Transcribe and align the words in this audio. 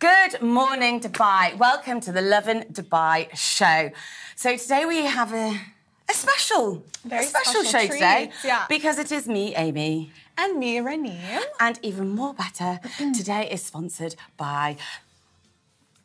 Good 0.00 0.40
morning, 0.40 1.00
Dubai. 1.00 1.58
Welcome 1.58 2.00
to 2.02 2.12
the 2.12 2.22
Lovin 2.22 2.66
Dubai 2.72 3.36
show. 3.36 3.90
So 4.36 4.56
today 4.56 4.84
we 4.84 5.04
have 5.06 5.32
a, 5.32 5.58
a 6.08 6.14
special, 6.14 6.84
Very 7.04 7.24
a 7.24 7.26
special, 7.26 7.64
special 7.64 7.80
show 7.80 7.92
today 7.92 8.30
yeah. 8.44 8.66
because 8.68 9.00
it 9.00 9.10
is 9.10 9.26
me, 9.26 9.56
Amy, 9.56 10.12
And 10.36 10.56
me, 10.60 10.76
Raneem. 10.76 11.42
and 11.58 11.80
even 11.82 12.10
more 12.10 12.32
better, 12.32 12.78
mm. 12.84 13.12
today 13.12 13.50
is 13.50 13.64
sponsored 13.64 14.14
by. 14.36 14.76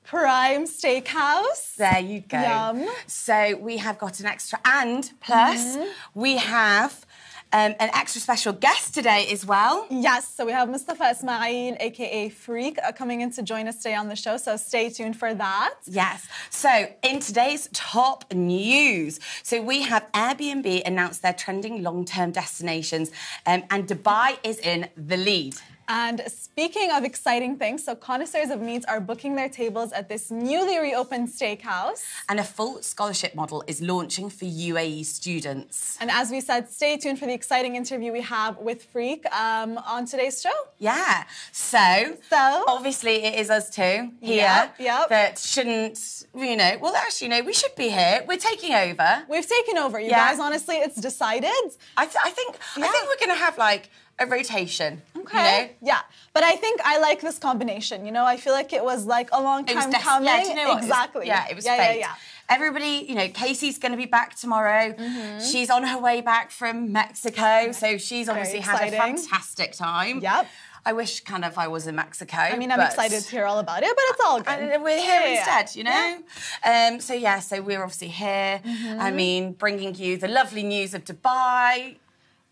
Prime 0.06 0.66
Steakhouse. 0.66 1.76
There 1.76 2.00
you 2.00 2.22
go. 2.22 2.42
Yum. 2.42 2.90
So 3.06 3.56
we 3.58 3.78
have 3.78 4.00
got 4.00 4.20
an 4.20 4.26
extra, 4.26 4.60
and 4.66 5.12
plus 5.22 5.78
mm-hmm. 5.78 6.20
we 6.20 6.38
have 6.38 7.06
um, 7.54 7.76
an 7.80 7.90
extra 7.94 8.20
special 8.20 8.52
guest 8.52 8.94
today 8.94 9.28
as 9.32 9.46
well. 9.46 9.86
Yes, 9.90 10.28
so 10.36 10.46
we 10.46 10.52
have 10.52 10.70
Mustafa 10.70 11.12
Ismail, 11.12 11.78
aka 11.80 12.30
Freek, 12.30 12.80
uh, 12.84 12.92
coming 12.92 13.22
in 13.22 13.32
to 13.34 13.44
join 13.44 13.68
us 13.68 13.78
today 13.78 13.96
on 13.96 14.10
the 14.10 14.16
show. 14.16 14.38
So 14.38 14.58
stay 14.58 14.90
tuned 14.90 15.18
for 15.18 15.34
that. 15.36 15.76
Yes. 15.86 16.28
So, 16.50 16.88
in 17.04 17.20
today's 17.20 17.70
top 17.72 18.34
news, 18.34 19.20
so 19.44 19.62
we 19.62 19.84
have 19.84 20.12
Airbnb 20.14 20.82
announced 20.86 21.22
their 21.22 21.34
trending 21.34 21.84
long 21.84 22.06
term 22.06 22.32
destinations, 22.32 23.12
um, 23.46 23.64
and 23.70 23.88
Dubai 23.88 24.38
is 24.44 24.60
in 24.60 24.90
the 24.98 25.18
lead. 25.18 25.56
And 25.88 26.22
speaking 26.28 26.92
of 26.92 27.04
exciting 27.04 27.58
things, 27.58 27.84
so 27.84 27.96
connoisseurs 27.96 28.50
of 28.50 28.62
meat 28.62 28.86
are 28.88 29.00
booking 29.00 29.36
their 29.36 29.50
tables 29.50 29.92
at 29.92 30.08
this 30.10 30.32
newly 30.32 30.78
reopened 30.80 31.28
steakhouse. 31.30 32.04
And 32.30 32.40
a 32.40 32.44
full 32.44 32.82
scholarship 32.82 33.36
model 33.36 33.64
is 33.68 33.82
launching 33.82 34.30
for 34.30 34.46
UAE 34.46 35.06
students. 35.06 35.98
And 36.00 36.10
as 36.10 36.32
we 36.32 36.40
said, 36.42 36.70
stay 36.70 36.98
tuned 36.98 37.20
for 37.20 37.26
the 37.26 37.34
exciting 37.34 37.76
interview 37.76 38.12
we 38.12 38.22
have 38.22 38.58
with 38.58 38.86
Freek 38.86 39.26
um, 39.34 39.78
on 39.80 40.06
today's 40.06 40.42
show. 40.42 40.54
Yeah. 40.80 41.24
So, 41.52 42.18
So? 42.30 42.64
obviously, 42.68 43.24
it 43.24 43.36
is 43.40 43.50
us 43.50 43.70
two 43.70 44.12
here 44.22 44.38
Yep, 44.44 44.76
yep. 44.80 45.10
that 45.10 45.38
shouldn't, 45.40 46.24
you 46.36 46.56
know, 46.56 46.78
well, 46.82 46.96
actually, 46.96 47.28
no, 47.30 47.42
we 47.44 47.54
should 47.54 47.76
be 47.76 47.90
here. 47.90 48.24
We're 48.28 48.38
taking 48.38 48.74
over. 48.74 49.24
We've 49.30 49.48
taken 49.48 49.78
over, 49.78 50.00
you 50.00 50.10
Yeah. 50.10 50.30
guys. 50.30 50.40
Honestly, 50.40 50.76
it's 50.76 51.00
decided. 51.00 51.50
I, 51.98 52.06
th- 52.06 52.18
I 52.24 52.30
think 52.32 52.56
Yeah. 52.78 52.86
I 52.86 52.88
think 52.88 53.08
we're 53.08 53.26
going 53.26 53.38
to 53.38 53.44
have 53.44 53.58
like 53.58 53.90
a 54.24 54.28
rotation. 54.28 55.02
Okay. 55.18 55.38
You 55.62 55.68
know? 55.68 55.70
Yeah, 55.82 56.00
but 56.34 56.44
I 56.44 56.56
think 56.56 56.82
I 56.84 57.00
like 57.00 57.22
this 57.22 57.38
combination. 57.40 58.06
You 58.06 58.12
know, 58.12 58.26
I 58.26 58.38
feel 58.38 58.54
like 58.54 58.74
it 58.74 58.84
was 58.84 59.06
like 59.06 59.30
a 59.32 59.42
long 59.42 59.66
time 59.66 59.92
coming. 59.94 60.28
Yeah, 60.28 60.44
you 60.44 60.56
know 60.56 60.64
what? 60.70 60.72
It 60.72 60.76
was- 60.76 60.86
Exactly. 60.86 61.28
yeah, 61.28 61.46
it 61.50 61.56
was 61.56 61.66
yeah, 61.66 61.78
fate. 61.78 62.00
yeah, 62.00 62.08
yeah. 62.08 62.16
Everybody, 62.50 63.06
you 63.08 63.16
know, 63.16 63.30
Casey's 63.30 63.78
going 63.80 63.94
to 63.94 63.98
be 63.98 64.06
back 64.06 64.36
tomorrow. 64.36 64.94
She's 65.40 65.70
on 65.70 65.84
her 65.84 65.98
way 65.98 66.20
back 66.22 66.52
from 66.52 66.92
Mexico, 66.92 67.72
so 67.72 67.98
she's 67.98 68.28
obviously 68.28 68.60
had 68.60 68.82
a 68.88 68.92
fantastic 68.92 69.72
time. 69.74 70.20
Yep. 70.20 70.48
I 70.86 70.92
wish 70.92 71.22
kind 71.22 71.46
of 71.46 71.58
I 71.58 71.70
was 71.70 71.88
in 71.88 71.96
Mexico. 71.96 72.36
I 72.36 72.58
mean, 72.58 72.70
I'm 72.70 72.82
excited 72.82 73.22
to 73.24 73.32
hear 73.32 73.46
all 73.46 73.60
about 73.60 73.84
it, 73.84 73.96
but 73.96 74.04
it's 74.10 74.22
all 74.26 74.40
good. 74.42 74.50
And 74.50 74.84
we're 74.84 75.00
here 75.00 75.22
Yeah, 75.22 75.24
yeah, 75.24 75.34
yeah. 75.34 75.60
instead, 75.60 75.76
you 75.78 75.84
know? 75.86 76.18
Um, 76.66 77.00
so, 77.00 77.14
yeah, 77.14 77.40
so 77.40 77.62
we're 77.62 77.82
obviously 77.82 78.10
here. 78.10 78.60
Mm-hmm. 78.66 79.00
I 79.00 79.10
mean, 79.12 79.54
bringing 79.54 79.96
you 79.96 80.18
the 80.18 80.28
lovely 80.28 80.64
news 80.64 80.94
of 80.94 81.06
Dubai. 81.06 81.96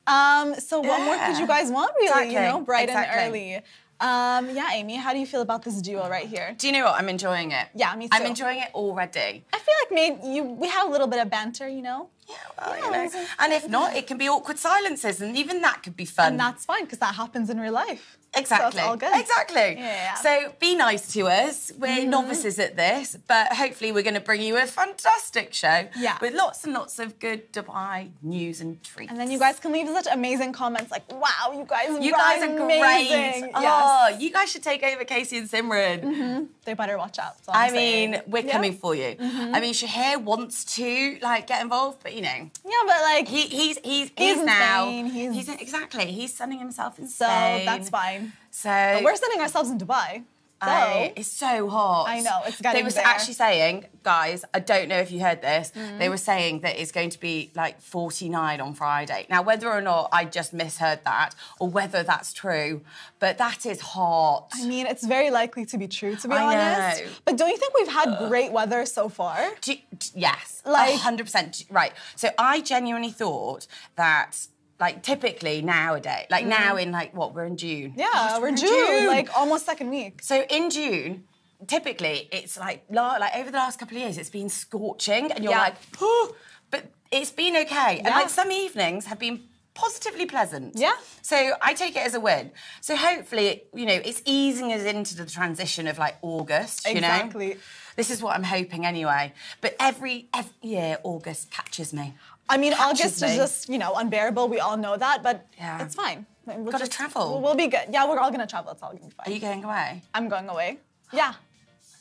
Um, 0.08 0.56
so 0.56 0.80
what 0.82 1.02
more 1.02 1.18
could 1.26 1.38
you 1.38 1.48
guys 1.48 1.72
want, 1.72 1.94
really? 1.96 2.08
Exactly, 2.08 2.34
You 2.34 2.42
know, 2.42 2.62
bright 2.62 2.90
exactly. 2.90 3.20
and 3.20 3.30
early. 3.30 3.56
Um, 4.02 4.56
yeah, 4.56 4.70
Amy, 4.74 4.96
how 4.96 5.14
do 5.14 5.20
you 5.20 5.28
feel 5.28 5.42
about 5.42 5.62
this 5.62 5.80
duo 5.80 6.10
right 6.10 6.26
here? 6.26 6.56
Do 6.58 6.66
you 6.66 6.74
know 6.74 6.86
what? 6.86 6.96
I'm 7.00 7.08
enjoying 7.08 7.52
it. 7.52 7.68
Yeah, 7.76 7.96
me 7.96 8.08
I'm 8.12 8.26
enjoying 8.26 8.60
it 8.60 8.70
already. 8.74 9.46
I 9.54 9.60
feel 9.60 9.76
like 9.84 9.92
maybe 9.92 10.28
you 10.28 10.44
we 10.44 10.68
have 10.70 10.88
a 10.88 10.92
little 10.92 11.06
bit 11.06 11.20
of 11.22 11.30
banter, 11.30 11.68
you 11.70 11.84
know, 11.84 12.10
Yeah, 12.32 12.38
well, 12.58 12.78
Yeah, 12.78 12.86
you 12.86 12.92
know. 12.92 13.26
And 13.42 13.50
if 13.60 13.68
not, 13.78 13.96
it 14.00 14.06
can 14.10 14.18
be 14.18 14.28
awkward 14.36 14.60
silences, 14.70 15.16
and 15.22 15.32
even 15.38 15.62
that 15.68 15.78
could 15.84 15.98
be 16.04 16.06
fun. 16.06 16.28
and 16.32 16.40
that's 16.40 16.64
fine 16.72 16.84
because 16.86 17.00
that 17.06 17.16
happens 17.24 17.50
in 17.50 17.60
real 17.60 17.74
life. 17.86 18.06
Exactly. 18.34 18.72
So 18.72 18.78
it's 18.78 18.88
all 18.88 18.96
good. 18.96 19.20
Exactly. 19.20 19.70
Yeah. 19.78 20.14
So 20.16 20.54
be 20.60 20.72
nice 20.76 21.12
to 21.16 21.22
us. 21.28 21.72
We're 21.78 21.88
mm-hmm. 21.90 22.10
novices 22.10 22.60
at 22.60 22.78
this, 22.78 23.18
but 23.28 23.52
hopefully 23.52 23.92
we're 23.92 24.04
going 24.10 24.14
to 24.24 24.28
bring 24.32 24.42
you 24.42 24.56
a 24.58 24.66
fantastic 24.66 25.54
show 25.54 25.80
Yeah. 25.98 26.18
with 26.22 26.34
lots 26.34 26.64
and 26.64 26.74
lots 26.74 26.98
of 27.00 27.20
good 27.20 27.52
Dubai 27.52 28.12
news 28.22 28.62
and 28.62 28.82
treats. 28.84 29.12
And 29.12 29.20
then 29.20 29.30
you 29.32 29.38
guys 29.46 29.60
can 29.60 29.74
leave 29.74 29.88
such 29.90 30.08
amazing 30.20 30.54
comments 30.54 30.90
like, 30.92 31.06
"Wow, 31.12 31.52
you 31.60 31.66
guys, 31.76 31.90
You 32.08 32.14
guys 32.14 32.42
are 32.44 32.56
amazing. 32.56 33.42
great. 33.42 33.52
Yes. 33.68 33.84
Oh, 33.86 34.08
you 34.18 34.32
guys 34.32 34.50
should 34.50 34.64
take 34.64 34.82
over 34.90 35.04
Casey 35.04 35.38
and 35.42 35.50
Simran. 35.50 35.98
Mm-hmm. 36.02 36.44
They 36.66 36.74
better 36.74 36.98
watch 36.98 37.20
out. 37.20 37.36
I 37.50 37.70
mean, 37.72 38.22
we're 38.28 38.46
Yeah. 38.46 38.52
Coming 38.54 38.74
for 38.84 38.96
you. 38.96 39.12
Mm-hmm. 39.16 39.56
I 39.56 39.60
mean, 39.60 39.74
Shahir 39.74 40.22
wants 40.32 40.64
to 40.76 41.18
like 41.22 41.48
get 41.48 41.62
involved, 41.62 41.98
but 42.04 42.14
you 42.16 42.21
know, 42.22 42.50
Yeah, 42.66 42.82
but 42.86 43.02
like, 43.02 43.28
he, 43.28 43.42
he's 43.44 43.78
he's 43.84 44.10
He's 44.18 44.36
he's 44.38 44.44
now 44.44 44.86
Spain, 44.86 45.06
he's- 45.08 45.50
exactly 45.50 46.06
he's 46.12 46.34
sending 46.34 46.60
himself 46.60 46.98
in 47.00 47.08
so 47.08 47.26
that's 47.26 47.90
fine. 47.90 48.34
So 48.52 48.70
We're 49.04 49.16
sending 49.16 49.40
ourselves 49.42 49.70
in 49.70 49.78
Dubai. 49.78 50.24
I- 50.70 51.14
it's 51.16 51.32
so 51.32 51.68
hot. 51.70 52.06
I 52.08 52.20
know, 52.22 52.42
it's 52.46 52.62
getting. 52.62 52.80
They 52.80 52.84
were 52.84 52.92
there. 52.92 53.06
actually 53.06 53.34
saying, 53.34 53.86
guys, 54.04 54.46
I 54.54 54.60
don't 54.60 54.88
know 54.90 54.98
if 55.00 55.12
you 55.12 55.20
heard 55.22 55.42
this. 55.42 55.72
Mm. 55.76 56.00
They 56.00 56.10
were 56.10 56.18
saying 56.18 56.62
that 56.62 56.80
it's 56.80 56.92
going 56.92 57.10
to 57.12 57.20
be 57.20 57.52
like 57.56 57.82
49 57.82 58.62
on 58.62 58.74
Friday. 58.74 59.26
Now, 59.30 59.42
whether 59.42 59.70
or 59.72 59.82
not 59.82 60.10
I 60.12 60.26
just 60.26 60.54
misheard 60.54 61.00
that, 61.06 61.36
or 61.60 61.68
whether 61.70 62.04
that's 62.04 62.34
true, 62.34 62.82
but 63.20 63.38
that 63.40 63.66
is 63.66 63.82
hot. 63.82 64.50
I 64.54 64.66
mean, 64.68 64.86
it's 64.88 65.06
very 65.06 65.32
likely 65.32 65.66
to 65.66 65.78
be 65.78 65.88
true, 65.88 66.16
to 66.16 66.28
be 66.28 66.34
I 66.36 66.44
honest. 66.84 67.04
know. 67.04 67.10
But 67.26 67.38
don't 67.38 67.50
you 67.50 67.58
think 67.58 67.74
we've 67.78 67.88
had 67.88 68.28
great 68.30 68.52
weather 68.52 68.86
so 68.86 69.10
far? 69.10 69.50
Do 69.62 69.74
you- 69.74 69.80
yes, 70.16 70.62
Like- 70.66 70.92
like 70.92 71.00
hundred 71.00 71.26
percent. 71.26 71.64
Right. 71.70 71.94
So 72.16 72.30
I 72.38 72.62
genuinely 72.62 73.12
thought 73.12 73.68
that, 73.96 74.48
like, 74.82 75.04
typically 75.04 75.62
nowadays, 75.62 76.26
like 76.30 76.46
now 76.46 76.76
in 76.76 76.92
like 76.92 77.16
what 77.16 77.34
we're 77.34 77.46
in 77.46 77.56
June. 77.56 77.92
Mm. 77.92 77.98
Yeah, 77.98 78.10
Gosh, 78.12 78.42
we're 78.42 78.48
in 78.50 78.58
June, 78.58 79.08
like 79.08 79.30
almost 79.38 79.66
second 79.66 79.90
week. 79.92 80.22
So 80.22 80.44
in 80.50 80.70
June, 80.70 81.24
typically 81.68 82.28
it's 82.32 82.58
like 82.58 82.84
like 82.90 83.36
over 83.36 83.52
the 83.52 83.58
last 83.58 83.80
couple 83.80 83.96
of 83.98 84.04
years, 84.04 84.18
it's 84.18 84.30
been 84.30 84.50
scorching, 84.50 85.32
and 85.32 85.44
you're 85.44 85.54
Yeah. 85.54 85.60
like, 85.60 85.76
oh, 86.02 86.36
but 86.72 86.92
it's 87.12 87.32
been 87.32 87.56
okay. 87.58 88.00
And 88.00 88.08
like 88.08 88.30
some 88.30 88.52
evenings 88.52 89.06
have 89.06 89.20
been 89.20 89.44
positively 89.74 90.26
pleasant. 90.26 90.76
Yeah. 90.76 90.94
So 91.22 91.54
I 91.62 91.74
take 91.74 91.96
it 91.96 92.06
as 92.06 92.14
a 92.14 92.20
win. 92.20 92.52
So 92.82 92.96
hopefully, 92.96 93.64
you 93.74 93.86
know, 93.86 93.94
it's 93.94 94.22
easing 94.26 94.74
us 94.74 94.84
into 94.84 95.16
the 95.16 95.26
transition 95.26 95.88
of 95.88 95.98
like 95.98 96.18
August. 96.22 96.88
You 96.88 96.96
know. 97.02 97.08
Exactly. 97.08 97.58
This 97.96 98.10
is 98.10 98.22
what 98.24 98.36
I'm 98.36 98.44
hoping 98.44 98.86
anyway. 98.86 99.34
But 99.60 99.76
every 99.80 100.28
every 100.34 100.54
year, 100.62 100.98
August 101.04 101.52
catches 101.52 101.94
me. 101.94 102.16
I 102.54 102.58
mean, 102.58 102.74
August 102.74 103.22
me. 103.22 103.30
is 103.30 103.36
just, 103.36 103.70
you 103.70 103.78
know, 103.84 103.92
unbearable. 103.96 104.48
We 104.56 104.60
all 104.60 104.78
know 104.78 104.96
that, 105.06 105.18
but 105.24 105.46
Yeah. 105.58 105.82
it's 105.84 105.96
fine. 105.96 106.26
We'll 106.46 106.66
Gotta 106.72 106.80
just- 106.86 106.92
travel. 106.92 107.24
We'll, 107.34 107.42
we'll 107.42 107.56
be 107.56 107.68
good. 107.68 107.86
Yeah, 107.96 108.08
we're 108.10 108.20
all 108.20 108.32
gonna 108.32 108.48
travel. 108.56 108.72
It's 108.74 108.84
all 108.84 108.92
gonna 108.94 109.06
be 109.06 109.16
fine. 109.18 109.28
Are 109.28 109.32
you 109.36 109.40
going 109.40 109.64
away? 109.64 110.02
I'm 110.14 110.28
going 110.28 110.50
away. 110.50 110.70
Yeah. 111.14 111.34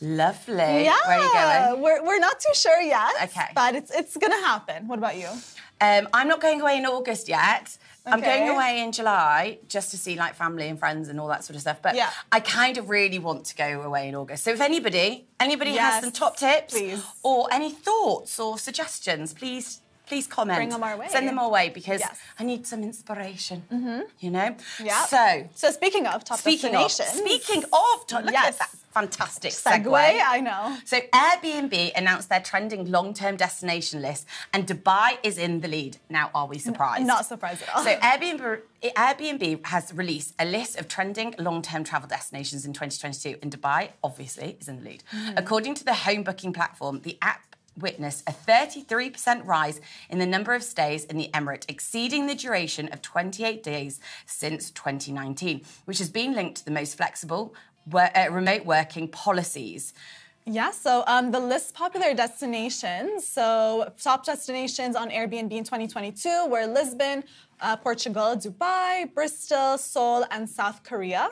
Lovely. 0.00 0.84
Yeah. 0.84 0.96
Where 1.06 1.18
are 1.18 1.24
you 1.24 1.32
going? 1.72 1.82
We're, 1.82 2.02
we're 2.06 2.18
not 2.18 2.40
too 2.40 2.54
sure 2.54 2.80
yet. 2.80 3.12
Okay. 3.24 3.48
But 3.54 3.74
it's 3.74 3.90
it's 3.90 4.16
gonna 4.16 4.40
happen. 4.40 4.88
What 4.88 4.98
about 4.98 5.16
you? 5.16 5.28
Um, 5.82 6.08
I'm 6.14 6.26
not 6.28 6.40
going 6.40 6.60
away 6.60 6.78
in 6.78 6.86
August 6.86 7.28
yet. 7.28 7.76
Okay. 8.06 8.12
I'm 8.14 8.20
going 8.22 8.48
away 8.48 8.80
in 8.82 8.92
July 8.92 9.58
just 9.68 9.90
to 9.90 9.98
see 9.98 10.16
like 10.16 10.34
family 10.34 10.68
and 10.68 10.78
friends 10.78 11.08
and 11.10 11.20
all 11.20 11.28
that 11.28 11.44
sort 11.44 11.54
of 11.56 11.60
stuff. 11.60 11.80
But 11.82 11.94
Yeah. 11.94 12.10
I 12.32 12.40
kind 12.40 12.78
of 12.78 12.88
really 12.88 13.18
want 13.18 13.44
to 13.46 13.54
go 13.54 13.82
away 13.82 14.08
in 14.08 14.14
August. 14.14 14.44
So 14.44 14.50
if 14.52 14.60
anybody, 14.62 15.26
anybody 15.38 15.72
Yes, 15.72 15.94
has 15.94 16.02
some 16.04 16.12
top 16.12 16.36
tips 16.38 16.72
please. 16.72 17.02
or 17.22 17.48
any 17.52 17.70
thoughts 17.70 18.40
or 18.40 18.58
suggestions, 18.58 19.34
please. 19.34 19.80
Please 20.10 20.26
comment. 20.26 20.56
Bring 20.58 20.70
them 20.70 20.82
our 20.82 20.96
way. 21.00 21.06
Send 21.08 21.28
them 21.28 21.38
our 21.38 21.50
way 21.58 21.66
because 21.78 22.00
Yes. 22.00 22.18
I 22.40 22.42
need 22.50 22.66
some 22.66 22.82
inspiration. 22.82 23.58
You 24.24 24.30
know. 24.36 24.48
Yeah. 24.82 25.04
So 25.14 25.24
So 25.54 25.70
speaking 25.70 26.04
of 26.12 26.24
top 26.24 26.38
speaking 26.40 26.74
of 26.74 26.82
destinations, 26.82 27.20
speaking 27.24 27.62
of, 27.82 27.94
top- 28.08 28.24
look 28.24 28.32
Yes. 28.32 28.54
at 28.54 28.58
that 28.62 28.70
fantastic 28.98 29.52
segue, 29.52 29.84
segue. 29.84 30.20
I 30.36 30.40
know. 30.40 30.76
So 30.84 30.96
Airbnb 31.24 31.74
announced 32.00 32.28
their 32.28 32.40
trending 32.40 32.90
long-term 32.90 33.36
destination 33.36 34.02
list, 34.02 34.26
and 34.52 34.66
Dubai 34.66 35.18
is 35.22 35.38
in 35.38 35.60
the 35.60 35.68
lead. 35.68 35.98
Now, 36.08 36.30
are 36.34 36.46
we 36.52 36.58
surprised? 36.58 37.06
Not 37.06 37.24
surprised 37.24 37.62
at 37.62 37.68
all. 37.74 37.84
So 37.84 37.92
Airbnb, 38.08 38.62
Airbnb 38.82 39.66
has 39.66 39.92
released 39.94 40.34
a 40.40 40.44
list 40.44 40.72
of 40.80 40.88
trending 40.88 41.34
long-term 41.38 41.84
travel 41.84 42.08
destinations 42.08 42.64
in 42.66 42.72
2022, 42.72 43.38
and 43.42 43.48
Dubai 43.56 43.90
obviously 44.02 44.56
is 44.60 44.66
in 44.68 44.76
the 44.78 44.84
lead. 44.90 45.04
Mm-hmm. 45.12 45.38
According 45.38 45.74
to 45.76 45.84
the 45.84 45.94
home 45.94 46.22
booking 46.24 46.52
platform, 46.52 46.94
the 47.02 47.16
app 47.22 47.42
witnessed 47.76 48.28
a 48.28 48.32
33% 48.32 49.46
rise 49.46 49.80
in 50.08 50.18
the 50.18 50.26
number 50.26 50.54
of 50.54 50.62
stays 50.62 51.04
in 51.04 51.16
the 51.16 51.30
emirate, 51.32 51.64
exceeding 51.68 52.26
the 52.26 52.34
duration 52.34 52.88
of 52.88 53.02
28 53.02 53.62
days 53.62 54.00
since 54.26 54.70
2019, 54.70 55.62
which 55.84 55.98
has 55.98 56.10
been 56.10 56.34
linked 56.34 56.58
to 56.58 56.64
the 56.64 56.70
most 56.70 56.96
flexible 56.96 57.54
wor- 57.90 58.16
uh, 58.16 58.28
remote 58.30 58.64
working 58.64 59.08
policies. 59.08 59.92
Yeah, 60.46 60.70
so 60.70 61.04
um, 61.06 61.30
the 61.30 61.38
list 61.38 61.74
popular 61.74 62.14
destinations. 62.14 63.26
So 63.26 63.92
top 64.02 64.24
destinations 64.24 64.96
on 64.96 65.10
Airbnb 65.10 65.52
in 65.52 65.64
2022 65.64 66.46
were 66.48 66.66
Lisbon, 66.66 67.24
uh, 67.60 67.76
Portugal, 67.76 68.36
Dubai, 68.36 69.12
Bristol, 69.14 69.76
Seoul, 69.76 70.24
and 70.30 70.48
South 70.48 70.82
Korea. 70.82 71.28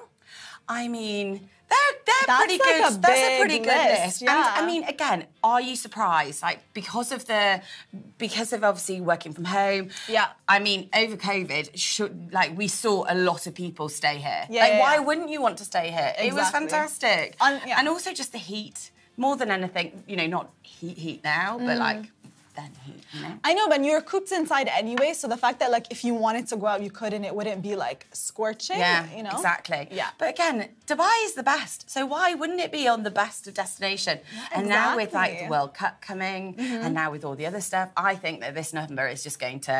I 0.68 0.88
mean, 0.88 1.48
they're 1.70 1.78
They're 2.06 2.14
That's 2.26 2.38
pretty 2.44 2.58
like 2.58 2.68
good. 2.68 2.92
a 2.94 2.98
That's 3.00 3.20
a 3.20 3.38
pretty 3.40 3.58
good 3.58 3.66
list, 3.66 4.04
list. 4.04 4.22
yeah. 4.22 4.54
And 4.56 4.64
I 4.64 4.66
mean, 4.66 4.82
again, 4.84 5.26
are 5.42 5.60
you 5.60 5.76
surprised? 5.76 6.42
Like 6.42 6.60
because 6.72 7.12
of 7.12 7.26
the, 7.26 7.60
because 8.18 8.52
of 8.54 8.64
obviously 8.64 9.00
working 9.00 9.32
from 9.32 9.44
home. 9.44 9.90
Yeah. 10.08 10.28
I 10.48 10.58
mean, 10.58 10.88
over 10.94 11.16
COVID, 11.16 11.70
should 11.74 12.32
like 12.32 12.56
we 12.56 12.68
saw 12.68 13.04
a 13.08 13.14
lot 13.14 13.46
of 13.46 13.54
people 13.54 13.88
stay 13.88 14.16
here. 14.18 14.44
Yeah, 14.48 14.62
Like, 14.62 14.72
yeah, 14.72 14.80
why 14.80 14.94
yeah. 14.94 15.00
wouldn't 15.00 15.28
you 15.30 15.40
want 15.42 15.58
to 15.58 15.64
stay 15.64 15.90
here? 15.90 16.12
It 16.18 16.32
was 16.32 16.48
fantastic. 16.50 17.36
Yeah. 17.40 17.76
And 17.78 17.88
also 17.88 18.12
just 18.12 18.32
the 18.32 18.38
heat, 18.38 18.90
more 19.16 19.36
than 19.36 19.50
anything. 19.50 20.02
You 20.06 20.16
know, 20.16 20.26
not 20.26 20.50
heat, 20.62 20.96
heat 20.98 21.24
now, 21.24 21.58
Mm. 21.58 21.66
but 21.66 21.76
like 21.78 22.04
then 22.58 22.70
heat. 22.84 23.02
You 23.12 23.20
know. 23.22 23.34
I 23.48 23.50
know, 23.54 23.66
but 23.68 23.84
you're 23.84 24.04
cooped 24.12 24.32
inside 24.32 24.68
anyway, 24.82 25.10
so 25.20 25.24
the 25.28 25.40
fact 25.44 25.56
that 25.60 25.70
like 25.76 25.86
if 25.90 26.00
you 26.06 26.12
wanted 26.26 26.44
to 26.48 26.56
go 26.56 26.66
out, 26.72 26.80
you 26.86 26.92
could, 26.98 27.12
and 27.16 27.24
it 27.28 27.34
wouldn't 27.38 27.62
be 27.62 27.74
like 27.86 28.00
scorching. 28.12 28.78
Yeah, 28.78 29.06
you 29.16 29.22
know 29.26 29.36
exactly. 29.38 29.82
Yeah. 29.90 30.10
But 30.20 30.28
again, 30.34 30.56
Dubai 30.86 31.16
is 31.28 31.34
the 31.40 31.46
best. 31.54 31.78
So 31.94 32.00
why 32.14 32.34
wouldn't 32.34 32.60
it 32.66 32.72
be 32.80 32.84
on 32.94 33.02
the 33.08 33.14
best 33.22 33.46
of 33.48 33.54
destination? 33.54 34.16
and 34.54 34.68
now 34.68 34.96
with 34.96 35.12
like 35.14 35.38
the. 35.40 35.48
World 35.48 35.72
Cup 35.74 35.94
coming 36.00 36.42
and 36.58 36.68
mm-hmm. 36.68 36.92
now 37.00 37.10
with 37.10 37.24
all 37.24 37.36
the 37.36 37.46
other 37.46 37.60
stuff, 37.60 37.88
I 37.96 38.14
think 38.14 38.40
that 38.40 38.54
this 38.54 38.70
number 38.72 39.06
is 39.14 39.22
just 39.22 39.38
going 39.38 39.60
to 39.60 39.76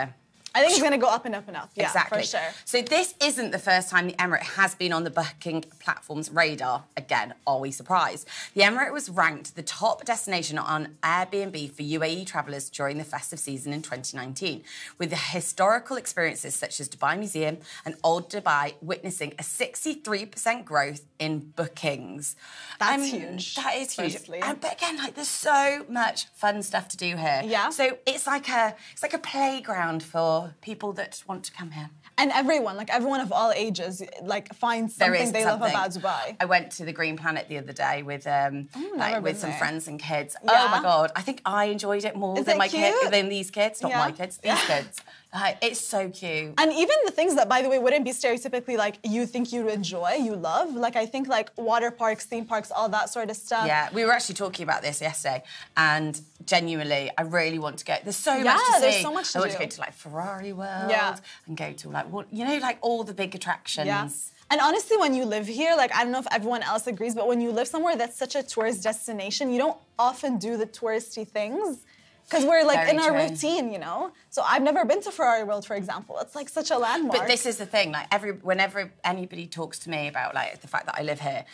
I 0.55 0.61
think 0.61 0.73
it's 0.73 0.83
gonna 0.83 0.99
go 0.99 1.09
up 1.09 1.25
and 1.25 1.35
up 1.35 1.47
and 1.49 1.56
up. 1.56 1.71
Yeah, 1.75 1.87
exactly. 1.87 2.21
for 2.21 2.27
sure. 2.27 2.41
So 2.65 2.83
this 2.83 3.15
isn't 3.23 3.50
the 3.50 3.59
first 3.59 3.91
time 3.91 4.06
the 4.06 4.15
Emirate 4.15 4.43
has 4.56 4.75
been 4.75 4.93
on 4.93 5.05
the 5.05 5.11
booking 5.11 5.65
platform's 5.79 6.31
radar. 6.31 6.85
Again, 6.97 7.35
are 7.47 7.59
we 7.59 7.71
surprised? 7.71 8.27
The 8.55 8.62
Emirate 8.62 8.93
was 8.93 9.11
ranked 9.11 9.56
the 9.56 9.62
top 9.62 10.05
destination 10.05 10.59
on 10.59 10.97
Airbnb 11.03 11.73
for 11.73 11.83
UAE 11.83 12.27
travellers 12.27 12.71
during 12.71 12.99
the 12.99 13.05
festive 13.05 13.39
season 13.39 13.73
in 13.73 13.83
2019, 13.83 14.62
with 14.99 15.11
the 15.11 15.17
historical 15.17 15.97
experiences 15.97 16.55
such 16.55 16.81
as 16.81 16.89
Dubai 16.89 17.19
Museum 17.19 17.59
and 17.85 17.95
Old 18.03 18.31
Dubai 18.31 18.75
witnessing 18.81 19.33
a 19.39 19.43
63% 19.43 20.65
growth 20.65 21.05
in 21.19 21.53
bookings. 21.56 22.37
That's 22.79 23.11
huge, 23.11 23.55
That 23.56 23.75
is 23.77 23.93
huge. 23.93 24.17
And, 24.43 24.61
but 24.61 24.75
again, 24.75 24.97
like 24.97 25.15
there's 25.15 25.29
so 25.29 25.85
much 25.89 26.27
fun 26.35 26.62
stuff 26.62 26.89
to 26.89 26.97
do 26.97 27.17
here. 27.17 27.43
Yeah. 27.45 27.71
So 27.71 27.99
it's 28.06 28.27
like 28.27 28.49
a 28.49 28.75
it's 28.93 29.03
like 29.03 29.15
a 29.15 29.19
playground 29.19 30.03
for 30.03 30.48
people 30.61 30.93
that 30.95 31.23
want 31.29 31.45
to 31.45 31.53
come 31.53 31.71
here. 31.73 31.91
And 32.17 32.33
everyone, 32.33 32.77
like 32.77 32.91
everyone 32.93 33.21
of 33.21 33.31
all 33.33 33.53
ages, 33.53 34.03
like 34.23 34.53
finds 34.55 34.97
something 34.97 35.12
they 35.33 35.43
something. 35.45 35.45
love 35.45 35.61
about 35.61 35.91
Dubai. 35.91 36.37
I 36.41 36.47
went 36.47 36.73
to 36.73 36.85
the 36.85 36.93
Green 36.93 37.17
Planet 37.17 37.47
the 37.49 37.59
other 37.59 37.73
day 37.73 38.03
with 38.03 38.27
um, 38.27 38.69
like, 38.97 39.23
with 39.23 39.39
some 39.39 39.50
there. 39.50 39.59
friends 39.59 39.87
and 39.87 40.00
kids. 40.00 40.37
Yeah. 40.45 40.50
Oh 40.67 40.69
my 40.77 40.83
god! 40.83 41.12
I 41.15 41.23
think 41.23 41.41
I 41.45 41.67
enjoyed 41.67 42.05
it 42.05 42.17
more 42.17 42.37
Is 42.39 42.47
than 42.47 42.56
it 42.56 42.59
my 42.59 42.69
kid 42.69 42.93
cute? 42.99 43.12
than 43.12 43.29
these 43.29 43.50
kids. 43.50 43.81
Not 43.83 43.91
Yeah. 43.93 43.99
my 43.99 44.12
kids, 44.12 44.39
these 44.39 44.53
Yeah. 44.53 44.67
kids. 44.67 45.00
Like, 45.32 45.58
it's 45.60 45.80
so 45.80 46.08
cute. 46.08 46.54
And 46.56 46.72
even 46.72 46.96
the 47.04 47.10
things 47.12 47.34
that, 47.34 47.50
by 47.50 47.60
the 47.60 47.69
way, 47.69 47.78
wouldn't 47.78 48.04
be 48.04 48.12
stereotypically 48.12 48.78
like 48.78 48.98
you 49.04 49.26
think 49.26 49.52
you 49.52 49.69
enjoy, 49.69 50.12
you 50.14 50.34
love. 50.34 50.75
Like 50.75 50.96
I 50.96 51.04
think 51.04 51.28
like 51.28 51.50
water 51.58 51.90
parks, 51.90 52.25
theme 52.25 52.46
parks, 52.46 52.70
all 52.70 52.88
that 52.88 53.10
sort 53.10 53.28
of 53.28 53.36
stuff. 53.36 53.66
Yeah, 53.66 53.90
we 53.92 54.04
were 54.06 54.12
actually 54.12 54.36
talking 54.36 54.64
about 54.64 54.80
this 54.80 55.02
yesterday, 55.02 55.42
and 55.76 56.19
genuinely, 56.46 57.10
I 57.19 57.22
really 57.22 57.58
want 57.58 57.76
to 57.78 57.84
go. 57.84 57.96
There's 58.02 58.16
so 58.16 58.36
much 58.36 58.44
Yeah, 58.46 58.54
to 58.54 58.72
see. 58.75 58.80
there's 58.80 59.02
so 59.02 59.12
much 59.12 59.26
to 59.28 59.32
do. 59.34 59.38
I 59.38 59.40
want 59.42 59.50
do. 59.52 59.58
to 59.58 59.64
go 59.64 59.69
to 59.69 59.80
like 59.80 59.92
Ferrari 59.92 60.52
World, 60.54 60.90
Yeah. 60.90 61.16
and 61.46 61.56
go 61.58 61.72
to 61.72 61.88
like 61.90 62.10
what 62.10 62.32
you 62.32 62.46
know, 62.46 62.56
like 62.58 62.78
all 62.80 63.04
the 63.04 63.14
big 63.14 63.34
attractions. 63.34 63.86
Yeah. 63.86 64.08
And 64.50 64.62
honestly, 64.62 64.96
when 64.96 65.12
you 65.14 65.26
live 65.26 65.46
here, 65.46 65.76
like 65.76 65.94
I 65.94 66.04
don't 66.04 66.12
know 66.12 66.20
if 66.20 66.26
everyone 66.32 66.62
else 66.62 66.86
agrees, 66.86 67.14
but 67.14 67.28
when 67.28 67.42
you 67.42 67.50
live 67.52 67.69
somewhere 67.69 67.96
that's 67.96 68.16
such 68.16 68.34
a 68.34 68.42
tourist 68.42 68.82
destination, 68.82 69.52
you 69.52 69.58
don't 69.58 69.76
often 69.98 70.38
do 70.38 70.56
the 70.56 70.64
touristy 70.66 71.28
things. 71.28 71.80
Because 72.28 72.44
we're 72.44 72.64
like 72.64 72.78
Very 72.80 72.90
in 72.90 72.98
our 72.98 73.10
true. 73.10 73.22
routine, 73.22 73.72
you 73.72 73.78
know? 73.78 74.12
So 74.30 74.42
I've 74.42 74.62
never 74.62 74.84
been 74.84 75.00
to 75.02 75.10
Ferrari 75.10 75.44
World, 75.44 75.64
for 75.66 75.75
example. 75.76 76.19
It's 76.20 76.34
like 76.34 76.48
such 76.48 76.70
a 76.70 76.76
landmark. 76.78 77.20
But 77.20 77.26
this 77.28 77.46
is 77.46 77.56
the 77.56 77.66
thing, 77.66 77.90
like 77.92 78.06
every 78.12 78.32
whenever 78.32 78.92
anybody 79.02 79.46
talks 79.46 79.78
to 79.80 79.90
me 79.90 80.08
about 80.08 80.34
like 80.34 80.60
the 80.60 80.69
fact 80.69 80.86
that 80.86 80.96
I 80.98 81.02
live 81.02 81.20
here, 81.20 81.44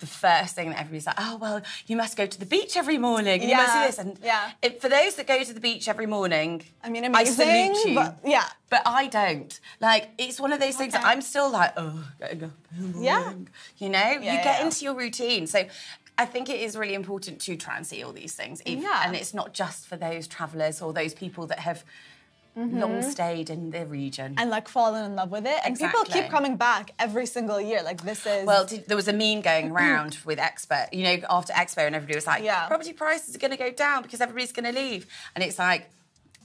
the 0.00 0.06
first 0.06 0.56
thing 0.56 0.70
that 0.70 0.80
everybody's 0.80 1.06
like, 1.06 1.16
oh 1.18 1.36
well, 1.36 1.60
you 1.86 1.96
must 1.96 2.16
go 2.16 2.26
to 2.26 2.40
the 2.40 2.46
beach 2.46 2.76
every 2.76 2.98
morning. 2.98 3.40
and 3.42 3.50
You 3.50 3.56
must 3.56 3.72
do 3.72 3.78
Yeah, 3.78 3.86
this. 3.86 3.98
And 3.98 4.18
yeah. 4.22 4.50
it, 4.62 4.80
for 4.80 4.88
those 4.88 5.14
that 5.16 5.26
go 5.26 5.44
to 5.44 5.52
the 5.52 5.60
beach 5.60 5.86
every 5.86 6.06
morning, 6.06 6.62
I 6.82 6.88
mean, 6.90 7.04
amazing, 7.04 7.46
I 7.48 7.66
salute 7.72 7.88
you. 7.88 7.94
but 7.94 8.18
yeah. 8.24 8.46
But 8.70 8.82
I 8.86 9.06
don't. 9.08 9.60
Like 9.80 10.10
it's 10.18 10.40
one 10.40 10.52
of 10.52 10.60
those 10.60 10.76
things 10.76 10.94
that 10.94 11.04
I'm 11.04 11.20
still 11.20 11.50
like, 11.50 11.74
oh, 11.76 12.04
getting 12.18 12.44
up 12.44 12.50
Yeah. 12.98 13.32
You 13.78 13.90
know, 13.90 14.10
you 14.12 14.20
yeah, 14.22 14.42
get 14.42 14.58
yeah. 14.60 14.64
into 14.64 14.84
your 14.86 14.94
routine. 14.94 15.46
So 15.46 15.64
I 16.18 16.26
think 16.26 16.48
it 16.50 16.60
is 16.60 16.76
really 16.76 16.94
important 16.94 17.40
to 17.42 17.56
try 17.56 17.76
and 17.76 17.86
see 17.86 18.02
all 18.02 18.12
these 18.12 18.34
things. 18.34 18.60
If- 18.66 18.80
Yeah. 18.80 19.02
And 19.04 19.16
it's 19.16 19.32
not 19.34 19.54
just 19.54 19.86
for 19.86 19.96
those 19.96 20.26
travellers 20.26 20.82
or 20.82 20.92
those 20.92 21.14
people 21.14 21.46
that 21.48 21.60
have 21.60 21.84
long 22.54 23.00
stayed 23.02 23.48
in 23.48 23.70
the 23.70 23.86
region. 23.86 24.32
Mm-hmm. 24.32 24.40
and 24.40 24.50
like 24.50 24.68
fallen 24.68 25.04
in 25.06 25.16
love 25.16 25.30
with 25.30 25.46
it. 25.46 25.58
And 25.64 25.78
people 25.78 26.04
keep 26.04 26.28
coming 26.28 26.56
back 26.56 26.92
every 26.98 27.24
single 27.24 27.58
year. 27.60 27.82
Like 27.82 28.02
this 28.02 28.26
is 28.26 28.46
Well, 28.46 28.66
did, 28.66 28.86
there 28.88 28.96
was 28.96 29.08
a 29.08 29.12
meme 29.14 29.40
going 29.40 29.70
around 29.76 30.18
with 30.26 30.38
Expo, 30.38 30.86
you 30.92 31.04
know, 31.04 31.16
after 31.30 31.52
Expo, 31.54 31.78
and 31.86 31.94
everybody 31.96 32.16
was 32.16 32.26
like, 32.26 32.42
Yeah. 32.44 32.66
property 32.66 32.92
prices 32.92 33.34
are 33.34 33.38
going 33.38 33.52
to 33.52 33.56
go 33.56 33.70
down 33.72 34.02
because 34.02 34.20
everybody's 34.20 34.52
going 34.52 34.66
to 34.72 34.78
leave. 34.78 35.06
And 35.34 35.42
it's 35.42 35.58
like, 35.58 35.88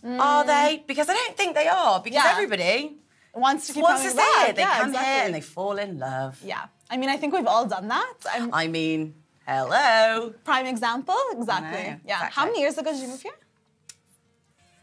Mm. 0.05 0.19
are 0.19 0.45
they? 0.45 0.83
Because 0.87 1.09
I 1.09 1.13
don't 1.15 1.35
think 1.35 1.55
they 1.55 1.67
are, 1.67 1.99
because 1.99 2.23
Yeah. 2.23 2.31
everybody 2.31 2.97
wants 3.33 3.65
to 3.67 3.73
keep 3.73 3.81
wants 3.83 4.03
to 4.03 4.09
coming 4.09 4.23
stay 4.23 4.45
back. 4.45 4.55
They 4.55 4.61
yeah, 4.61 4.77
come 4.77 4.89
exactly. 4.89 5.13
here 5.13 5.25
and 5.25 5.33
they 5.35 5.41
fall 5.41 5.77
in 5.79 5.97
love. 5.97 6.39
Yeah. 6.43 6.65
I 6.89 6.97
mean, 6.97 7.09
I 7.09 7.17
think 7.17 7.33
we've 7.33 7.47
all 7.47 7.65
done 7.65 7.87
that. 7.87 8.13
I'm 8.31 8.53
I 8.53 8.67
mean, 8.67 9.15
hello. 9.47 10.33
prime 10.43 10.65
example. 10.65 11.15
Exactly. 11.31 11.71
know, 11.83 11.99
yeah. 12.05 12.15
exactly. 12.15 12.29
How 12.33 12.45
many 12.45 12.59
years 12.61 12.77
ago 12.77 12.91
did 12.91 13.01
you 13.01 13.07
move 13.07 13.21
here? 13.21 13.31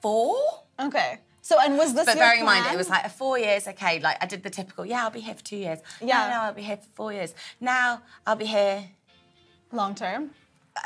Four? 0.03 0.37
Okay. 0.81 1.21
So 1.43 1.59
and 1.61 1.77
was 1.77 1.93
this 1.95 2.07
But 2.07 2.17
bearing 2.17 2.41
in 2.41 2.47
mind, 2.47 2.67
it 2.73 2.77
was 2.77 2.89
like 2.89 3.09
four 3.11 3.39
years, 3.39 3.69
okay, 3.69 4.01
like 4.01 4.17
I 4.23 4.27
did 4.27 4.43
the 4.43 4.51
typical, 4.51 4.87
yeah, 4.87 5.05
I'll 5.05 5.11
be 5.11 5.21
here 5.21 5.35
for 5.35 5.45
two 5.45 5.57
years. 5.57 5.79
Yeah. 6.01 6.27
No, 6.27 6.35
no, 6.35 6.41
I'll 6.43 6.55
be 6.55 6.63
here 6.63 6.79
for 6.79 6.89
four 6.95 7.13
years. 7.13 7.35
Now 7.61 8.01
I'll 8.27 8.37
be 8.37 8.47
here 8.47 8.85
long 9.73 9.95
term. 9.95 10.31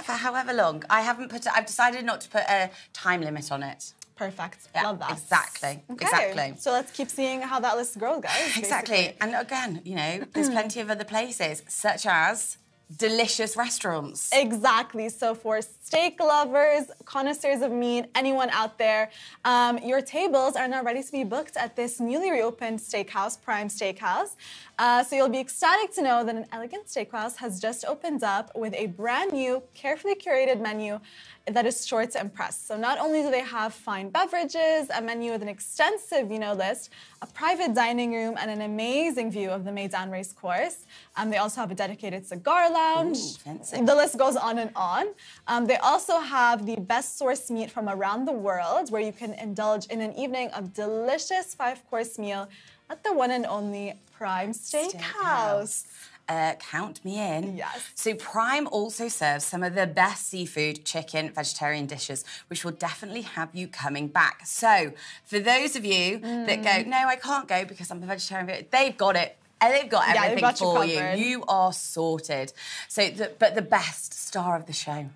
for 0.03 0.13
however 0.13 0.53
long. 0.53 0.83
I 0.91 1.01
haven't 1.03 1.29
put, 1.31 1.47
I've 1.47 1.67
decided 1.67 2.05
not 2.05 2.21
to 2.23 2.29
put 2.29 2.43
a 2.43 2.71
time 2.93 3.21
limit 3.23 3.53
on 3.53 3.63
it. 3.63 3.93
Perfect. 4.17 4.69
Yeah, 4.75 4.83
Love 4.83 4.99
that. 4.99 5.13
exactly, 5.13 5.83
Okay. 5.93 6.05
exactly. 6.05 6.55
So 6.59 6.73
let's 6.73 6.91
keep 6.91 7.09
seeing 7.09 7.41
how 7.41 7.61
that 7.61 7.77
list 7.77 7.97
grows, 7.99 8.21
guys. 8.23 8.57
Exactly. 8.57 8.97
basically. 8.97 9.17
And 9.21 9.35
again, 9.37 9.81
you 9.85 9.95
know, 9.95 10.25
there's 10.35 10.51
plenty 10.59 10.81
of 10.81 10.91
other 10.91 11.05
places, 11.05 11.63
such 11.69 12.05
as 12.05 12.59
delicious 12.97 13.57
restaurants. 13.57 14.31
Exactly. 14.33 15.09
So 15.09 15.35
for 15.35 15.61
steak 15.61 16.21
lovers, 16.21 16.91
connoisseurs 17.05 17.61
of 17.63 17.71
meat, 17.71 18.07
anyone 18.15 18.49
out 18.51 18.79
there, 18.79 19.11
um, 19.45 19.79
your 19.79 20.01
tables 20.01 20.57
are 20.57 20.67
now 20.69 20.83
ready 20.83 21.03
to 21.03 21.13
be 21.13 21.25
booked 21.25 21.57
at 21.57 21.77
this 21.77 22.01
newly 22.01 22.31
reopened 22.31 22.79
steakhouse, 22.79 23.41
Prime 23.41 23.69
Steakhouse. 23.69 24.37
Uh, 24.79 25.03
so 25.03 25.17
you'll 25.17 25.29
be 25.29 25.41
ecstatic 25.41 25.93
to 25.93 26.03
know 26.03 26.25
that 26.25 26.37
an 26.37 26.47
elegant 26.53 26.87
steakhouse 26.87 27.37
has 27.37 27.61
just 27.61 27.85
opened 27.85 28.23
up 28.23 28.55
with 28.55 28.73
a 28.75 28.87
brand 28.87 29.33
new, 29.33 29.61
carefully 29.75 30.15
curated 30.15 30.61
menu 30.61 31.01
that 31.47 31.67
is 31.67 31.85
sure 31.85 32.07
to 32.07 32.21
impress. 32.21 32.61
So 32.61 32.77
not 32.77 32.99
only 32.99 33.23
do 33.23 33.31
they 33.31 33.41
have 33.41 33.75
fine 33.75 34.11
beverages, 34.11 34.89
a 34.95 35.03
menu 35.03 35.33
with 35.33 35.43
an 35.43 35.49
extensive, 35.49 36.31
you 36.31 36.39
know, 36.39 36.53
list, 36.53 36.91
a 37.23 37.27
private 37.27 37.75
dining 37.75 38.13
room, 38.13 38.37
and 38.39 38.51
an 38.51 38.61
amazing 38.61 39.33
view 39.33 39.51
of 39.51 39.65
the 39.65 39.73
Meydan 39.73 40.13
Race 40.13 40.33
Course. 40.33 40.87
Um, 41.17 41.31
they 41.31 41.39
also 41.39 41.61
have 41.61 41.73
a 41.73 41.75
dedicated 41.75 42.25
cigar 42.25 42.71
lounge. 42.71 43.19
Ooh, 43.19 43.39
fancy. 43.45 43.83
The 43.83 43.97
list 43.97 44.17
goes 44.17 44.37
on 44.37 44.59
and 44.59 44.71
on. 44.77 45.09
Um, 45.49 45.67
they 45.67 45.79
also 45.79 46.21
have 46.21 46.67
the 46.67 46.77
best 46.77 47.19
source 47.19 47.51
meat 47.51 47.71
from 47.71 47.89
around 47.89 48.27
the 48.27 48.33
world, 48.33 48.93
where 48.93 49.03
you 49.03 49.13
can 49.13 49.35
indulge 49.35 49.87
in 49.87 50.01
an 50.01 50.13
evening 50.15 50.51
of 50.51 50.73
delicious 50.73 51.55
five-course 51.55 52.19
meal 52.19 52.49
at 52.91 53.05
the 53.05 53.13
one 53.13 53.31
and 53.31 53.47
only 53.47 53.95
Prime 54.17 54.53
Steakhouse. 54.53 55.85
Uh, 56.29 56.53
count 56.57 57.03
me 57.07 57.19
in. 57.19 57.57
Yes. 57.57 57.89
So 57.95 58.15
Prime 58.15 58.67
also 58.67 59.09
serves 59.09 59.45
some 59.47 59.63
of 59.63 59.75
the 59.75 59.87
best 59.87 60.29
seafood, 60.29 60.85
chicken, 60.85 61.31
vegetarian 61.31 61.87
dishes, 61.87 62.23
which 62.49 62.65
will 62.67 62.73
definitely 62.73 63.23
have 63.23 63.49
you 63.55 63.67
coming 63.67 64.09
back. 64.09 64.43
So 64.45 64.93
for 65.25 65.39
those 65.41 65.75
of 65.75 65.87
you 65.87 66.19
that 66.19 66.63
go, 66.63 66.69
Mm. 66.69 66.87
no, 66.89 66.99
I 67.09 67.17
can't 67.17 67.49
go 67.49 67.65
because 67.65 67.91
I'm 67.91 68.03
a 68.03 68.07
vegetarian, 68.07 68.67
they've 68.71 68.97
got 68.97 69.17
it. 69.17 69.39
And 69.61 69.73
they've 69.75 69.89
got 69.91 70.07
Yeah, 70.07 70.13
they've 70.13 70.23
everything 70.39 70.43
got 70.43 70.59
for 70.59 70.85
you. 70.85 71.03
You 71.25 71.45
are 71.49 71.73
sorted. 71.73 72.53
So, 72.89 73.09
the, 73.09 73.33
but 73.39 73.55
the 73.55 73.63
best 73.63 74.13
star 74.15 74.55
of 74.55 74.67
the 74.67 74.73
show 74.75 75.07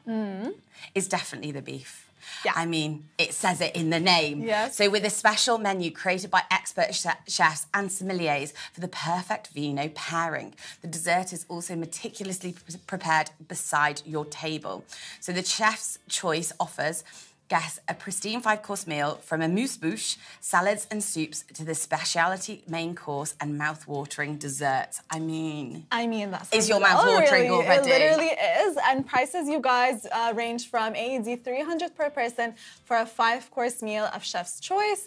is 0.95 1.07
definitely 1.09 1.52
the 1.52 1.62
beef. 1.62 2.01
Yeah. 2.45 2.52
I 2.55 2.67
mean, 2.67 3.09
it 3.19 3.33
says 3.35 3.61
it 3.61 3.75
in 3.75 3.91
the 3.91 4.00
name. 4.00 4.43
Yes. 4.43 4.76
So, 4.76 4.91
with 4.91 5.05
a 5.05 5.11
special 5.11 5.59
menu 5.59 5.91
created 5.91 6.31
by 6.31 6.43
expert 6.50 6.93
ch- 6.93 7.31
chefs 7.33 7.67
and 7.75 7.88
sommeliers 7.91 8.52
for 8.73 8.81
the 8.81 8.88
perfect 8.88 9.49
vino 9.49 9.88
pairing, 9.88 10.55
the 10.81 10.88
dessert 10.88 11.33
is 11.33 11.47
also 11.49 11.76
meticulously 11.76 12.52
pre- 12.52 12.81
prepared 12.87 13.31
beside 13.47 14.02
your 14.05 14.25
table. 14.25 14.85
So, 15.21 15.33
the 15.33 15.45
chef's 15.45 15.99
choice 16.09 16.52
offers 16.59 17.05
guests 17.52 17.78
a 17.87 17.92
pristine 18.04 18.40
five 18.40 18.61
course 18.62 18.87
meal 18.87 19.11
from 19.28 19.42
a 19.42 19.49
mousse 19.56 19.76
bouche, 19.76 20.16
salads 20.40 20.87
and 20.90 21.00
soups 21.04 21.38
to 21.56 21.62
the 21.71 21.75
specialty 21.87 22.54
main 22.66 22.94
course 22.94 23.35
and 23.40 23.59
mouth 23.64 23.82
watering 23.87 24.32
dessert. 24.47 24.92
I 25.11 25.18
mean, 25.18 25.87
I 26.00 26.06
mean, 26.06 26.30
that's 26.30 26.50
Is 26.59 26.66
your 26.71 26.80
mouth 26.80 27.02
Oh, 27.04 27.12
watering 27.16 27.50
really, 27.50 27.66
already? 27.66 27.90
It 27.90 27.94
literally 27.94 28.32
is. 28.64 28.73
And 28.88 29.06
prices, 29.06 29.44
you 29.54 29.61
guys, 29.61 29.99
uh, 30.11 30.32
range 30.35 30.62
from 30.73 30.88
AED 31.04 31.44
300 31.44 31.94
per 31.99 32.09
person 32.09 32.54
for 32.87 32.97
a 32.97 33.09
five-course 33.21 33.82
meal 33.82 34.06
of 34.14 34.21
chef's 34.25 34.59
choice, 34.59 35.02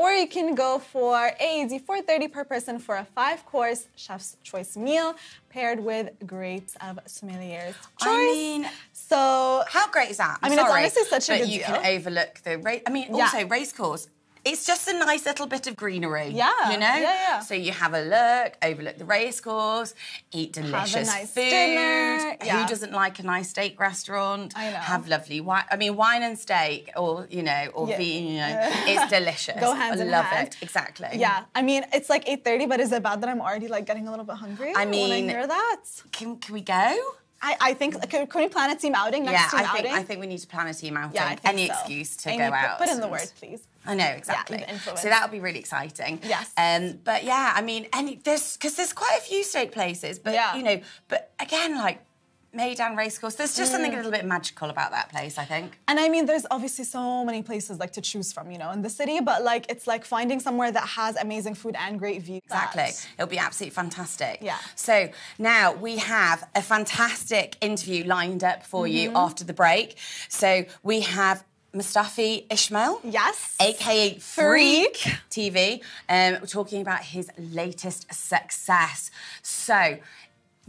Or 0.00 0.10
you 0.12 0.26
can 0.26 0.54
go 0.54 0.78
for 0.78 1.14
AED 1.38 1.72
430 1.84 2.28
per 2.28 2.44
person 2.44 2.78
for 2.78 2.96
a 2.96 3.06
five-course 3.14 3.86
chef's 3.96 4.38
choice 4.42 4.74
meal 4.74 5.14
paired 5.50 5.78
with 5.80 6.06
grapes 6.26 6.74
of 6.80 6.98
sommeliers 7.06 7.74
choice. 7.98 8.08
I 8.08 8.32
mean, 8.32 8.66
so 8.94 9.62
how 9.68 9.90
great 9.90 10.10
is 10.10 10.16
that? 10.16 10.38
I'm 10.42 10.46
I 10.52 10.56
mean, 10.56 10.58
it's 10.64 10.70
honestly 10.70 11.04
such 11.04 11.28
a 11.28 11.32
but 11.32 11.38
good 11.40 11.48
you 11.50 11.58
deal. 11.58 11.66
can 11.66 11.84
overlook 11.94 12.40
the 12.44 12.56
race. 12.58 12.82
I 12.86 12.90
mean, 12.90 13.14
Yeah. 13.14 13.24
also 13.24 13.46
race 13.46 13.72
course. 13.74 14.08
It's 14.44 14.64
just 14.66 14.88
a 14.88 14.98
nice 14.98 15.26
little 15.26 15.46
bit 15.46 15.66
of 15.66 15.76
greenery. 15.76 16.28
Yeah, 16.28 16.70
You 16.70 16.78
know? 16.78 16.86
yeah, 16.86 17.00
yeah. 17.00 17.40
So 17.40 17.54
you 17.54 17.72
have 17.72 17.92
a 17.94 18.00
look, 18.00 18.56
overlook 18.62 18.96
the 18.96 19.04
race 19.04 19.40
course, 19.40 19.94
eat 20.32 20.52
delicious 20.52 21.06
nice 21.08 21.30
food. 21.32 21.50
dinner, 21.50 22.36
Who 22.40 22.66
doesn't 22.66 22.92
like 22.92 23.18
a 23.18 23.22
nice 23.22 23.50
steak 23.50 23.78
restaurant? 23.78 24.54
I 24.56 24.70
know. 24.70 24.76
Have 24.78 25.08
lovely 25.08 25.40
wine. 25.42 25.64
I 25.70 25.76
mean, 25.76 25.94
wine 25.96 26.22
and 26.22 26.38
steak, 26.38 26.90
or, 26.96 27.26
you 27.30 27.42
know, 27.42 27.68
or 27.74 27.88
Yeah. 27.88 27.98
vegan, 27.98 28.26
you 28.28 28.38
know, 28.40 28.58
it's 28.92 29.10
delicious. 29.10 29.60
Go 29.60 29.74
hands 29.74 30.00
I 30.00 30.04
in 30.04 30.10
love 30.10 30.24
hand. 30.24 30.48
it. 30.48 30.56
Exactly. 30.62 31.08
yeah, 31.14 31.44
I 31.54 31.62
mean, 31.62 31.84
it's 31.92 32.08
like 32.08 32.24
8:30, 32.26 32.66
but 32.68 32.80
is 32.80 32.92
it 32.92 33.02
bad 33.02 33.20
that 33.20 33.28
I'm 33.28 33.40
already 33.42 33.68
like 33.68 33.84
getting 33.86 34.06
a 34.08 34.10
little 34.10 34.24
bit 34.24 34.36
hungry 34.36 34.72
I 34.74 34.80
when 34.80 34.90
mean- 34.90 35.28
I 35.28 35.32
hear 35.32 35.46
that? 35.46 35.82
Can, 36.12 36.36
can 36.38 36.54
we 36.54 36.62
go? 36.62 36.96
I, 37.42 37.56
I 37.60 37.74
think 37.74 37.94
can, 38.10 38.26
can 38.26 38.42
we 38.42 38.48
plan 38.48 38.68
a 38.70 38.76
team 38.76 38.94
outing 38.94 39.24
next 39.24 39.32
yeah, 39.40 39.48
team 39.48 39.60
I 39.60 39.72
think 39.72 39.86
outing? 39.86 39.92
I 39.92 40.02
think 40.02 40.20
we 40.20 40.26
need 40.26 40.38
to 40.40 40.46
plan 40.46 40.66
a 40.66 40.74
team 40.74 40.96
outing. 40.98 41.14
yeah, 41.16 41.24
I 41.24 41.36
think 41.36 41.40
Any 41.54 41.66
so. 41.68 41.72
excuse 41.72 42.14
to 42.18 42.28
Amy, 42.28 42.38
go 42.38 42.52
out. 42.52 42.78
Put 42.78 42.88
in 42.88 43.00
the 43.00 43.08
word, 43.08 43.30
please. 43.38 43.62
I 43.86 43.94
know 43.94 44.04
exactly. 44.04 44.64
influence. 44.68 45.00
so 45.02 45.08
that 45.08 45.22
would 45.22 45.32
be 45.32 45.40
really 45.40 45.58
exciting. 45.58 46.20
Yes. 46.22 46.52
Um, 46.56 46.98
but 47.02 47.24
yeah, 47.24 47.52
I 47.54 47.62
mean, 47.62 47.86
any 47.94 48.16
there's 48.22 48.56
because 48.56 48.74
there's 48.76 48.92
quite 48.92 49.16
a 49.18 49.22
few 49.22 49.42
steak 49.42 49.72
places, 49.72 50.18
but 50.18 50.34
Yeah. 50.34 50.54
you 50.56 50.62
know, 50.62 50.80
but 51.08 51.32
again, 51.40 51.76
like 51.78 52.04
Meydan 52.52 52.96
Racecourse, 52.96 53.36
there's 53.36 53.56
just 53.56 53.70
Mm. 53.70 53.74
something 53.76 53.92
a 53.94 53.96
little 53.96 54.10
bit 54.10 54.24
magical 54.24 54.70
about 54.70 54.90
that 54.90 55.08
place. 55.08 55.38
I 55.38 55.44
think. 55.44 55.78
And 55.86 56.00
I 56.00 56.08
mean, 56.08 56.26
there's 56.26 56.46
obviously 56.50 56.84
so 56.84 57.24
many 57.24 57.42
places 57.42 57.78
like 57.78 57.92
to 57.92 58.00
choose 58.00 58.32
from, 58.32 58.50
you 58.50 58.58
know, 58.58 58.72
in 58.72 58.82
the 58.82 58.90
city. 58.90 59.20
But 59.20 59.44
like, 59.44 59.70
it's 59.70 59.86
like 59.86 60.04
finding 60.04 60.40
somewhere 60.40 60.72
that 60.72 60.88
has 60.88 61.14
amazing 61.16 61.54
food 61.54 61.76
and 61.78 61.96
great 61.96 62.22
views. 62.22 62.40
Exactly. 62.46 62.80
That's- 62.82 63.06
It'll 63.16 63.28
be 63.28 63.38
absolutely 63.38 63.74
fantastic. 63.76 64.38
Yeah. 64.42 64.58
So 64.74 65.10
now 65.38 65.72
we 65.74 65.98
have 65.98 66.48
a 66.56 66.60
fantastic 66.60 67.56
interview 67.60 68.04
lined 68.04 68.42
up 68.42 68.66
for 68.66 68.84
Mm-hmm. 68.84 68.96
you 68.96 69.12
after 69.14 69.44
the 69.44 69.54
break. 69.54 69.96
So 70.28 70.64
we 70.82 71.02
have 71.02 71.44
Mustafa 71.72 72.52
Ismail. 72.52 73.00
Yes. 73.04 73.56
aka 73.60 74.18
Freek, 74.18 74.96
Freek. 74.96 75.14
TV, 75.30 75.80
um, 76.08 76.44
talking 76.46 76.82
about 76.82 77.00
his 77.02 77.30
latest 77.38 78.12
success. 78.12 79.10
So, 79.42 79.98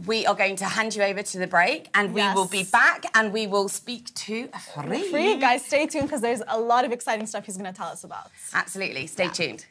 we 0.06 0.26
are 0.26 0.34
going 0.34 0.56
to 0.56 0.64
hand 0.64 0.94
you 0.96 1.02
over 1.02 1.22
to 1.22 1.38
the 1.38 1.46
break, 1.46 1.88
and 1.94 2.12
we 2.14 2.20
Yes. 2.20 2.34
will 2.34 2.48
be 2.48 2.64
back, 2.64 3.04
and 3.14 3.32
we 3.32 3.46
will 3.46 3.68
speak 3.68 4.12
to 4.14 4.48
Freek. 4.74 5.10
Free, 5.10 5.36
guys, 5.36 5.64
stay 5.64 5.86
tuned 5.86 6.06
because 6.06 6.20
there's 6.20 6.42
a 6.48 6.58
lot 6.58 6.84
of 6.84 6.92
exciting 6.92 7.26
stuff 7.26 7.46
he's 7.46 7.56
going 7.56 7.72
to 7.72 7.76
tell 7.76 7.88
us 7.88 8.02
about. 8.04 8.30
Absolutely. 8.52 9.06
Stay 9.06 9.28
tuned. 9.28 9.66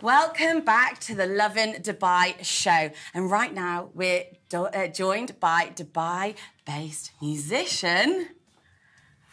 Welcome 0.00 0.60
back 0.60 0.98
to 1.00 1.14
the 1.14 1.26
Lovin 1.26 1.74
Dubai 1.74 2.34
show. 2.44 2.90
And 3.14 3.30
right 3.30 3.52
now, 3.54 3.90
we're 3.94 4.24
uh, 4.52 4.86
joined 4.88 5.38
by 5.40 5.72
Dubai 5.74 6.34
based 6.66 7.12
musician. 7.22 8.28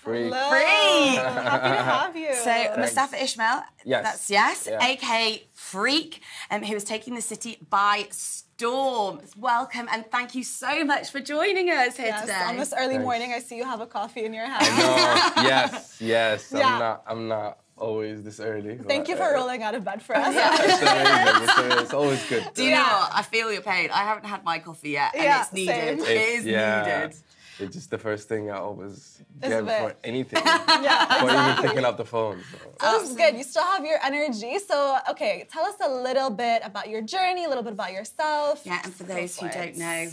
Freek. 0.01 0.33
Hello. 0.33 0.49
Freek. 0.49 1.19
Happy 1.19 1.69
to 1.69 1.83
have 1.83 2.15
you. 2.15 2.33
So 2.33 2.75
Mustafa 2.79 3.21
Ismail, 3.23 3.61
Yes. 3.85 4.03
that's 4.03 4.29
yes, 4.31 4.67
Yeah. 4.69 4.83
aka 4.83 5.43
Freek, 5.53 6.21
um, 6.49 6.63
who 6.63 6.75
is 6.75 6.83
taking 6.83 7.13
the 7.13 7.21
city 7.21 7.59
by 7.69 8.07
storm. 8.09 9.21
Welcome 9.37 9.87
and 9.91 10.03
thank 10.11 10.33
you 10.33 10.43
so 10.43 10.83
much 10.85 11.11
for 11.11 11.19
joining 11.19 11.69
us 11.69 11.97
here 11.97 12.07
yes, 12.07 12.21
today. 12.21 12.33
on 12.47 12.57
this 12.57 12.73
early 12.75 12.93
Thanks. 12.95 13.03
morning, 13.03 13.31
I 13.33 13.39
see 13.39 13.57
you 13.57 13.63
have 13.63 13.79
a 13.79 13.85
coffee 13.85 14.25
in 14.25 14.33
your 14.33 14.45
hand. 14.47 14.65
Yes, 15.51 15.97
yes. 16.01 16.51
Yeah. 16.51 16.65
I'm 16.67 16.79
not. 16.79 17.03
I'm 17.07 17.27
not 17.27 17.57
always 17.77 18.23
this 18.23 18.39
early. 18.39 18.77
Thank 18.77 19.07
you 19.07 19.15
for 19.15 19.31
rolling 19.33 19.61
out 19.61 19.75
of 19.75 19.83
bed 19.83 20.01
for 20.01 20.15
us. 20.15 20.33
It's 20.35 20.81
amazing. 20.81 21.43
It's, 21.43 21.57
uh, 21.59 21.79
it's 21.83 21.93
always 21.93 22.23
good. 22.27 22.43
Do 22.55 22.63
you 22.63 22.69
Yeah. 22.71 22.77
know 22.77 22.97
what? 23.01 23.11
I 23.13 23.21
feel 23.21 23.51
your 23.53 23.61
pain. 23.61 23.89
I 23.91 23.99
haven't 24.09 24.25
had 24.25 24.43
my 24.43 24.57
coffee 24.59 24.91
yet, 24.91 25.13
and 25.13 25.23
Yeah, 25.23 25.41
it's 25.41 25.53
needed. 25.53 25.99
same. 25.99 25.99
It 25.99 26.21
is 26.35 26.45
needed. 26.45 27.13
It's 27.59 27.75
just 27.75 27.89
the 27.91 27.97
first 27.97 28.27
thing 28.29 28.49
I 28.49 28.57
always 28.57 29.21
get 29.41 29.63
a 29.63 29.65
for 29.65 29.95
anything. 30.03 30.41
Yeah, 30.45 31.23
Or 31.23 31.29
even 31.29 31.69
picking 31.69 31.85
up 31.85 31.97
the 31.97 32.05
phone. 32.05 32.39
So. 32.51 32.57
That 32.79 33.01
was 33.01 33.15
good. 33.15 33.35
You 33.35 33.43
still 33.43 33.63
have 33.63 33.85
your 33.85 33.99
energy. 34.03 34.57
So, 34.59 34.97
okay, 35.09 35.47
tell 35.51 35.65
us 35.65 35.75
a 35.83 35.89
little 35.89 36.29
bit 36.29 36.61
about 36.65 36.89
your 36.89 37.01
journey, 37.01 37.45
a 37.45 37.49
little 37.49 37.63
bit 37.63 37.73
about 37.73 37.91
yourself. 37.93 38.61
Yeah, 38.65 38.81
and 38.83 38.93
for 38.93 39.03
those 39.03 39.37
who 39.39 39.49
don't 39.49 39.77
know, 39.77 40.09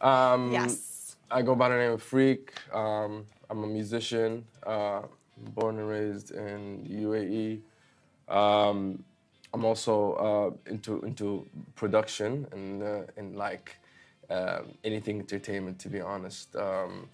Um, 0.00 0.52
Yes. 0.52 1.16
I 1.30 1.42
go 1.42 1.54
by 1.54 1.68
the 1.68 1.76
name 1.76 1.92
of 1.92 2.02
Freek. 2.02 2.52
Um, 2.72 3.26
I'm 3.50 3.64
a 3.64 3.66
musician, 3.66 4.44
uh, 4.66 5.02
born 5.54 5.78
and 5.78 5.88
raised 5.88 6.30
in 6.30 6.84
UAE. 6.88 7.60
Um, 8.34 9.02
I'm 9.54 9.64
also 9.64 9.94
uh, 10.14 10.70
into 10.70 11.00
into 11.02 11.46
production 11.74 12.46
and 12.52 12.82
uh, 12.82 13.02
and 13.16 13.36
like 13.36 13.76
um 14.30 14.72
anything 14.84 15.18
entertainment. 15.20 15.78
To 15.80 15.88
be 15.88 16.00
honest, 16.00 16.54
um, 16.56 17.08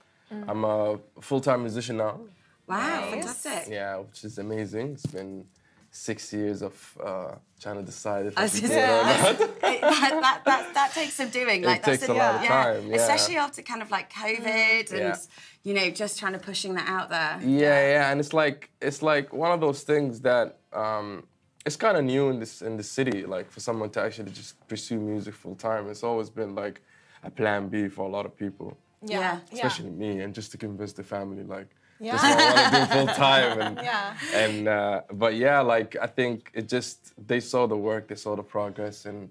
I'm 0.48 0.64
a 0.64 0.98
full-time 1.20 1.60
musician 1.62 1.96
now. 1.98 2.20
wow, 2.66 3.00
Nice. 3.00 3.10
fantastic. 3.10 3.72
Yeah, 3.72 3.96
which 3.98 4.24
is 4.24 4.38
amazing. 4.38 4.92
It's 4.94 5.06
been 5.06 5.44
six 5.90 6.32
years 6.32 6.60
of 6.62 6.98
uh, 7.04 7.32
trying 7.60 7.76
to 7.76 7.82
decide 7.82 8.26
if 8.26 8.36
I 8.36 8.40
I 8.40 8.44
was 8.44 8.58
should 8.58 8.68
do 8.68 8.72
it 8.72 8.78
or 8.78 9.04
not. 9.04 9.50
That, 9.84 10.20
that, 10.22 10.40
that, 10.44 10.74
that 10.74 10.92
takes 10.92 11.14
some 11.14 11.28
doing. 11.28 11.62
Like 11.62 11.84
that's 11.84 11.98
takes 12.00 12.08
a 12.08 12.14
lot 12.14 12.36
of 12.36 12.42
time, 12.46 12.88
yeah. 12.88 12.96
especially 12.96 13.36
after 13.36 13.60
kind 13.62 13.82
of 13.82 13.90
like 13.90 14.10
COVID 14.12 14.90
and 14.90 14.98
Yeah. 14.98 15.16
you 15.62 15.74
know 15.74 15.90
just 15.90 16.18
trying 16.18 16.32
to 16.32 16.38
pushing 16.38 16.74
that 16.74 16.88
out 16.88 17.10
there. 17.10 17.38
Yeah, 17.42 17.92
yeah, 17.92 18.10
and 18.10 18.18
it's 18.18 18.32
like 18.32 18.70
it's 18.80 19.02
like 19.02 19.32
one 19.32 19.52
of 19.52 19.60
those 19.60 19.82
things 19.82 20.20
that 20.22 20.58
um, 20.72 21.24
it's 21.66 21.76
kind 21.76 21.96
of 21.96 22.04
new 22.04 22.28
in 22.30 22.40
this 22.40 22.60
in 22.62 22.76
the 22.76 22.82
city. 22.82 23.24
Like 23.26 23.50
for 23.50 23.60
someone 23.60 23.90
to 23.90 24.00
actually 24.00 24.32
just 24.32 24.66
pursue 24.68 24.98
music 24.98 25.34
full 25.34 25.54
time, 25.54 25.88
it's 25.90 26.02
always 26.02 26.30
been 26.30 26.54
like 26.54 26.80
a 27.24 27.30
plan 27.30 27.68
B 27.68 27.88
for 27.88 28.02
a 28.06 28.12
lot 28.16 28.24
of 28.26 28.36
people, 28.36 28.76
Yeah. 29.02 29.18
Yeah. 29.18 29.54
especially 29.56 29.90
me, 29.90 30.20
and 30.22 30.34
just 30.34 30.50
to 30.52 30.58
convince 30.58 30.92
the 30.92 31.04
family 31.04 31.44
like. 31.56 31.68
Yeah. 32.00 32.12
This 32.12 32.22
is 32.24 32.34
what 32.36 32.40
I 32.40 32.54
want 32.54 32.74
to 32.74 32.80
do 32.80 32.86
full 32.98 33.14
time, 33.14 33.60
and 33.66 33.76
Yeah. 33.90 34.16
and 34.42 34.68
uh, 34.68 35.00
but 35.12 35.32
yeah, 35.36 35.60
like 35.60 35.96
I 36.06 36.08
think 36.18 36.50
it 36.54 36.68
just 36.68 36.98
they 37.30 37.40
saw 37.40 37.66
the 37.66 37.76
work, 37.76 38.08
they 38.08 38.16
saw 38.26 38.34
the 38.36 38.42
progress, 38.42 39.06
and 39.06 39.28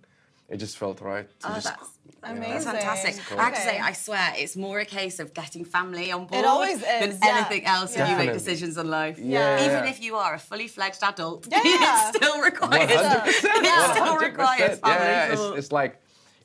it 0.50 0.58
just 0.58 0.78
felt 0.78 1.02
right. 1.02 1.28
To 1.42 1.48
Oh, 1.50 1.54
just, 1.56 1.66
that's 1.68 1.90
you 2.06 2.12
know, 2.22 2.38
amazing. 2.38 2.72
That's 2.74 2.86
fantastic. 2.86 3.26
Cool. 3.28 3.40
I 3.40 3.44
have 3.44 3.54
to 3.56 3.62
say, 3.62 3.80
I 3.80 3.94
swear, 3.94 4.34
it's 4.38 4.56
more 4.56 4.80
a 4.80 4.86
case 4.86 5.20
of 5.20 5.34
getting 5.34 5.66
family 5.66 6.12
on 6.12 6.26
board 6.26 6.46
always 6.46 6.80
than 6.82 7.10
yeah. 7.12 7.36
anything 7.38 7.66
else 7.66 7.96
when 7.98 8.10
you 8.10 8.16
make 8.18 8.32
decisions 8.34 8.78
in 8.78 8.88
life. 8.90 9.18
Yeah. 9.20 9.66
Even 9.66 9.84
if 9.94 10.02
you 10.02 10.16
are 10.16 10.34
a 10.36 10.40
fully 10.40 10.68
fledged 10.68 11.02
adult, 11.04 11.48
Yeah. 11.52 12.10
it 12.10 12.16
still 12.16 12.40
requires. 12.42 12.90
100%, 12.90 13.28
It 13.28 13.92
still 13.96 14.18
requires 14.18 14.80
family 14.80 15.08
Yeah, 15.08 15.34
it's, 15.34 15.58
it's 15.60 15.72
like 15.72 16.02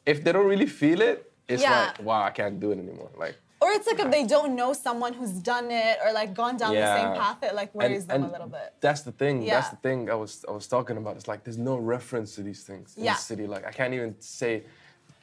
if 0.07 0.25
they 0.25 0.33
don't 0.33 0.47
really 0.47 0.67
feel 0.67 1.01
it, 1.01 1.28
it's 1.49 1.63
Yeah. 1.63 1.87
like 1.87 2.03
wow, 2.03 2.23
I 2.23 2.31
can't 2.31 2.61
do 2.61 2.71
it 2.73 2.79
anymore. 2.79 3.11
Like 3.17 3.37
Or 3.61 3.71
it's 3.77 3.87
like 3.89 3.99
if 3.99 4.11
they 4.11 4.25
don't 4.25 4.55
know 4.55 4.73
someone 4.73 5.13
who's 5.15 5.33
done 5.33 5.71
it 5.71 5.99
or 6.05 6.13
like 6.13 6.33
gone 6.35 6.57
down 6.57 6.75
the 6.75 6.95
same 7.01 7.13
path, 7.21 7.43
it 7.43 7.55
like 7.55 7.75
worries 7.75 8.07
them 8.07 8.23
a 8.25 8.31
little 8.31 8.47
bit. 8.49 8.75
That's 8.81 9.03
the 9.03 9.13
thing. 9.13 9.45
That's 9.45 9.71
the 9.71 9.77
thing 9.87 10.11
I 10.11 10.15
was 10.15 10.45
I 10.49 10.53
was 10.53 10.67
talking 10.69 10.97
about. 10.97 11.17
It's 11.17 11.29
like 11.33 11.43
there's 11.45 11.59
no 11.73 11.77
reference 11.95 12.35
to 12.37 12.43
these 12.43 12.63
things 12.63 12.97
in 12.97 13.05
Yeah. 13.05 13.15
the 13.15 13.21
city. 13.31 13.47
Like 13.55 13.65
I 13.67 13.73
can't 13.73 13.95
even 13.95 14.15
say 14.21 14.63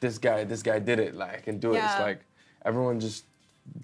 this 0.00 0.18
guy 0.18 0.44
this 0.44 0.62
guy 0.62 0.78
did 0.90 0.98
it. 1.06 1.14
Like 1.14 1.34
I 1.38 1.40
can 1.48 1.58
do 1.58 1.74
it. 1.74 1.78
It's 1.86 2.00
like 2.08 2.20
everyone 2.64 3.00
just 3.00 3.24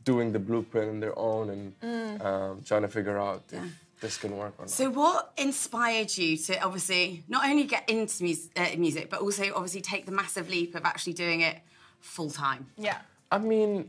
doing 0.04 0.32
the 0.32 0.38
blueprint 0.38 0.88
on 0.90 1.00
their 1.00 1.18
own 1.18 1.50
and 1.54 1.62
Mm. 1.80 2.24
um, 2.24 2.62
trying 2.68 2.82
to 2.82 2.88
figure 2.88 3.18
out 3.18 3.42
if 3.52 3.62
this 4.00 4.16
can 4.18 4.36
work 4.36 4.54
or 4.58 4.62
not. 4.62 4.70
So, 4.70 4.90
what 4.90 5.32
inspired 5.36 6.10
you 6.16 6.36
to 6.46 6.52
obviously 6.66 7.24
not 7.28 7.44
only 7.48 7.64
get 7.64 7.88
into 7.88 8.22
mus- 8.24 8.48
uh, 8.56 8.66
music, 8.76 9.10
but 9.10 9.20
also 9.20 9.44
obviously 9.54 9.80
take 9.80 10.04
the 10.06 10.12
massive 10.12 10.48
leap 10.48 10.74
of 10.74 10.84
actually 10.84 11.14
doing 11.14 11.40
it 11.40 11.56
full 12.02 12.30
time? 12.30 12.66
Yeah. 12.76 12.98
I 13.30 13.38
mean, 13.38 13.88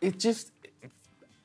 it 0.00 0.18
just 0.18 0.52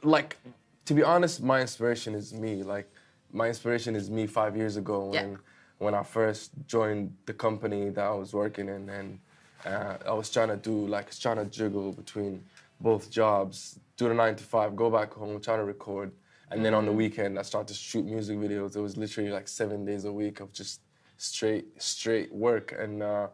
like 0.03 0.37
to 0.85 0.93
be 0.93 1.03
honest, 1.03 1.41
my 1.41 1.61
inspiration 1.61 2.13
is 2.15 2.33
me. 2.33 2.63
Like 2.63 2.89
my 3.31 3.47
inspiration 3.47 3.95
is 3.95 4.09
me 4.09 4.27
five 4.27 4.55
years 4.57 4.77
ago 4.77 5.11
Yeah. 5.13 5.21
when 5.23 5.39
when 5.79 5.93
I 5.93 6.03
first 6.03 6.51
joined 6.65 7.15
the 7.27 7.33
company 7.33 7.89
that 7.89 8.03
I 8.03 8.13
was 8.13 8.33
working 8.33 8.67
in, 8.67 8.89
and 8.89 9.19
uh, 9.65 9.97
I 10.07 10.13
was 10.13 10.29
trying 10.29 10.47
to 10.49 10.57
do 10.57 10.87
like 10.87 11.17
trying 11.19 11.37
to 11.37 11.45
juggle 11.45 11.91
between 11.93 12.43
both 12.81 13.09
jobs, 13.11 13.79
do 13.95 14.07
the 14.07 14.13
nine 14.13 14.35
to 14.35 14.43
five, 14.43 14.75
go 14.75 14.89
back 14.89 15.13
home, 15.13 15.39
try 15.39 15.55
to 15.55 15.63
record, 15.63 16.11
and 16.51 16.63
then 16.65 16.73
on 16.73 16.85
the 16.85 16.91
weekend 16.91 17.37
I 17.37 17.43
started 17.43 17.67
to 17.69 17.73
shoot 17.75 18.05
music 18.05 18.37
videos. 18.39 18.75
It 18.75 18.81
was 18.81 18.97
literally 18.97 19.29
like 19.29 19.47
seven 19.47 19.85
days 19.85 20.05
a 20.05 20.11
week 20.11 20.39
of 20.39 20.51
just 20.51 20.81
straight 21.17 21.65
straight 21.81 22.33
work, 22.33 22.73
and 22.77 23.03
uh, 23.03 23.27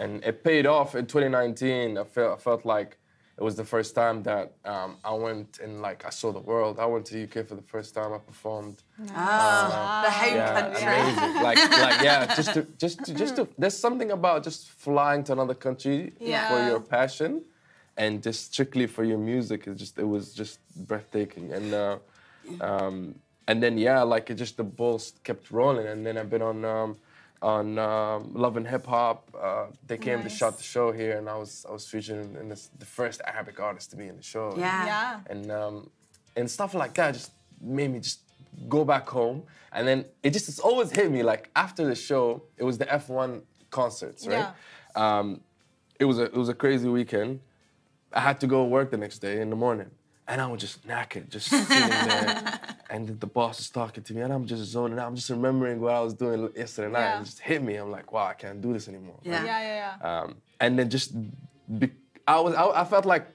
and 0.00 0.10
it 0.24 0.36
paid 0.50 0.66
off 0.66 0.90
in 1.00 1.04
2019. 1.06 1.98
I 1.98 2.04
felt 2.04 2.32
I 2.38 2.40
felt 2.48 2.64
like 2.64 2.90
it 3.38 3.44
was 3.48 3.56
the 3.62 3.64
first 3.74 3.94
time 3.94 4.22
that 4.30 4.46
um, 4.72 4.90
I 5.10 5.14
went 5.26 5.50
and 5.64 5.72
like 5.88 6.00
I 6.10 6.10
saw 6.20 6.28
the 6.38 6.44
world. 6.52 6.74
I 6.84 6.86
went 6.92 7.04
to 7.10 7.14
UK 7.26 7.36
for 7.50 7.54
the 7.60 7.66
first 7.74 7.90
time. 7.98 8.10
I 8.18 8.18
performed. 8.32 8.78
Ah, 9.14 10.02
the 10.04 10.10
home 10.20 10.34
Yeah, 10.40 10.60
country. 10.60 10.82
amazing. 10.82 11.42
like, 11.48 11.58
like, 11.86 11.98
yeah, 12.08 12.20
just 12.40 12.52
to, 12.56 12.60
just 12.84 12.96
to, 13.04 13.10
just 13.22 13.36
to. 13.36 13.42
There's 13.62 13.78
something 13.86 14.10
about 14.18 14.38
just 14.48 14.60
flying 14.86 15.22
to 15.26 15.32
another 15.32 15.54
country 15.66 15.98
Yeah. 16.20 16.48
for 16.50 16.58
your 16.70 16.80
passion, 16.96 17.32
and 18.02 18.12
just 18.28 18.40
strictly 18.52 18.86
for 18.96 19.04
your 19.10 19.18
music. 19.32 19.66
It 19.66 19.74
just, 19.84 19.98
it 20.04 20.08
was 20.16 20.24
just 20.42 20.56
breathtaking, 20.90 21.46
and 21.58 21.68
uh, 21.84 21.96
um, 22.60 22.96
and 23.48 23.56
then 23.62 23.78
yeah, 23.78 24.02
like 24.14 24.30
it 24.32 24.36
just 24.44 24.56
the 24.56 24.64
balls 24.64 25.04
kept 25.24 25.50
rolling, 25.50 25.86
and 25.92 26.00
then 26.06 26.14
I've 26.18 26.30
been 26.30 26.42
on 26.52 26.64
um, 26.64 26.90
on 27.42 27.78
um, 27.78 28.32
Love 28.34 28.56
and 28.56 28.66
Hip 28.66 28.86
Hop. 28.86 29.28
Uh, 29.38 29.66
they 29.86 29.96
came 29.96 30.22
to 30.22 30.28
shot 30.28 30.56
the 30.58 30.62
show 30.62 30.92
here, 30.92 31.16
and 31.18 31.28
I 31.28 31.36
was 31.36 31.64
I 31.68 31.72
was 31.72 31.86
featured 31.86 32.18
in, 32.24 32.36
in 32.36 32.48
this, 32.48 32.70
the 32.78 32.86
first 32.86 33.20
Arabic 33.26 33.58
artist 33.60 33.90
to 33.90 33.96
be 33.96 34.08
in 34.08 34.16
the 34.16 34.22
show. 34.22 34.54
Yeah. 34.56 34.86
Yeah. 34.86 35.20
and 35.28 35.50
um, 35.50 35.90
and 36.36 36.50
stuff 36.50 36.74
like 36.74 36.94
that 36.94 37.12
just 37.14 37.32
made 37.60 37.90
me 37.90 38.00
just 38.00 38.20
go 38.68 38.84
back 38.84 39.08
home. 39.08 39.44
And 39.72 39.86
then 39.86 40.04
it 40.22 40.30
just 40.32 40.48
it's 40.48 40.58
always 40.58 40.90
hit 40.90 41.10
me 41.10 41.22
like 41.22 41.50
after 41.54 41.84
the 41.86 41.94
show, 41.94 42.42
it 42.56 42.64
was 42.64 42.78
the 42.78 42.86
F1 42.86 43.42
concerts, 43.70 44.26
right? 44.26 44.48
Um, 44.96 45.40
it 45.98 46.04
was 46.04 46.18
a 46.18 46.24
it 46.24 46.34
was 46.34 46.48
a 46.48 46.54
crazy 46.54 46.88
weekend. 46.88 47.40
I 48.12 48.20
had 48.20 48.40
to 48.40 48.46
go 48.46 48.64
work 48.64 48.90
the 48.90 48.96
next 48.96 49.20
day 49.20 49.40
in 49.40 49.50
the 49.50 49.56
morning, 49.56 49.90
and 50.26 50.40
I 50.40 50.46
was 50.48 50.60
just 50.60 50.86
knackered, 50.86 51.28
just 51.28 51.46
sitting 51.48 51.68
there. 51.68 52.59
And 52.90 53.20
the 53.20 53.26
boss 53.26 53.60
is 53.60 53.70
talking 53.70 54.02
to 54.02 54.14
me, 54.14 54.20
and 54.22 54.32
I'm 54.32 54.46
just 54.46 54.64
zoning 54.64 54.98
out. 54.98 55.06
I'm 55.06 55.14
just 55.14 55.30
remembering 55.30 55.80
what 55.80 55.94
I 55.94 56.00
was 56.00 56.12
doing 56.12 56.50
yesterday 56.56 56.90
night. 56.90 57.00
Yeah. 57.00 57.20
It 57.20 57.24
just 57.24 57.38
hit 57.38 57.62
me. 57.62 57.76
I'm 57.76 57.90
like, 57.90 58.10
wow, 58.12 58.26
I 58.26 58.34
can't 58.34 58.60
do 58.60 58.72
this 58.72 58.88
anymore. 58.88 59.20
Yeah. 59.22 59.44
Yeah, 59.44 59.60
yeah, 59.60 59.96
yeah. 60.02 60.20
Um, 60.20 60.36
and 60.58 60.76
then 60.76 60.90
just, 60.90 61.14
be, 61.78 61.92
I 62.26 62.40
was, 62.40 62.52
I, 62.54 62.80
I 62.80 62.84
felt 62.84 63.06
like 63.06 63.28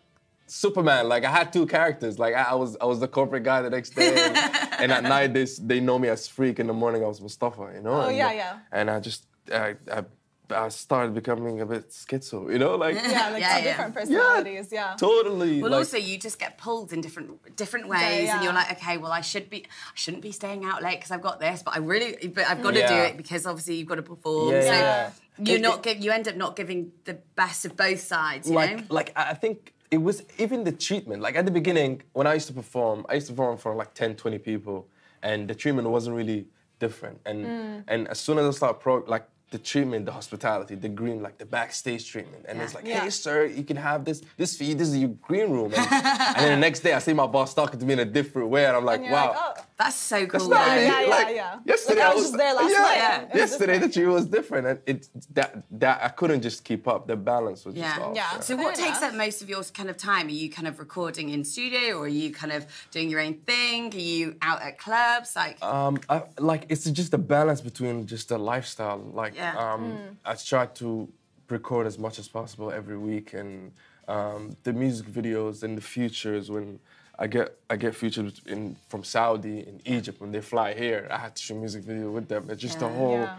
Superman. 0.45 1.07
Like 1.07 1.23
I 1.23 1.31
had 1.31 1.53
two 1.53 1.65
characters. 1.65 2.19
Like 2.19 2.35
I, 2.35 2.43
I 2.43 2.55
was, 2.55 2.75
I 2.81 2.85
was 2.85 2.99
the 2.99 3.07
corporate 3.07 3.43
guy 3.43 3.61
the 3.61 3.69
next 3.69 3.91
day, 3.91 4.09
and, 4.09 4.37
and 4.79 4.91
at 4.91 5.03
night 5.03 5.33
they, 5.33 5.45
they 5.61 5.79
know 5.79 5.97
me 5.97 6.09
as 6.09 6.27
Freek. 6.27 6.59
In 6.59 6.67
the 6.67 6.73
morning 6.73 7.01
I 7.03 7.07
was 7.07 7.21
Mustafa. 7.21 7.71
You 7.75 7.81
know. 7.81 7.93
Oh, 7.93 8.07
and, 8.09 8.17
yeah, 8.17 8.33
yeah. 8.33 8.59
And 8.73 8.91
I 8.91 8.99
just, 8.99 9.25
I, 9.53 9.75
I, 9.89 10.03
I 10.51 10.69
started 10.69 11.13
becoming 11.13 11.61
a 11.61 11.65
bit 11.65 11.89
schizo. 11.89 12.51
You 12.51 12.59
know, 12.59 12.75
like 12.75 12.95
Yeah, 12.95 13.29
like 13.31 13.41
Yeah, 13.41 13.57
two 13.57 13.63
yeah. 13.63 13.63
different 13.63 13.93
personalities. 13.95 14.71
Yeah. 14.71 14.95
totally. 14.97 15.61
Well, 15.61 15.71
like, 15.71 15.79
also 15.79 15.97
you 15.97 16.17
just 16.17 16.37
get 16.39 16.57
pulled 16.57 16.93
in 16.93 17.01
different 17.01 17.55
different 17.55 17.87
ways, 17.87 18.25
yeah. 18.25 18.35
and 18.35 18.43
you're 18.43 18.53
like, 18.53 18.71
okay, 18.73 18.97
well, 18.97 19.11
I 19.11 19.21
should 19.21 19.49
be, 19.49 19.59
I 19.65 19.95
shouldn't 19.95 20.23
be 20.23 20.31
staying 20.31 20.65
out 20.65 20.81
late 20.83 20.97
because 20.99 21.11
I've 21.11 21.21
got 21.21 21.39
this, 21.39 21.63
but 21.63 21.73
I 21.75 21.79
really, 21.79 22.27
but 22.27 22.45
I've 22.47 22.61
got 22.61 22.73
to 22.73 22.87
do 22.87 22.93
it 23.07 23.17
because 23.17 23.45
obviously 23.45 23.75
you've 23.75 23.87
got 23.87 23.95
to 23.95 24.01
perform. 24.03 24.51
Yeah, 24.53 24.61
so 24.61 24.71
yeah. 24.71 25.11
you're 25.39 25.57
It- 25.57 25.61
not 25.61 25.77
it- 25.79 25.83
give, 25.95 26.03
you 26.03 26.11
end 26.11 26.27
up 26.27 26.35
not 26.35 26.55
giving 26.55 26.91
the 27.05 27.15
best 27.35 27.65
of 27.65 27.75
both 27.75 27.99
sides. 27.99 28.47
You 28.49 28.55
like 28.55 28.77
know? 28.77 28.83
like 28.89 29.11
I 29.15 29.31
I 29.31 29.33
think 29.33 29.73
it 29.91 30.01
was 30.01 30.23
even 30.37 30.63
the 30.63 30.71
treatment. 30.71 31.21
Like 31.21 31.35
at 31.35 31.45
the 31.45 31.51
beginning, 31.61 32.01
when 32.13 32.27
I 32.27 32.33
used 32.33 32.47
to 32.47 32.53
perform, 32.53 33.05
I 33.09 33.13
used 33.15 33.27
to 33.27 33.33
perform 33.33 33.57
for 33.57 33.73
like 33.75 33.93
10, 33.93 34.15
20 34.15 34.39
people, 34.39 34.87
and 35.21 35.47
the 35.47 35.55
treatment 35.55 35.87
wasn't 35.89 36.15
really 36.15 36.47
different. 36.79 37.17
And 37.25 37.45
Mm. 37.45 37.83
and 37.87 38.07
as 38.13 38.19
soon 38.19 38.37
as 38.39 38.45
I 38.47 38.51
start 38.51 38.79
pro 38.79 38.93
like 39.15 39.25
the 39.55 39.63
treatment, 39.63 40.05
the 40.05 40.11
hospitality, 40.11 40.75
the 40.75 40.89
green, 40.89 41.21
like 41.27 41.37
the 41.37 41.45
backstage 41.45 42.03
treatment, 42.11 42.43
and 42.47 42.61
it's 42.61 42.73
Yeah. 42.73 42.77
like, 42.77 42.87
Yeah. 42.87 43.03
hey 43.05 43.09
sir, 43.09 43.45
you 43.45 43.63
can 43.63 43.77
have 43.77 44.03
this 44.03 44.19
this 44.41 44.57
for 44.57 44.65
you. 44.65 44.75
This 44.75 44.89
is 44.89 44.97
your 44.97 45.13
green 45.29 45.49
room. 45.49 45.71
And, 45.73 45.87
and 46.35 46.41
then 46.43 46.51
the 46.59 46.63
next 46.67 46.81
day, 46.81 46.93
I 46.93 46.99
see 46.99 47.13
my 47.13 47.27
boss 47.27 47.53
talking 47.53 47.79
to 47.79 47.85
me 47.85 47.93
in 47.93 47.99
a 47.99 48.05
different 48.19 48.49
way, 48.49 48.65
and 48.67 48.75
I'm 48.75 48.83
like, 48.83 48.97
And 48.99 49.05
you're 49.05 49.13
wow. 49.13 49.29
like, 49.29 49.57
oh, 49.57 49.61
That's 49.77 49.95
so 49.97 50.25
cool. 50.27 50.47
not 50.49 50.65
though. 50.67 50.75
me. 50.75 50.85
yeah, 50.85 51.01
yeah, 51.01 51.07
like, 51.07 51.35
yeah. 51.35 51.59
Yesterday 51.65 51.99
Like, 51.99 52.11
I 52.11 52.13
was 52.15 52.23
just 52.23 52.37
there 52.37 52.53
last 52.53 52.71
yeah, 52.71 52.77
night. 52.79 52.95
Yeah. 52.95 53.15
and 53.15 53.23
it 53.23 53.33
was 53.33 53.39
Yesterday 53.41 53.65
the 53.73 53.73
different. 53.87 53.93
treatment 53.93 54.15
was 54.15 54.25
different, 54.27 54.67
and 54.67 54.79
it 54.85 55.09
that 55.33 55.63
that 55.71 56.03
I 56.03 56.07
couldn't 56.09 56.41
just 56.41 56.63
keep 56.63 56.87
up. 56.87 57.07
The 57.07 57.15
balance 57.17 57.65
was 57.65 57.75
just 57.75 57.97
Yeah. 57.97 58.03
off. 58.05 58.15
Yeah. 58.15 58.39
So 58.39 58.55
Fair 58.55 58.65
what 58.65 58.75
takes 58.75 59.01
up 59.01 59.13
most 59.15 59.41
of 59.41 59.49
your 59.49 59.63
kind 59.65 59.89
of 59.89 59.97
time? 59.97 60.27
Are 60.27 60.31
you 60.31 60.49
kind 60.49 60.67
of 60.67 60.79
recording 60.79 61.29
in 61.29 61.43
studio, 61.43 61.97
or 61.97 62.05
are 62.05 62.07
you 62.07 62.31
kind 62.31 62.53
of 62.53 62.65
doing 62.91 63.09
your 63.09 63.19
own 63.19 63.33
thing? 63.45 63.93
Are 63.93 63.97
you 63.97 64.35
out 64.41 64.61
at 64.61 64.77
clubs? 64.79 65.35
Like, 65.35 65.61
Um, 65.63 65.97
I, 66.09 66.23
like 66.39 66.65
it's 66.69 66.85
just 66.85 67.13
a 67.13 67.17
balance 67.17 67.59
between 67.61 68.05
just 68.05 68.29
the 68.29 68.37
lifestyle. 68.37 68.99
Like, 69.13 69.35
Yeah. 69.35 69.57
um, 69.57 70.17
I 70.23 70.35
try 70.35 70.67
to 70.67 71.09
record 71.49 71.85
as 71.85 71.99
much 71.99 72.17
as 72.17 72.27
possible 72.29 72.71
every 72.71 72.97
week, 72.97 73.33
and 73.33 73.71
um, 74.07 74.55
the 74.63 74.71
music 74.71 75.07
videos 75.07 75.63
and 75.63 75.77
the 75.77 75.81
futures 75.81 76.49
when 76.49 76.79
I 77.17 77.27
get 77.27 77.57
I 77.69 77.75
get 77.77 77.95
featured 77.95 78.33
in 78.45 78.75
from 78.89 79.03
Saudi 79.03 79.59
in 79.59 79.81
Egypt 79.85 80.19
when 80.21 80.31
they 80.31 80.41
fly 80.41 80.73
here. 80.73 81.07
I 81.09 81.17
had 81.17 81.35
to 81.35 81.41
shoot 81.41 81.55
music 81.55 81.83
video 81.83 82.11
with 82.11 82.27
them. 82.27 82.49
It's 82.49 82.61
just 82.61 82.81
a 82.81 82.85
Yeah. 82.85 82.95
whole. 82.97 83.19
Yeah. 83.19 83.37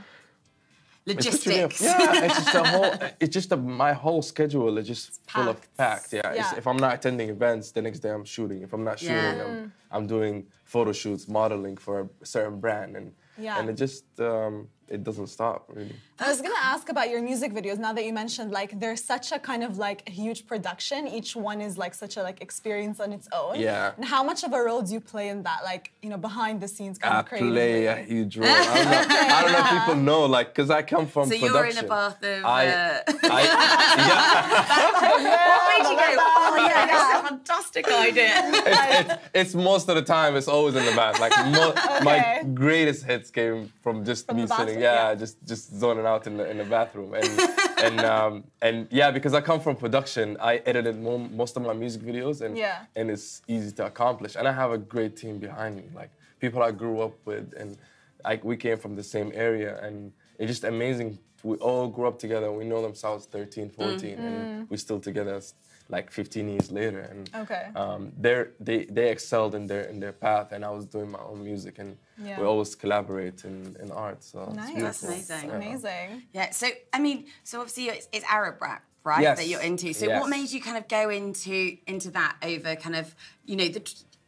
It's 1.09 1.14
logistics. 1.25 1.80
yeah, 1.83 2.25
it's 2.25 2.35
just 2.35 2.54
a 2.54 2.64
whole. 2.75 2.92
It's 3.21 3.33
just 3.33 3.52
a, 3.52 3.56
my 3.56 3.92
whole 3.92 4.23
schedule 4.23 4.76
is 4.78 4.88
just 4.88 5.21
full 5.30 5.49
of 5.49 5.56
Packed. 5.76 5.76
packed. 5.76 6.12
Yeah, 6.12 6.30
It's- 6.33 6.50
Yeah. 6.52 6.59
if 6.59 6.66
I'm 6.66 6.78
not 6.78 6.95
attending 6.95 7.28
events, 7.28 7.71
the 7.71 7.80
next 7.83 8.00
day 8.00 8.11
I'm 8.11 8.25
shooting. 8.25 8.62
If 8.62 8.73
I'm 8.73 8.83
not 8.83 8.99
shooting. 8.99 9.40
I'm, 9.40 9.73
I'm 9.92 10.06
doing 10.09 10.47
photo 10.64 10.92
shoots, 10.92 11.28
modeling 11.28 11.76
for 11.76 12.09
a 12.23 12.26
certain 12.26 12.59
brand, 12.59 12.97
and 12.97 13.12
Yeah. 13.38 13.59
and 13.59 13.69
it 13.69 13.75
just 13.75 14.05
um, 14.21 14.69
it 14.88 15.02
doesn't 15.05 15.26
stop 15.26 15.69
really. 15.75 15.95
I 16.19 16.28
was 16.28 16.40
gonna 16.40 16.55
ask 16.62 16.88
about 16.88 17.11
your 17.11 17.21
music 17.21 17.52
videos. 17.52 17.78
Now 17.78 17.93
that 17.93 18.05
you 18.05 18.12
mentioned, 18.12 18.50
like, 18.52 18.78
there's 18.81 19.02
such 19.05 19.33
a 19.33 19.38
kind 19.38 19.62
of 19.62 19.76
like 19.78 20.09
huge 20.09 20.47
production. 20.47 21.07
Each 21.07 21.37
one 21.37 21.61
is 21.61 21.76
like 21.76 21.93
such 21.95 22.16
a 22.16 22.23
like 22.23 22.40
experience 22.40 23.00
on 23.00 23.12
its 23.12 23.28
own. 23.33 23.61
Yeah. 23.61 23.93
And 23.97 24.05
how 24.05 24.23
much 24.23 24.45
of 24.45 24.52
a 24.52 24.61
role 24.62 24.83
do 24.83 24.93
you 24.95 25.00
play 25.00 25.28
in 25.28 25.43
that? 25.43 25.61
Like, 25.64 25.93
you 26.02 26.09
know, 26.09 26.16
behind 26.16 26.61
the 26.61 26.68
scenes 26.68 26.99
kind 26.99 27.14
I 27.14 27.20
of 27.20 27.27
crazy. 27.27 27.51
play 27.51 27.87
a 27.87 27.96
huge 27.96 28.38
role. 28.38 28.49
I 28.49 28.64
don't 28.75 28.90
know, 28.90 29.16
I 29.38 29.42
don't 29.42 29.53
know 29.53 29.59
if 29.59 29.70
people 29.81 29.96
know, 29.96 30.25
like, 30.27 30.55
cause 30.55 30.70
I 30.70 30.83
come 30.83 31.07
from 31.07 31.29
So 31.29 31.35
you're 31.35 31.66
in 31.66 31.79
a 31.79 31.83
bath 31.83 32.22
of. 32.22 32.44
I, 32.44 32.66
uh, 32.68 33.01
I, 33.25 33.42
yeah. 35.20 35.42
what 35.85 35.91
you 36.11 36.17
go? 36.17 36.23
Oh 36.23 36.57
yeah, 36.69 36.87
that's 36.87 37.21
a 37.25 37.29
fantastic 37.29 37.87
idea. 37.89 38.33
it's, 38.45 39.11
it's, 39.11 39.23
it's 39.35 39.55
most 39.55 39.89
of 39.89 39.95
the 39.97 40.03
time 40.03 40.37
it's 40.37 40.49
always 40.49 40.75
in 40.75 40.85
the 40.85 40.93
bath. 40.93 41.19
Like 41.21 41.33
mo- 41.57 41.75
my 42.05 42.43
greatest 42.55 43.05
hits 43.05 43.31
came 43.31 43.73
from 43.83 44.05
just 44.05 44.27
From 44.27 44.37
me 44.37 44.45
the 44.47 44.57
sitting, 44.57 44.81
yeah, 44.81 45.11
yeah. 45.11 45.15
just 45.15 45.37
just 45.47 45.75
zoning 45.79 46.07
out 46.07 46.27
in 46.27 46.37
the 46.37 46.51
in 46.51 46.59
the 46.59 46.65
bathroom, 46.65 47.15
and 47.15 47.29
and 47.87 48.01
um, 48.01 48.45
and 48.62 48.87
yeah, 48.91 49.11
because 49.11 49.35
I 49.35 49.41
come 49.41 49.61
from 49.61 49.77
production, 49.77 50.37
I 50.41 50.57
edited 50.67 51.01
mo- 51.01 51.19
most 51.43 51.57
of 51.57 51.62
my 51.62 51.73
music 51.75 52.03
videos, 52.03 52.41
and 52.41 52.57
Yeah. 52.57 52.85
and 52.97 53.11
it's 53.11 53.43
easy 53.49 53.73
to 53.73 53.87
accomplish, 53.87 54.37
and 54.37 54.47
I 54.49 54.53
have 54.53 54.71
a 54.73 54.79
great 54.79 55.17
team 55.17 55.39
behind 55.39 55.77
me, 55.77 55.85
like 55.95 56.11
people 56.41 56.62
I 56.62 56.71
grew 56.73 57.01
up 57.01 57.15
with, 57.25 57.53
and 57.59 57.77
I, 58.25 58.41
we 58.43 58.57
came 58.57 58.79
from 58.79 58.97
the 58.97 59.03
same 59.03 59.31
area, 59.35 59.79
and 59.83 60.12
it's 60.39 60.51
just 60.51 60.65
amazing. 60.65 61.19
We 61.42 61.57
all 61.59 61.88
grew 61.88 62.07
up 62.09 62.18
together. 62.18 62.51
We 62.53 62.64
know 62.64 62.83
themselves 62.83 63.27
13, 63.27 63.70
14, 63.70 64.18
and 64.18 64.70
we're 64.70 64.77
still 64.77 65.01
together. 65.01 65.40
Like 65.88 66.11
15 66.11 66.49
years 66.49 66.72
later, 66.72 66.99
and 66.99 67.31
Okay. 67.33 67.68
um, 67.77 68.11
they're, 68.18 68.51
they 68.59 68.87
they 68.87 69.09
excelled 69.12 69.55
in 69.55 69.68
their 69.68 69.83
in 69.83 70.01
their 70.01 70.12
path, 70.12 70.51
and 70.51 70.64
I 70.64 70.70
was 70.70 70.85
doing 70.85 71.12
my 71.12 71.20
own 71.20 71.44
music, 71.44 71.79
and 71.79 71.96
Yeah. 72.20 72.40
we 72.40 72.44
always 72.44 72.75
collaborate 72.75 73.44
in, 73.44 73.77
in 73.81 73.92
art. 73.92 74.25
So 74.25 74.42
it's 74.49 74.57
Nice. 74.57 74.75
beautiful. 74.75 75.09
amazing. 75.11 75.49
Yeah. 75.49 75.55
Amazing. 75.57 76.22
Yeah. 76.33 76.51
So 76.51 76.66
I 76.92 76.99
mean, 76.99 77.27
so 77.44 77.61
obviously 77.61 77.85
it's, 77.85 78.09
it's 78.11 78.25
Arab 78.29 78.61
rap, 78.61 78.83
right? 79.05 79.22
Yes. 79.22 79.38
That 79.38 79.46
you're 79.46 79.61
into. 79.62 79.92
So 79.92 80.07
Yes. 80.07 80.20
what 80.20 80.29
made 80.29 80.51
you 80.51 80.61
kind 80.61 80.77
of 80.77 80.88
go 80.88 81.09
into 81.09 81.77
into 81.87 82.11
that 82.11 82.35
over 82.42 82.75
kind 82.75 82.96
of 82.96 83.14
you 83.44 83.55
know 83.55 83.68
the 83.68 83.83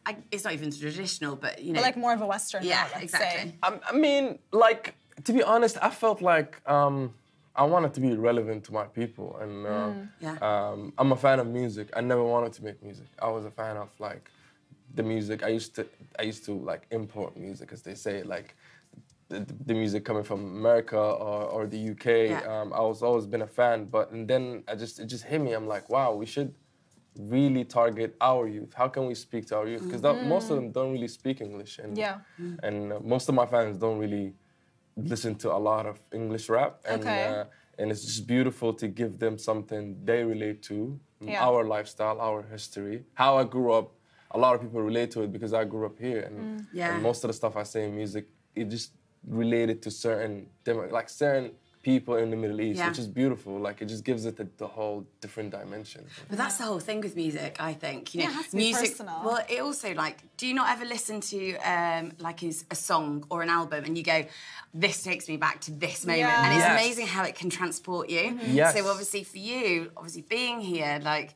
I, 0.05 0.15
it's 0.31 0.45
not 0.45 0.53
even 0.53 0.71
traditional, 0.71 1.35
but 1.35 1.61
you 1.61 1.73
know 1.73 1.81
But 1.81 1.87
like 1.87 1.97
more 1.97 2.13
of 2.13 2.21
a 2.21 2.25
Western 2.25 2.63
yeah 2.63 2.83
route, 2.83 2.91
let's 2.93 3.03
exactly. 3.03 3.49
say. 3.51 3.55
I, 3.63 3.79
I 3.89 3.91
mean, 3.97 4.39
like 4.53 4.95
to 5.23 5.33
be 5.33 5.43
honest, 5.43 5.77
I 5.81 5.89
felt 5.89 6.21
like 6.21 6.61
um, 6.69 7.13
I 7.55 7.63
wanted 7.63 7.93
to 7.95 8.01
be 8.01 8.15
relevant 8.15 8.63
to 8.65 8.73
my 8.73 8.85
people, 8.85 9.37
and 9.41 9.65
uh, 9.65 9.91
Yeah. 10.19 10.37
um, 10.41 10.93
I'm 10.97 11.11
a 11.11 11.15
fan 11.15 11.39
of 11.39 11.47
music. 11.47 11.89
I 11.95 12.01
never 12.01 12.23
wanted 12.23 12.53
to 12.53 12.63
make 12.63 12.81
music. 12.83 13.07
I 13.21 13.29
was 13.29 13.45
a 13.45 13.51
fan 13.51 13.77
of 13.77 13.89
like 13.99 14.29
the 14.95 15.03
music. 15.03 15.43
I 15.43 15.49
used 15.49 15.75
to 15.75 15.85
I 16.19 16.23
used 16.23 16.45
to 16.45 16.53
like 16.53 16.87
import 16.91 17.37
music, 17.37 17.71
as 17.71 17.81
they 17.81 17.95
say, 17.95 18.23
like 18.23 18.55
the, 19.29 19.45
the 19.65 19.73
music 19.73 20.03
coming 20.05 20.23
from 20.23 20.39
America 20.57 20.97
or, 20.97 21.43
or 21.53 21.67
the 21.67 21.77
UK. 21.91 22.05
Yeah. 22.05 22.39
Um, 22.61 22.73
I 22.73 22.81
was 22.81 23.03
always 23.03 23.25
been 23.27 23.41
a 23.43 23.47
fan, 23.47 23.85
but 23.85 24.11
and 24.11 24.27
then 24.27 24.63
I 24.67 24.75
just 24.75 24.99
it 24.99 25.05
just 25.05 25.23
hit 25.25 25.41
me. 25.41 25.53
I'm 25.53 25.67
like, 25.67 25.89
wow, 25.89 26.13
we 26.13 26.25
should 26.25 26.55
really 27.17 27.65
target 27.65 28.15
our 28.21 28.47
youth. 28.47 28.73
How 28.73 28.87
can 28.87 29.05
we 29.05 29.15
speak 29.15 29.47
to 29.47 29.57
our 29.57 29.67
youth? 29.67 29.83
Because 29.83 30.01
most 30.23 30.49
of 30.49 30.55
them 30.55 30.71
don't 30.71 30.91
really 30.91 31.07
speak 31.07 31.41
English, 31.41 31.79
and 31.79 31.97
Yeah. 31.97 32.19
and 32.63 32.93
uh, 32.93 32.99
most 33.03 33.29
of 33.29 33.35
my 33.35 33.45
fans 33.45 33.77
don't 33.77 33.99
really 33.99 34.33
listen 35.07 35.35
to 35.35 35.51
a 35.53 35.57
lot 35.57 35.85
of 35.85 35.97
English 36.11 36.49
rap, 36.49 36.81
and 36.85 37.01
Okay. 37.03 37.25
uh, 37.25 37.45
and 37.77 37.91
it's 37.91 38.03
just 38.03 38.27
beautiful 38.27 38.73
to 38.73 38.87
give 38.87 39.19
them 39.19 39.37
something 39.37 39.97
they 40.03 40.23
relate 40.23 40.61
to, 40.63 40.99
Yeah. 41.21 41.41
our 41.47 41.63
lifestyle, 41.65 42.19
our 42.21 42.41
history, 42.43 43.03
how 43.13 43.37
I 43.37 43.43
grew 43.43 43.71
up. 43.73 43.87
A 44.31 44.37
lot 44.37 44.53
of 44.55 44.61
people 44.61 44.81
relate 44.81 45.11
to 45.11 45.23
it 45.23 45.31
because 45.31 45.53
I 45.53 45.63
grew 45.65 45.85
up 45.85 45.97
here, 45.99 46.21
and, 46.21 46.67
Yeah. 46.71 46.93
and 46.93 47.01
most 47.03 47.23
of 47.23 47.29
the 47.29 47.33
stuff 47.33 47.55
I 47.55 47.63
say 47.63 47.85
in 47.87 47.95
music, 47.95 48.25
it 48.55 48.65
just 48.69 48.93
related 49.27 49.81
to 49.83 49.91
certain 49.91 50.49
demo, 50.63 50.87
like 50.89 51.09
certain 51.09 51.51
people 51.81 52.15
in 52.17 52.29
the 52.29 52.35
Middle 52.35 52.59
East, 52.59 52.77
Yeah. 52.79 52.89
which 52.89 52.99
is 52.99 53.07
beautiful. 53.07 53.57
Like 53.57 53.81
it 53.81 53.85
just 53.85 54.03
gives 54.03 54.25
it 54.25 54.35
the, 54.35 54.47
the 54.57 54.67
whole 54.67 55.05
different 55.21 55.51
dimension. 55.51 56.05
But 56.27 56.37
that's 56.37 56.57
the 56.57 56.65
whole 56.65 56.79
thing 56.79 56.99
with 57.01 57.15
music, 57.15 57.55
I 57.59 57.73
think. 57.73 58.13
You 58.13 58.19
know, 58.19 58.23
Yeah, 58.25 58.31
it 58.31 58.33
has 58.35 58.45
to 58.47 58.57
be 58.57 58.63
music. 58.63 58.89
personal. 58.89 59.21
Well, 59.23 59.39
it 59.49 59.61
also 59.61 59.93
like, 59.93 60.17
do 60.37 60.45
you 60.47 60.53
not 60.53 60.69
ever 60.69 60.83
listen 60.85 61.21
to 61.21 61.55
um, 61.57 62.11
like 62.19 62.43
is 62.43 62.65
a 62.69 62.75
song 62.75 63.23
or 63.29 63.41
an 63.41 63.49
album 63.49 63.85
and 63.85 63.97
you 63.97 64.03
go, 64.03 64.25
"This 64.73 65.01
takes 65.03 65.27
me 65.29 65.37
back 65.37 65.61
to 65.61 65.71
this 65.71 66.05
moment," 66.05 66.19
Yeah. 66.21 66.43
and 66.45 66.53
it's 66.57 66.65
Yes. 66.65 66.79
amazing 66.81 67.07
how 67.07 67.23
it 67.23 67.35
can 67.35 67.49
transport 67.49 68.09
you. 68.09 68.37
Yes. 68.47 68.75
So 68.75 68.85
obviously 68.87 69.23
for 69.23 69.37
you, 69.37 69.91
obviously 69.95 70.23
being 70.23 70.59
here, 70.61 70.99
like. 71.03 71.33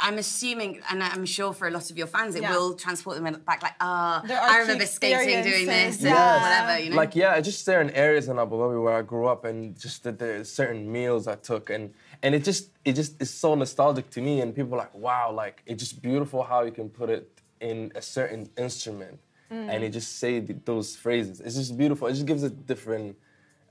I'm 0.00 0.18
assuming, 0.18 0.80
and 0.90 1.02
I'm 1.02 1.24
sure 1.24 1.52
for 1.52 1.66
a 1.68 1.70
lot 1.70 1.90
of 1.90 1.96
your 1.96 2.06
fans, 2.06 2.34
it 2.34 2.42
Yeah. 2.42 2.52
will 2.54 2.74
transport 2.74 3.16
them 3.22 3.32
back. 3.50 3.62
Like, 3.62 3.74
ah, 3.80 4.22
Their 4.26 4.40
I 4.40 4.58
remember 4.58 4.86
skating, 4.86 5.42
doing 5.42 5.42
this, 5.44 5.46
experiences, 5.46 6.04
and 6.04 6.14
yeah. 6.14 6.42
whatever. 6.42 6.82
You 6.82 6.90
know, 6.90 6.96
Like 6.96 7.14
yeah, 7.16 7.40
just 7.40 7.64
certain 7.64 7.90
areas 7.90 8.28
in 8.28 8.38
Abu 8.38 8.56
Dhabi 8.56 8.82
where 8.84 8.94
I 8.94 9.02
grew 9.02 9.26
up, 9.26 9.44
and 9.44 9.78
just 9.78 10.02
that 10.04 10.18
there's 10.18 10.50
certain 10.50 10.90
meals 10.90 11.26
I 11.26 11.36
took, 11.36 11.70
and 11.70 11.92
and 12.22 12.34
it 12.34 12.44
just 12.44 12.70
it 12.84 12.94
just 12.94 13.20
is 13.22 13.30
so 13.32 13.54
nostalgic 13.54 14.10
to 14.10 14.20
me, 14.20 14.40
and 14.42 14.54
people 14.54 14.74
are 14.74 14.78
like 14.86 14.94
wow, 14.94 15.26
like 15.32 15.62
it's 15.66 15.80
just 15.84 16.00
beautiful 16.02 16.42
how 16.42 16.62
you 16.62 16.72
can 16.72 16.88
put 16.88 17.08
it 17.10 17.40
in 17.60 17.92
a 17.94 18.02
certain 18.02 18.48
instrument, 18.56 19.18
and 19.50 19.82
it 19.84 19.90
just 19.90 20.18
say 20.18 20.40
th- 20.40 20.60
those 20.64 20.96
phrases. 20.96 21.40
It's 21.40 21.56
just 21.56 21.76
beautiful. 21.76 22.06
It 22.08 22.12
just 22.14 22.26
gives 22.26 22.42
a 22.42 22.50
different 22.50 23.16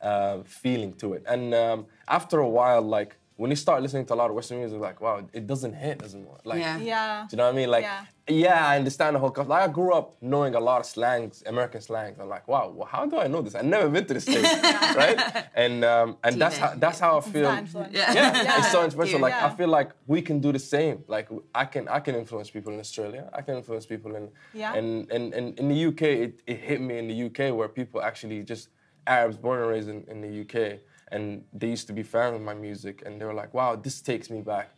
uh, 0.01 0.37
feeling 0.45 0.93
to 0.93 1.13
it. 1.13 1.23
And 1.27 1.53
um, 1.53 1.85
after 2.07 2.39
a 2.39 2.47
while, 2.47 2.81
like 2.81 3.17
when 3.39 3.49
you 3.51 3.55
start 3.55 3.81
listening 3.81 4.05
to 4.05 4.13
a 4.13 4.19
lot 4.21 4.29
of 4.29 4.35
Western 4.35 4.57
music, 4.59 4.79
like 4.81 4.99
wow, 4.99 5.25
it 5.31 5.47
doesn't 5.47 5.73
hit 5.85 5.97
as 6.03 6.13
much. 6.13 6.41
Like, 6.43 6.59
Yeah. 6.59 6.77
Yeah. 6.77 7.25
do 7.29 7.33
you 7.33 7.37
know 7.37 7.45
what 7.45 7.53
I 7.53 7.59
mean? 7.61 7.69
Like, 7.75 7.83
Yeah. 7.83 8.03
yeah, 8.45 8.67
I 8.71 8.75
understand 8.81 9.15
the 9.15 9.19
whole 9.19 9.31
concept. 9.31 9.49
Like, 9.55 9.69
I 9.69 9.71
grew 9.71 9.93
up 9.99 10.07
knowing 10.21 10.55
a 10.55 10.59
lot 10.69 10.79
of 10.81 10.85
slangs, 10.85 11.41
American 11.53 11.79
slangs. 11.79 12.19
I'm 12.19 12.27
like, 12.35 12.45
wow, 12.49 12.65
well, 12.75 12.85
how 12.95 13.05
do 13.05 13.15
I 13.17 13.27
know 13.27 13.41
this? 13.41 13.55
I've 13.55 13.63
never 13.77 13.87
been 13.95 14.05
to 14.07 14.13
the 14.15 14.19
States, 14.19 14.53
right? 15.03 15.17
And 15.55 15.85
um, 15.85 16.17
and 16.25 16.33
that's 16.41 16.57
how 16.57 16.71
that's 16.83 16.99
how 16.99 17.11
I 17.19 17.21
feel. 17.21 17.43
that 17.51 17.59
influence. 17.59 17.93
Yeah. 17.93 18.13
Yeah, 18.13 18.57
it's 18.59 18.71
so 18.73 18.83
influential. 18.83 19.19
Like 19.21 19.33
I 19.47 19.49
feel 19.59 19.69
like 19.69 19.89
we 20.13 20.19
can 20.21 20.37
do 20.45 20.51
the 20.51 20.63
same. 20.75 20.95
Like 21.07 21.29
I 21.55 21.63
can 21.73 21.87
I 21.87 22.01
can 22.01 22.15
influence 22.15 22.49
people 22.49 22.73
in 22.73 22.79
Australia. 22.81 23.23
I 23.31 23.41
can 23.41 23.55
influence 23.61 23.85
people 23.93 24.11
in 24.19 24.25
Yeah. 24.53 24.73
and 24.79 25.09
and, 25.15 25.33
and 25.37 25.45
in 25.61 25.65
the 25.73 25.79
UK 25.89 26.01
it, 26.25 26.33
it 26.45 26.57
hit 26.69 26.81
me 26.81 26.97
in 27.01 27.07
the 27.11 27.17
UK 27.27 27.39
where 27.57 27.69
people 27.69 28.01
actually 28.09 28.43
just 28.43 28.67
Arabs 29.07 29.37
born 29.37 29.59
and 29.61 29.69
raised 29.69 29.89
in, 29.89 30.03
in 30.13 30.17
the 30.25 30.31
UK 30.43 30.79
and 31.11 31.43
they 31.53 31.67
used 31.69 31.87
to 31.87 31.93
be 31.93 32.03
fans 32.03 32.35
of 32.35 32.41
my 32.41 32.53
music 32.53 33.01
and 33.05 33.19
they 33.19 33.25
were 33.25 33.33
like, 33.33 33.53
wow, 33.53 33.75
this 33.75 33.99
takes 34.01 34.29
me 34.29 34.41
back. 34.41 34.69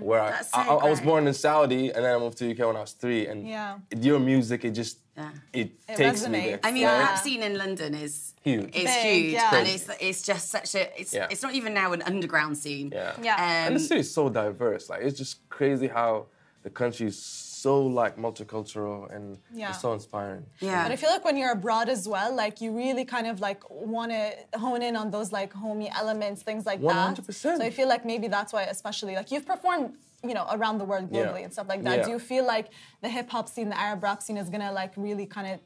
Where 0.00 0.22
I, 0.22 0.42
so 0.42 0.48
I, 0.58 0.64
I 0.86 0.88
was 0.90 1.00
born 1.00 1.26
in 1.26 1.34
Saudi 1.34 1.90
and 1.92 2.04
then 2.04 2.14
I 2.14 2.18
moved 2.18 2.38
to 2.38 2.44
the 2.44 2.52
UK 2.52 2.66
when 2.66 2.76
I 2.76 2.80
was 2.80 2.92
three 2.92 3.26
and 3.26 3.46
Yeah. 3.46 3.78
your 4.08 4.20
music 4.20 4.64
it 4.64 4.70
just 4.70 4.98
Yeah. 5.16 5.30
it, 5.52 5.68
It 5.88 5.96
takes 5.96 6.26
me 6.28 6.40
there. 6.40 6.60
I 6.62 6.70
mean, 6.70 6.82
Yeah. 6.82 6.94
the 6.94 7.04
rap 7.04 7.18
scene 7.18 7.42
in 7.42 7.58
London 7.58 7.94
is 7.94 8.34
Huge. 8.42 8.70
It's 8.72 8.84
Big, 8.84 9.22
huge, 9.24 9.32
yeah. 9.34 9.54
and 9.56 9.68
it's 9.68 9.86
it's 10.08 10.22
just 10.22 10.48
such 10.56 10.74
a 10.80 10.82
it's 11.00 11.12
Yeah. 11.12 11.26
it's 11.32 11.42
not 11.42 11.54
even 11.54 11.74
now 11.74 11.92
an 11.92 12.02
underground 12.02 12.56
scene. 12.56 12.88
Yeah. 12.92 13.12
Yeah. 13.28 13.34
Um, 13.34 13.66
and 13.66 13.76
the 13.76 13.80
city 13.80 14.00
is 14.00 14.14
so 14.14 14.28
diverse. 14.28 14.88
Like 14.90 15.02
it's 15.06 15.18
just 15.18 15.34
crazy 15.50 15.88
how 15.88 16.26
the 16.62 16.70
country 16.70 17.06
is 17.06 17.18
so 17.60 17.72
like 18.00 18.14
multicultural 18.16 18.98
and 19.14 19.38
Yeah. 19.52 19.70
it's 19.70 19.80
so 19.80 19.92
inspiring. 19.92 20.44
yeah. 20.60 20.82
But 20.84 20.92
I 20.92 20.96
feel 20.96 21.10
like 21.10 21.24
when 21.28 21.36
you're 21.40 21.52
abroad 21.60 21.88
as 21.96 22.08
well, 22.14 22.30
like 22.34 22.60
you 22.62 22.70
really 22.84 23.04
kind 23.04 23.26
of 23.32 23.36
like 23.48 23.60
want 23.70 24.10
to 24.12 24.58
hone 24.64 24.82
in 24.88 24.94
on 25.02 25.10
those 25.10 25.28
like 25.38 25.52
homey 25.52 25.88
elements, 26.02 26.42
things 26.42 26.64
like 26.70 26.80
that. 26.80 27.16
100%. 27.16 27.58
So 27.58 27.62
I 27.70 27.70
feel 27.78 27.88
like 27.94 28.04
maybe 28.12 28.28
that's 28.28 28.52
why, 28.54 28.62
especially 28.76 29.14
like 29.14 29.30
you've 29.32 29.46
performed, 29.54 29.88
you 30.28 30.34
know, 30.34 30.46
around 30.56 30.78
the 30.78 30.84
world 30.90 31.08
Yeah. 31.10 31.26
globally 31.26 31.42
and 31.44 31.52
stuff 31.52 31.68
like 31.68 31.82
that. 31.84 31.98
Yeah. 31.98 32.04
Do 32.06 32.10
you 32.10 32.18
feel 32.32 32.44
like 32.54 32.66
the 33.04 33.08
hip 33.16 33.28
hop 33.34 33.46
scene, 33.48 33.68
the 33.74 33.78
Arab 33.86 34.02
rap 34.02 34.22
scene, 34.22 34.38
is 34.42 34.48
gonna 34.54 34.72
like 34.72 34.92
really 34.96 35.26
kind 35.26 35.48
of 35.52 35.60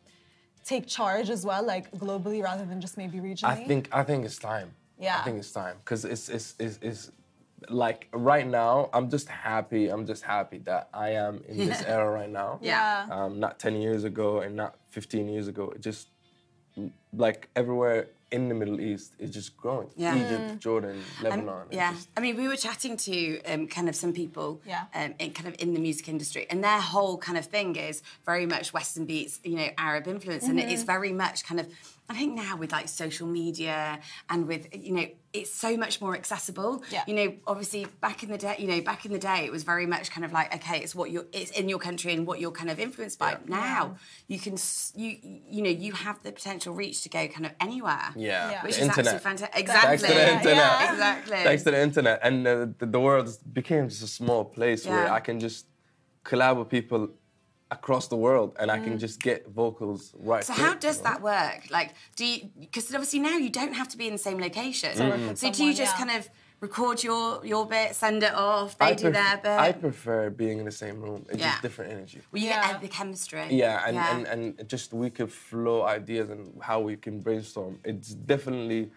take 0.65 0.87
charge 0.87 1.29
as 1.37 1.43
well, 1.49 1.63
like 1.75 1.91
globally 1.93 2.41
rather 2.43 2.65
than 2.71 2.81
just 2.81 2.97
maybe 2.97 3.19
regionally? 3.19 3.45
I 3.59 3.65
think 3.71 3.89
I 3.93 4.03
think 4.03 4.25
it's 4.25 4.39
time. 4.39 4.69
Yeah. 4.99 5.19
I 5.21 5.25
think 5.25 5.39
it's 5.39 5.53
time 5.53 5.77
because 5.85 6.05
it's, 6.05 6.29
it's 6.29 6.49
it's 6.59 6.79
it's 6.89 7.11
like 7.71 8.09
right 8.13 8.47
now 8.47 8.91
I'm 8.93 9.09
just 9.11 9.29
happy. 9.29 9.89
I'm 9.89 10.07
just 10.07 10.23
happy 10.25 10.59
that 10.61 10.89
I 10.93 11.11
am 11.11 11.43
in 11.49 11.57
this 11.59 11.83
era 11.87 12.11
right 12.11 12.31
now. 12.31 12.59
Yeah. 12.63 13.07
Um, 13.11 13.41
not 13.41 13.59
10 13.59 13.77
years 13.77 14.05
ago 14.05 14.41
and 14.41 14.55
not 14.57 14.77
15 14.91 15.29
years 15.29 15.49
ago. 15.49 15.71
It 15.71 15.81
just 15.81 16.09
like 17.13 17.49
everywhere 17.55 18.09
in 18.33 18.49
the 18.49 18.55
Middle 18.55 18.81
East 18.81 19.15
is 19.21 19.31
just 19.31 19.57
growing. 19.57 19.89
Yeah. 19.97 20.17
Egypt, 20.17 20.61
Jordan, 20.61 21.01
Um, 21.21 21.23
Lebanon. 21.23 21.63
it's 21.69 21.77
yeah, 21.77 21.93
just- 21.93 22.09
I 22.17 22.21
mean, 22.21 22.37
we 22.37 22.49
were 22.49 22.57
chatting 22.57 22.97
to 22.97 23.41
um, 23.43 23.69
kind 23.69 23.89
of 23.89 23.95
some 23.95 24.13
people, 24.13 24.61
Yeah. 24.67 24.87
um, 24.93 25.15
in 25.21 25.31
kind 25.33 25.47
of 25.47 25.55
in 25.61 25.73
the 25.73 25.79
music 25.79 26.09
industry, 26.09 26.47
and 26.51 26.65
their 26.65 26.81
whole 26.81 27.17
kind 27.17 27.39
of 27.39 27.47
thing 27.47 27.77
is 27.77 28.03
very 28.27 28.45
much 28.47 28.73
Western 28.73 29.05
beats, 29.07 29.39
you 29.45 29.55
know, 29.57 29.69
Arab 29.79 30.09
influence, 30.09 30.49
and 30.49 30.59
it 30.59 30.65
Mm-hmm. 30.65 30.73
is 30.73 30.83
very 30.83 31.13
much 31.13 31.45
kind 31.45 31.61
of. 31.61 31.69
I 32.09 32.15
think 32.15 32.35
now 32.35 32.57
with 32.59 32.71
like 32.71 32.89
social 32.89 33.27
media 33.27 33.99
and 34.29 34.47
with 34.47 34.69
you 34.75 34.93
know, 34.93 35.07
it's 35.33 35.51
so 35.53 35.77
much 35.77 36.01
more 36.03 36.15
accessible. 36.15 36.83
Yeah. 36.91 37.03
You 37.07 37.15
know, 37.15 37.35
obviously 37.47 37.87
back 38.03 38.23
in 38.23 38.31
the 38.31 38.37
day, 38.37 38.57
you 38.59 38.69
know, 38.69 38.81
back 38.83 39.07
in 39.07 39.13
the 39.13 39.19
day, 39.19 39.45
it 39.47 39.51
was 39.51 39.63
very 39.63 39.87
much 39.87 40.11
kind 40.11 40.25
of 40.25 40.31
like, 40.31 40.55
okay, 40.55 40.79
it's 40.81 40.95
what 40.95 41.11
you're, 41.11 41.25
it's 41.33 41.51
in 41.53 41.69
your 41.69 41.79
country 41.79 42.13
and 42.13 42.27
what 42.27 42.41
you're 42.41 42.53
kind 42.53 42.71
of 42.71 42.79
influenced 42.79 43.19
by. 43.19 43.39
Now 43.47 43.97
you 44.29 44.39
can, 44.39 44.57
you 44.95 45.17
you 45.23 45.63
know, 45.63 45.71
you 45.71 45.93
have 45.93 46.23
the 46.23 46.31
potential 46.31 46.75
reach 46.75 47.03
to 47.05 47.09
go 47.09 47.27
kind 47.27 47.47
of 47.47 47.53
anywhere. 47.59 48.11
Yeah. 48.17 48.51
Yeah. 48.51 48.63
Which 48.65 48.77
The 48.77 48.83
is 48.83 48.89
internet. 48.89 49.15
absolutely 49.15 49.25
fantastic. 49.31 49.67
Thanks 49.69 50.03
Exactly. 50.03 50.09
to 50.09 50.15
the 50.15 50.33
internet. 50.33 50.57
Yeah. 50.57 50.93
Exactly. 50.93 51.37
Thanks 51.45 51.63
to 51.65 51.71
the 51.71 51.81
internet. 51.83 52.21
And 52.23 52.47
uh, 52.47 52.67
the, 52.79 52.87
the 52.87 53.01
world 53.01 53.29
became 53.53 53.89
just 53.89 54.03
a 54.03 54.07
small 54.07 54.45
place 54.45 54.87
where 54.87 55.11
I 55.11 55.21
can 55.21 55.41
just 55.41 55.67
collab 56.23 56.59
with 56.59 56.69
people 56.69 57.09
across 57.71 58.09
the 58.09 58.17
world 58.17 58.55
and 58.61 58.71
I 58.71 58.79
Mm. 58.79 58.85
can 58.85 58.99
just 58.99 59.21
get 59.21 59.49
vocals 59.49 60.13
right 60.19 60.45
So 60.45 60.53
quick, 60.55 60.67
how 60.67 60.75
does 60.75 60.99
you 60.99 61.03
know? 61.05 61.11
that 61.11 61.23
work? 61.23 61.71
Like, 61.71 61.95
do 62.17 62.25
you? 62.27 62.51
Because 62.61 62.93
obviously 62.95 63.21
now 63.21 63.37
you 63.37 63.51
don't 63.51 63.73
have 63.75 63.89
to 63.89 63.97
be 63.97 64.07
in 64.07 64.13
the 64.13 64.19
same 64.19 64.39
location. 64.39 64.91
work 64.99 65.19
with 65.29 65.39
So 65.39 65.51
do 65.51 65.65
you 65.65 65.75
just 65.75 65.93
yeah. 65.99 66.05
kind 66.05 66.19
of 66.19 66.29
record 66.61 67.03
your 67.03 67.45
your 67.45 67.67
bit, 67.67 67.95
send 67.95 68.23
it 68.23 68.33
off, 68.35 68.79
they 68.79 68.87
I 68.87 68.95
do 68.95 69.11
pref- 69.11 69.15
their 69.15 69.37
bit? 69.39 69.61
I 69.69 69.73
prefer 69.73 70.31
being 70.31 70.59
in 70.59 70.65
the 70.67 70.71
same 70.85 71.01
room. 71.01 71.27
It's 71.29 71.39
Yeah. 71.39 71.51
just 71.53 71.63
different 71.63 71.93
energy. 71.93 72.21
well, 72.31 72.41
you 72.43 72.49
Yeah. 72.49 72.73
get 72.73 72.81
the 72.81 72.89
chemistry. 72.89 73.47
Yeah, 73.51 73.83
and, 73.87 73.97
And, 73.99 74.27
and 74.59 74.69
just 74.69 74.93
we 74.93 75.11
could 75.11 75.33
flow 75.33 75.83
ideas 75.85 76.31
and 76.31 76.43
how 76.63 76.81
we 76.81 76.97
can 76.97 77.21
brainstorm. 77.21 77.81
It's 77.85 78.11
definitely, 78.15 78.91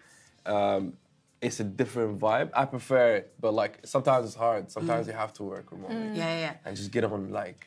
um, 0.46 0.92
it's 1.40 1.58
a 1.60 1.64
different 1.64 2.18
vibe. 2.20 2.50
I 2.54 2.64
prefer 2.64 3.16
it, 3.16 3.34
but 3.40 3.52
like 3.54 3.80
sometimes 3.84 4.26
it's 4.26 4.34
hard. 4.36 4.70
Sometimes 4.70 5.06
Mm. 5.06 5.10
you 5.12 5.16
have 5.24 5.32
to 5.34 5.42
work 5.44 5.72
remotely 5.72 5.96
yeah, 6.18 6.28
yeah, 6.34 6.40
yeah. 6.40 6.54
and 6.64 6.76
just 6.76 6.90
get 6.90 7.04
on 7.04 7.30
like 7.30 7.66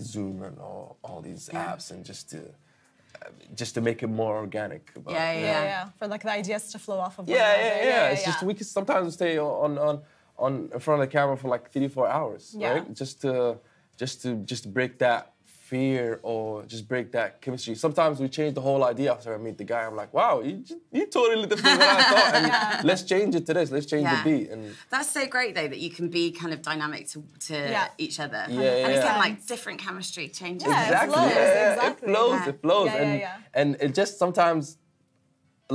Zoom 0.00 0.42
and 0.42 0.58
all, 0.58 0.96
all 1.02 1.20
these 1.20 1.48
Yeah. 1.52 1.72
apps 1.74 1.90
and 1.90 2.04
just 2.04 2.30
to 2.30 2.38
uh, 2.38 3.30
just 3.54 3.74
to 3.74 3.80
make 3.80 4.02
it 4.02 4.08
more 4.08 4.36
organic. 4.36 4.92
But, 4.94 5.12
Yeah, 5.14 5.32
yeah, 5.32 5.40
yeah. 5.40 5.62
yeah, 5.64 5.88
for 5.98 6.06
like 6.06 6.22
the 6.22 6.30
ideas 6.32 6.70
to 6.72 6.78
flow 6.78 6.98
off 6.98 7.18
of 7.18 7.28
yeah, 7.28 7.36
another. 7.54 7.62
yeah, 7.82 7.84
yeah. 7.88 8.08
It's 8.12 8.24
just 8.24 8.42
we 8.42 8.54
can 8.54 8.66
sometimes 8.66 9.14
stay 9.14 9.38
on 9.38 9.78
on 9.78 10.02
on 10.38 10.68
in 10.74 10.80
front 10.80 11.00
of 11.02 11.08
the 11.08 11.12
camera 11.12 11.36
for 11.36 11.48
like 11.48 11.70
three 11.70 11.88
four 11.88 12.08
hours, 12.08 12.54
Yeah. 12.56 12.72
right? 12.74 12.94
Just 12.94 13.22
to 13.22 13.58
just 13.96 14.20
to 14.22 14.34
just 14.44 14.64
to 14.64 14.68
break 14.68 14.98
that 14.98 15.32
fear 15.70 16.20
or 16.22 16.62
just 16.72 16.84
break 16.92 17.06
that 17.12 17.40
chemistry. 17.44 17.74
Sometimes 17.74 18.14
we 18.20 18.28
change 18.28 18.54
the 18.54 18.60
whole 18.68 18.82
idea 18.92 19.08
after 19.12 19.34
I 19.34 19.38
meet 19.46 19.56
the 19.62 19.64
guy. 19.64 19.82
I'm 19.88 19.96
like, 20.02 20.12
wow, 20.18 20.34
you 20.48 20.54
you 20.96 21.04
totally 21.18 21.46
different 21.50 21.78
than 21.80 21.88
what 21.88 22.00
I 22.00 22.02
thought, 22.12 22.34
and 22.38 22.84
let's 22.90 23.02
change 23.12 23.32
it 23.38 23.44
to 23.48 23.52
this. 23.58 23.70
Let's 23.76 23.86
change 23.92 24.04
Yeah. 24.04 24.16
the 24.22 24.30
beat 24.30 24.46
and. 24.52 24.60
That's 24.94 25.10
so 25.18 25.26
great 25.36 25.52
though 25.58 25.68
that 25.72 25.80
you 25.84 25.90
can 25.98 26.06
be 26.18 26.24
kind 26.40 26.52
of 26.56 26.60
dynamic 26.70 27.02
to, 27.12 27.18
to 27.48 27.54
Yeah. 27.54 27.88
each 28.04 28.16
other. 28.24 28.42
Yeah, 28.48 28.60
yeah, 28.60 28.70
and 28.84 28.92
again, 28.92 29.04
yeah. 29.14 29.24
like 29.26 29.36
different 29.52 29.78
chemistry 29.86 30.26
changes. 30.40 30.68
Yeah, 30.68 30.82
it 30.82 30.86
exactly. 30.86 31.14
flows, 31.14 31.30
yeah, 31.30 31.36
yeah, 31.60 31.72
exactly. 31.74 32.08
It 32.08 32.10
flows. 32.14 32.30
Yeah. 32.40 32.48
It 32.52 32.56
flows. 32.64 32.86
Yeah, 32.86 32.94
yeah, 32.96 33.02
and 33.02 33.20
yeah. 33.20 33.36
and 33.60 33.68
it 33.84 33.92
just 34.00 34.12
sometimes, 34.24 34.64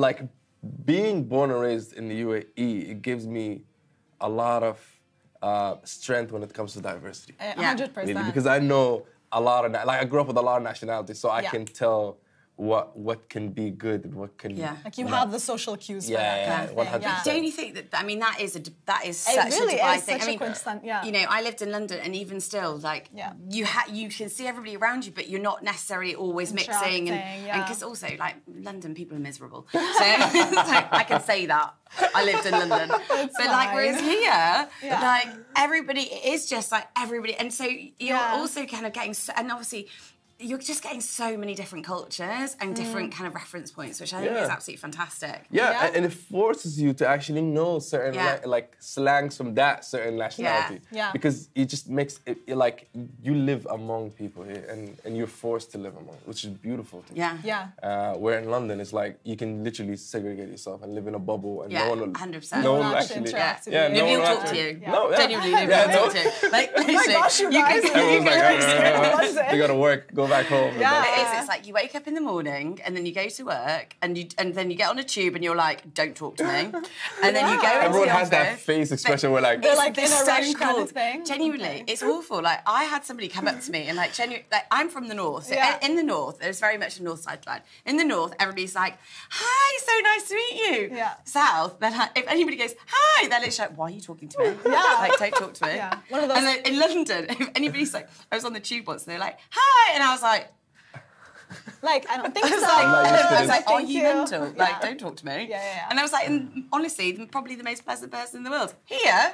like, 0.05 0.19
being 0.93 1.17
born 1.33 1.47
and 1.51 1.59
raised 1.59 1.93
in 1.99 2.07
the 2.11 2.17
UAE, 2.25 2.69
it 2.93 3.01
gives 3.09 3.25
me 3.37 3.45
a 4.21 4.29
lot 4.29 4.61
of 4.63 4.77
uh, 5.41 5.75
strength 5.83 6.31
when 6.31 6.43
it 6.43 6.53
comes 6.53 6.71
to 6.73 6.81
diversity. 6.81 7.33
A 7.39 7.43
Yeah. 7.45 7.67
hundred 7.69 7.89
Really, 7.97 8.13
percent. 8.13 8.27
because 8.29 8.45
I 8.45 8.59
know 8.59 8.87
a 9.31 9.39
lot 9.41 9.65
of 9.65 9.71
like 9.71 10.01
I 10.01 10.05
grew 10.05 10.21
up 10.21 10.27
with 10.27 10.37
a 10.37 10.41
lot 10.41 10.57
of 10.57 10.63
nationalities, 10.63 11.19
so 11.19 11.29
I 11.29 11.41
Yeah. 11.41 11.49
can 11.51 11.65
tell 11.65 12.17
what 12.69 12.95
what 13.07 13.19
can 13.33 13.45
be 13.49 13.67
good 13.71 14.05
and 14.05 14.13
what 14.21 14.37
can 14.37 14.51
Yeah. 14.55 14.75
like 14.85 14.95
you 14.99 15.05
not. 15.05 15.19
have 15.21 15.31
the 15.31 15.39
social 15.39 15.75
cues 15.85 16.05
for 16.05 16.11
Yeah, 16.11 16.19
that 16.21 16.37
yeah, 16.39 16.57
kind 16.57 16.69
of 16.69 16.77
yeah, 16.77 16.99
thing. 17.01 17.01
100%. 17.01 17.23
Don't 17.33 17.43
you 17.49 17.53
think 17.59 17.69
that? 17.75 17.85
I 18.01 18.03
mean, 18.09 18.19
that 18.19 18.35
is 18.39 18.51
a 18.55 18.61
that 18.91 19.01
is 19.09 19.17
It 19.27 19.33
such 19.39 19.53
really 19.59 19.77
a 19.79 19.83
Dubai 19.83 19.95
is 19.97 20.03
thing. 20.03 20.19
such 20.19 20.21
I 20.21 20.25
a 20.25 20.31
mean, 20.31 20.37
quintessent- 20.43 20.83
yeah. 20.91 21.03
you 21.05 21.11
know, 21.15 21.25
I 21.37 21.39
lived 21.47 21.59
in 21.65 21.69
London, 21.77 21.97
and 22.05 22.11
even 22.23 22.37
still, 22.39 22.73
like 22.91 23.09
Yeah. 23.21 23.33
you 23.49 23.63
ha- 23.73 23.89
you 23.99 24.07
can 24.17 24.29
see 24.35 24.45
everybody 24.51 24.75
around 24.81 24.99
you, 25.07 25.11
but 25.19 25.25
you're 25.29 25.41
not 25.51 25.63
necessarily 25.71 26.13
always 26.23 26.49
mixing, 26.53 27.03
and 27.09 27.17
Interacting, 27.17 27.45
yeah. 27.47 27.57
because 27.63 27.81
also 27.89 28.07
like 28.25 28.35
London 28.69 28.93
people 28.99 29.17
are 29.17 29.25
miserable, 29.31 29.61
so 29.71 29.79
like, 30.75 30.87
I 31.01 31.03
can 31.09 31.21
say 31.31 31.39
that 31.53 31.67
I 32.19 32.21
lived 32.29 32.45
in 32.45 32.53
London, 32.63 32.87
but 33.39 33.47
like 33.59 33.69
whereas 33.73 33.99
here, 33.99 34.51
Yeah. 34.83 35.01
like 35.11 35.29
everybody 35.65 36.05
is 36.33 36.41
just 36.55 36.71
like 36.71 36.85
everybody, 36.95 37.33
and 37.41 37.49
so 37.59 37.65
you're 37.65 38.21
Yeah. 38.21 38.35
also 38.37 38.59
kind 38.73 38.85
of 38.85 38.93
getting, 38.93 39.15
so, 39.15 39.33
and 39.35 39.51
obviously. 39.51 39.87
You're 40.49 40.57
just 40.57 40.81
getting 40.83 41.01
so 41.01 41.37
many 41.37 41.53
different 41.55 41.85
cultures 41.85 42.55
and 42.59 42.75
different 42.75 43.11
kind 43.15 43.27
of 43.27 43.33
reference 43.35 43.69
points, 43.71 43.99
which 44.01 44.13
I 44.13 44.19
think 44.21 44.31
Yeah. 44.31 44.43
is 44.45 44.49
absolutely 44.49 44.81
fantastic. 44.87 45.45
Yeah, 45.51 45.69
Yeah. 45.71 45.85
and- 45.85 45.95
and 45.97 46.05
it 46.05 46.13
forces 46.13 46.81
you 46.81 46.93
to 46.93 47.07
actually 47.07 47.41
know 47.57 47.79
certain 47.79 48.13
Yeah. 48.15 48.39
la- 48.43 48.49
like 48.55 48.75
slangs 48.79 49.37
from 49.37 49.53
that 49.55 49.85
certain 49.85 50.15
nationality. 50.17 50.79
Yeah. 50.91 51.11
Because 51.13 51.49
it 51.55 51.65
just 51.65 51.85
makes 51.89 52.13
it, 52.25 52.37
it 52.47 52.55
like 52.55 52.87
you 53.21 53.33
live 53.35 53.67
among 53.77 54.11
people 54.11 54.41
here, 54.43 54.63
and, 54.71 54.97
and 55.05 55.11
you're 55.17 55.33
forced 55.45 55.71
to 55.73 55.77
live 55.77 55.95
among, 56.03 56.17
which 56.25 56.43
is 56.45 56.49
beautiful. 56.67 56.97
To 57.03 57.13
me. 57.13 57.19
Yeah. 57.19 57.37
Yeah. 57.43 57.67
Uh, 57.87 58.13
where 58.23 58.37
in 58.39 58.49
London, 58.49 58.79
it's 58.79 58.93
like 58.93 59.13
you 59.23 59.35
can 59.41 59.63
literally 59.63 59.95
segregate 59.97 60.49
yourself 60.49 60.81
and 60.83 60.89
live 60.95 61.07
in 61.07 61.15
a 61.15 61.19
bubble, 61.31 61.61
and 61.63 61.71
Yeah, 61.71 61.83
no 61.83 61.89
one 61.91 61.99
will, 61.99 62.07
100%. 62.13 62.63
no 62.63 62.71
No 62.71 62.71
one 62.73 62.79
one 62.81 62.89
will 62.91 62.97
actually 62.97 63.15
actually, 63.17 63.31
interact 63.31 63.65
with 63.65 63.73
yeah, 63.75 63.83
you. 63.87 63.93
no 63.93 63.99
Nobody 63.99 64.11
one 64.11 64.21
will 64.21 64.27
will 64.29 64.35
talk 64.35 64.43
to 64.43 64.49
actually- 64.49 64.85
you. 64.85 64.91
No, 64.95 65.09
yeah. 65.11 65.17
Genuinely, 65.17 65.51
nobody 65.51 65.71
Yeah, 65.71 65.85
will 65.85 65.93
no. 65.93 66.01
talk 66.01 66.11
to 66.13 66.19
you. 66.45 66.51
Like, 66.57 66.69
Oh 66.77 66.81
my 66.81 66.87
literally, 66.87 67.13
gosh, 67.13 67.39
you 67.39 67.45
you 67.51 67.61
guys 67.61 67.81
can- 67.83 67.91
are 67.91 67.99
Everyone's 68.01 68.25
like, 68.25 69.21
London. 69.21 69.45
"Uh, 69.45 69.53
you 69.53 69.57
gotta 69.61 69.75
work, 69.87 70.01
go 70.13 70.27
back 70.31 70.47
home. 70.47 70.73
Yeah. 70.79 71.03
It 71.05 71.21
is. 71.21 71.39
It's 71.41 71.47
like 71.47 71.67
you 71.67 71.73
wake 71.73 71.93
up 71.95 72.07
in 72.07 72.13
the 72.15 72.21
morning 72.21 72.79
and 72.85 72.95
then 72.95 73.05
you 73.05 73.13
go 73.13 73.27
to 73.29 73.43
work 73.43 73.95
and 74.01 74.17
you 74.17 74.25
and 74.39 74.53
then 74.55 74.71
you 74.71 74.77
get 74.77 74.89
on 74.89 74.97
a 74.97 75.03
tube 75.03 75.35
and 75.35 75.43
you're 75.43 75.55
like, 75.55 75.93
"Don't 75.93 76.15
talk 76.15 76.37
to 76.37 76.43
me," 76.43 76.71
and 77.23 77.35
then 77.35 77.47
you 77.53 77.61
go. 77.61 77.67
into 77.69 77.83
Everyone 77.87 78.07
the 78.07 78.13
has 78.13 78.29
that 78.31 78.57
face 78.59 78.91
expression 78.91 79.31
where 79.31 79.41
like, 79.41 79.61
They're 79.61 79.71
It's 79.71 79.79
like 79.79 79.97
in 79.97 80.03
a 80.05 80.07
so 80.07 80.25
rush 80.25 80.53
kind 80.55 80.77
of 80.81 80.89
thing. 80.91 81.25
Genuinely, 81.25 81.83
it's 81.87 82.01
awful. 82.03 82.41
Like 82.41 82.61
I 82.65 82.85
had 82.85 83.05
somebody 83.05 83.27
come 83.27 83.47
up 83.47 83.59
to 83.61 83.71
me 83.71 83.87
and 83.87 83.97
like 83.97 84.13
genuinely, 84.13 84.45
like 84.51 84.65
I'm 84.71 84.89
from 84.89 85.07
the 85.07 85.15
north. 85.15 85.45
So 85.47 85.55
Yeah. 85.55 85.77
In 85.85 85.95
the 85.95 86.03
north, 86.03 86.39
there's 86.39 86.59
very 86.59 86.77
much 86.77 86.99
a 86.99 87.03
north 87.03 87.21
side 87.21 87.45
line. 87.45 87.61
In 87.85 87.97
the 87.97 88.05
north, 88.05 88.33
everybody's 88.39 88.75
like, 88.75 88.97
"Hi, 89.29 89.79
so 89.87 89.93
nice 90.11 90.27
to 90.29 90.35
meet 90.35 90.55
you." 90.91 90.95
Yeah. 90.95 91.13
South, 91.25 91.79
then 91.79 91.97
like, 91.97 92.11
if 92.17 92.27
anybody 92.27 92.57
goes, 92.57 92.73
"Hi," 92.87 93.27
they're 93.27 93.39
literally 93.39 93.69
like, 93.69 93.77
"Why 93.77 93.85
are 93.87 93.89
you 93.91 94.01
talking 94.01 94.29
to 94.29 94.39
me?" 94.39 94.45
Yeah. 94.65 94.87
Like, 95.01 95.17
don't 95.17 95.33
talk 95.33 95.53
to 95.55 95.65
me. 95.65 95.75
Yeah. 95.75 95.97
One 96.09 96.21
of 96.23 96.29
those- 96.29 96.37
And 96.37 96.45
then 96.47 96.59
in 96.65 96.79
London, 96.79 97.25
if 97.29 97.49
anybody's 97.55 97.93
like, 97.93 98.07
I 98.31 98.35
was 98.35 98.45
on 98.45 98.53
the 98.53 98.59
tube 98.59 98.87
once 98.87 99.03
and 99.03 99.11
they're 99.11 99.19
like, 99.19 99.37
"Hi," 99.51 99.93
and 99.93 100.03
I 100.03 100.11
was 100.13 100.20
like. 100.23 100.47
Like, 101.81 102.09
I 102.09 102.17
don't 102.17 102.33
think 102.33 102.45
I 102.49 102.49
was 102.49 102.61
so. 102.61 102.67
like, 102.67 102.85
not 102.85 103.05
I 103.07 103.39
was 103.41 103.49
like, 103.49 103.67
are 103.67 103.81
you 103.81 103.97
you. 103.97 104.03
mental? 104.03 104.43
Like, 104.55 104.55
Yeah. 104.57 104.79
don't 104.81 104.99
talk 104.99 105.15
to 105.17 105.25
me. 105.25 105.33
Yeah, 105.33 105.47
yeah, 105.49 105.63
yeah. 105.75 105.87
And 105.89 105.99
I 105.99 106.03
was 106.03 106.11
like, 106.13 106.27
and 106.27 106.65
honestly, 106.71 107.13
probably 107.25 107.55
the 107.55 107.63
most 107.63 107.83
pleasant 107.83 108.11
person 108.11 108.37
in 108.37 108.43
the 108.43 108.51
world. 108.51 108.73
Here. 108.85 109.33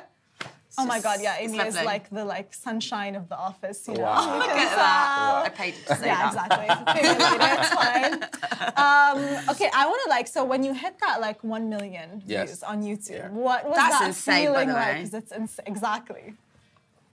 Oh 0.80 0.86
my 0.86 1.00
God, 1.00 1.20
yeah, 1.22 1.38
it's 1.40 1.52
Amy 1.54 1.64
is 1.68 1.76
like 1.76 2.08
the 2.12 2.24
like 2.24 2.54
sunshine 2.54 3.16
of 3.16 3.28
the 3.30 3.36
office, 3.38 3.88
you 3.88 3.96
know. 3.96 4.02
Wow. 4.04 4.34
You 4.34 4.40
Look 4.42 4.50
at 4.50 4.76
that. 4.76 5.16
tell. 5.18 5.46
I 5.46 5.50
paid 5.50 5.74
you 5.76 5.84
to 5.88 5.96
say 5.96 6.06
Yeah, 6.06 6.32
that. 6.32 6.52
exactly. 6.52 6.94
Pay 6.94 7.02
me 7.02 7.24
later, 7.24 7.62
it's 7.62 7.70
fine. 7.70 8.14
Um, 8.78 9.50
okay, 9.50 9.70
I 9.74 9.88
want 9.88 10.02
to 10.04 10.10
like. 10.10 10.28
So 10.28 10.44
when 10.46 10.64
you 10.64 10.74
hit 10.74 10.96
that 11.00 11.20
like 11.20 11.44
one 11.44 11.68
million 11.70 12.22
Yes. 12.28 12.50
views 12.50 12.64
on 12.64 12.84
YouTube, 12.84 13.10
Yeah. 13.12 13.30
what 13.30 13.66
was 13.66 13.76
That's 13.76 14.00
that 14.00 14.08
insane, 14.08 14.36
by 14.36 14.52
feeling 14.52 14.68
the 14.68 14.74
like? 14.76 14.96
Because 14.98 15.14
it's 15.16 15.32
ins- 15.32 15.60
exactly. 15.66 16.36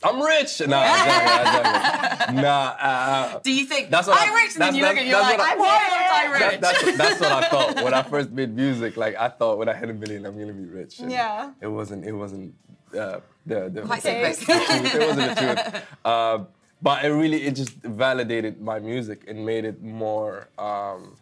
I'm 0.04 0.20
rich. 0.22 0.60
No, 0.60 0.80
exactly, 0.82 2.42
Nah, 2.42 2.76
uh, 2.80 3.38
Do 3.40 3.52
you 3.52 3.64
think 3.66 3.90
That's 3.90 4.06
what 4.06 4.20
I'm 4.20 4.30
I- 4.30 4.34
rich? 4.34 4.52
And 4.54 4.62
then 4.62 4.74
you 4.74 4.82
look 4.82 4.96
and 4.96 5.08
you're 5.08 5.20
like, 5.20 5.38
I- 5.40 5.56
why 5.56 5.68
aren't 5.68 6.36
I 6.36 6.38
that, 6.38 6.50
rich? 6.52 6.60
that's, 6.60 6.96
that's 6.98 7.20
what 7.20 7.32
I 7.32 7.48
thought 7.48 7.82
when 7.82 7.94
I 7.94 8.02
first 8.02 8.30
made 8.30 8.54
music. 8.54 8.96
Like 8.96 9.16
I 9.16 9.28
thought 9.28 9.58
when 9.58 9.68
I 9.68 9.74
hit 9.74 9.88
a 9.90 9.94
million, 9.94 10.26
I'm 10.26 10.38
gonna 10.38 10.52
be 10.52 10.66
rich. 10.66 10.98
And 11.00 11.10
Yeah. 11.10 11.52
It 11.60 11.68
wasn't. 11.68 12.04
It 12.04 12.12
wasn't. 12.12 12.54
Uh, 12.96 13.20
the, 13.46 13.68
the, 13.68 13.82
Quite 13.82 14.02
the- 14.02 14.36
truth. 14.44 14.48
It 14.94 15.06
wasn't 15.08 15.34
the 15.36 15.40
truth. 15.72 15.82
Uh, 16.04 16.44
but 16.82 17.02
it 17.04 17.08
really, 17.08 17.42
it 17.44 17.52
just 17.56 17.72
validated 17.82 18.60
my 18.60 18.78
music 18.78 19.24
and 19.26 19.44
made 19.44 19.64
it 19.64 19.82
more. 19.82 20.48
Um, 20.58 21.16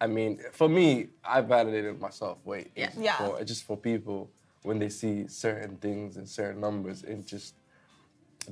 I 0.00 0.06
mean, 0.06 0.40
for 0.52 0.68
me, 0.68 1.08
I 1.24 1.40
validated 1.40 1.98
myself. 2.00 2.38
Wait, 2.44 2.70
Yeah. 2.76 2.90
Yeah. 2.98 3.16
For, 3.16 3.42
just 3.44 3.64
for 3.64 3.76
people 3.76 4.30
when 4.62 4.78
they 4.78 4.90
see 4.90 5.26
certain 5.26 5.76
things 5.78 6.16
and 6.18 6.28
certain 6.28 6.60
numbers, 6.60 7.02
it 7.02 7.26
just 7.26 7.54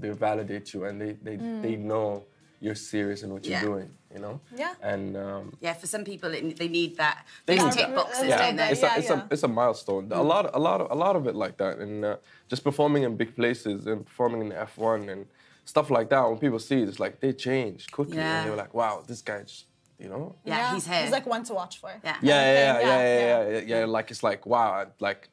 they 0.00 0.10
validate 0.10 0.72
you 0.74 0.84
and 0.84 1.00
they 1.00 1.12
they, 1.12 1.36
they 1.36 1.76
know 1.76 2.24
you're 2.60 2.74
serious 2.74 3.22
in 3.22 3.32
what 3.32 3.44
you're 3.46 3.60
doing. 3.60 3.90
You 4.12 4.20
know. 4.20 4.40
Yeah. 4.56 4.74
And 4.82 5.16
um, 5.16 5.52
Yeah, 5.60 5.74
for 5.74 5.86
some 5.86 6.02
people, 6.04 6.32
it, 6.34 6.56
they 6.58 6.66
need 6.68 6.96
that. 6.96 7.26
They 7.46 7.56
need 7.56 7.72
tick 7.72 7.86
that. 7.88 7.94
boxes, 7.94 8.26
Yeah, 8.28 8.38
don't 8.38 8.56
they? 8.56 8.70
it's 8.70 8.82
Yeah, 8.82 8.94
a 8.94 8.98
it's 8.98 9.10
yeah. 9.10 9.22
a 9.22 9.32
it's 9.34 9.42
a 9.42 9.48
milestone. 9.48 10.10
A 10.10 10.22
lot 10.22 10.50
a 10.54 10.58
lot 10.58 10.80
of, 10.80 10.90
a 10.90 10.94
lot 10.94 11.14
of 11.14 11.26
it 11.26 11.34
like 11.44 11.56
that, 11.58 11.78
and 11.78 12.04
uh, 12.04 12.16
just 12.48 12.64
performing 12.64 13.02
in 13.04 13.16
big 13.16 13.36
places 13.36 13.86
and 13.86 14.04
performing 14.06 14.40
in 14.40 14.48
the 14.48 14.54
F1 14.56 15.08
and 15.12 15.26
stuff 15.66 15.90
like 15.90 16.08
that. 16.10 16.22
When 16.28 16.38
people 16.38 16.58
see 16.58 16.80
it, 16.82 16.88
it's 16.88 16.98
like 16.98 17.20
they 17.20 17.32
change 17.34 17.90
quickly, 17.90 18.16
Yeah. 18.16 18.40
and 18.40 18.48
they're 18.48 18.56
like, 18.64 18.72
"Wow, 18.74 19.04
this 19.06 19.20
guy 19.22 19.42
just." 19.42 19.66
You 20.00 20.08
know? 20.08 20.36
Yeah, 20.44 20.74
he's 20.74 20.86
here. 20.86 21.02
He's 21.02 21.10
like 21.10 21.26
one 21.26 21.42
to 21.44 21.54
watch 21.54 21.80
for. 21.80 21.90
Yeah. 21.90 22.00
Yeah, 22.04 22.18
yeah, 22.22 22.52
yeah, 22.52 22.76
Okay, 22.78 22.86
yeah, 22.86 22.98
yeah, 22.98 23.18
yeah, 23.18 23.48
yeah, 23.50 23.58
yeah, 23.58 23.78
yeah. 23.80 23.84
Like 23.96 24.10
it's 24.12 24.22
like 24.22 24.46
wow, 24.46 24.86
like 25.00 25.28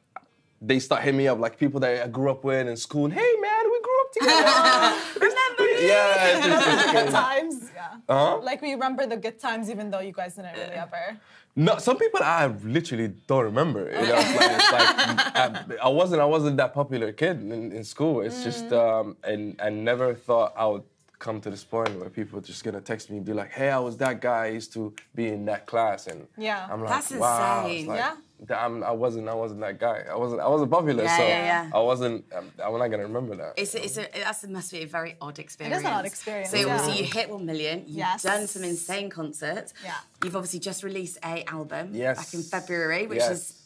they 0.60 0.78
start 0.78 1.02
hitting 1.02 1.18
me 1.18 1.28
up, 1.28 1.38
like 1.38 1.58
people 1.58 1.80
that 1.80 2.02
I 2.04 2.08
grew 2.08 2.30
up 2.30 2.44
with 2.44 2.66
in 2.66 2.76
school. 2.76 3.08
Hey, 3.10 3.34
man, 3.40 3.64
we 3.70 3.80
grew 3.80 4.00
up 4.00 4.12
together. 4.12 4.96
Remember 5.26 5.62
me? 5.62 5.88
yeah, 5.88 6.36
it's 6.36 6.46
just, 6.46 6.68
it's 6.68 6.92
Good 6.92 7.10
times. 7.10 7.70
Yeah. 7.74 7.96
Uh-huh. 8.08 8.38
Like 8.38 8.62
we 8.62 8.72
remember 8.72 9.06
the 9.06 9.16
good 9.16 9.38
times, 9.38 9.70
even 9.70 9.90
though 9.90 10.00
you 10.00 10.12
guys 10.12 10.34
didn't 10.34 10.54
really 10.54 10.74
ever. 10.74 11.18
No, 11.58 11.78
some 11.78 11.96
people 11.96 12.20
I 12.22 12.46
literally 12.64 13.08
don't 13.26 13.44
remember. 13.44 13.86
You 13.86 14.06
know, 14.08 14.16
it's 14.18 14.36
like, 14.36 14.50
it's 14.52 14.72
like 14.72 14.88
I, 15.36 15.76
I 15.84 15.88
wasn't 15.88 16.20
I 16.20 16.26
wasn't 16.26 16.58
that 16.58 16.74
popular 16.74 17.12
kid 17.12 17.40
in, 17.40 17.72
in 17.72 17.82
school. 17.82 18.20
It's 18.20 18.44
just 18.44 18.72
um, 18.72 19.16
and 19.24 19.58
I 19.60 19.70
never 19.70 20.14
thought 20.14 20.52
I 20.56 20.66
would 20.66 20.82
come 21.18 21.40
to 21.40 21.50
this 21.50 21.64
point 21.64 21.98
where 21.98 22.10
people 22.10 22.38
are 22.38 22.42
just 22.42 22.62
gonna 22.64 22.80
text 22.80 23.10
me 23.10 23.16
and 23.18 23.26
be 23.26 23.32
like, 23.32 23.50
"Hey, 23.50 23.70
I 23.70 23.78
was 23.78 23.96
that 23.98 24.20
guy. 24.20 24.44
I 24.44 24.48
used 24.48 24.72
to 24.74 24.94
be 25.14 25.28
in 25.28 25.44
that 25.46 25.66
class," 25.66 26.06
and 26.06 26.26
Yeah. 26.36 26.66
I'm 26.70 26.80
like, 26.80 26.90
That's 26.90 27.10
"Wow." 27.12 27.66
Insane. 27.66 27.86
like, 27.86 27.98
Yeah. 27.98 28.16
that 28.48 28.58
I'm, 28.62 28.84
I 28.84 28.90
wasn't 28.90 29.28
I 29.28 29.34
wasn't 29.34 29.60
that 29.60 29.78
guy. 29.80 30.04
I 30.10 30.14
wasn't 30.16 30.40
I 30.42 30.48
wasn't 30.48 30.70
popular, 30.70 31.04
Yeah, 31.04 31.16
so 31.16 31.22
yeah, 31.26 31.44
yeah. 31.68 31.70
I 31.78 31.80
wasn't. 31.80 32.24
Um, 32.36 32.50
I'm 32.62 32.78
not 32.78 32.88
gonna 32.88 33.04
remember 33.04 33.34
that. 33.36 33.54
It's 33.56 33.74
a, 33.74 33.82
it's 33.84 33.96
a, 33.96 34.06
that's 34.14 34.40
that 34.42 34.50
must 34.50 34.70
be 34.72 34.82
a 34.82 34.86
very 34.86 35.16
odd 35.20 35.38
experience. 35.38 35.80
an 35.80 35.86
odd 35.86 36.04
experience, 36.04 36.50
So 36.50 36.58
yeah. 36.58 36.66
obviously 36.66 37.02
you 37.02 37.10
hit 37.10 37.30
one 37.30 37.46
million. 37.46 37.84
You've 37.86 37.96
Yes. 37.96 38.22
done 38.22 38.46
some 38.46 38.64
insane 38.64 39.08
concerts. 39.08 39.72
Yeah. 39.82 39.94
You've 40.22 40.36
obviously 40.36 40.60
just 40.60 40.82
released 40.84 41.16
a 41.24 41.44
album 41.50 41.90
Yes. 41.94 42.18
back 42.18 42.34
in 42.34 42.42
February, 42.42 43.06
which 43.06 43.18
Yes. 43.20 43.30
is 43.30 43.42
150. 43.52 43.65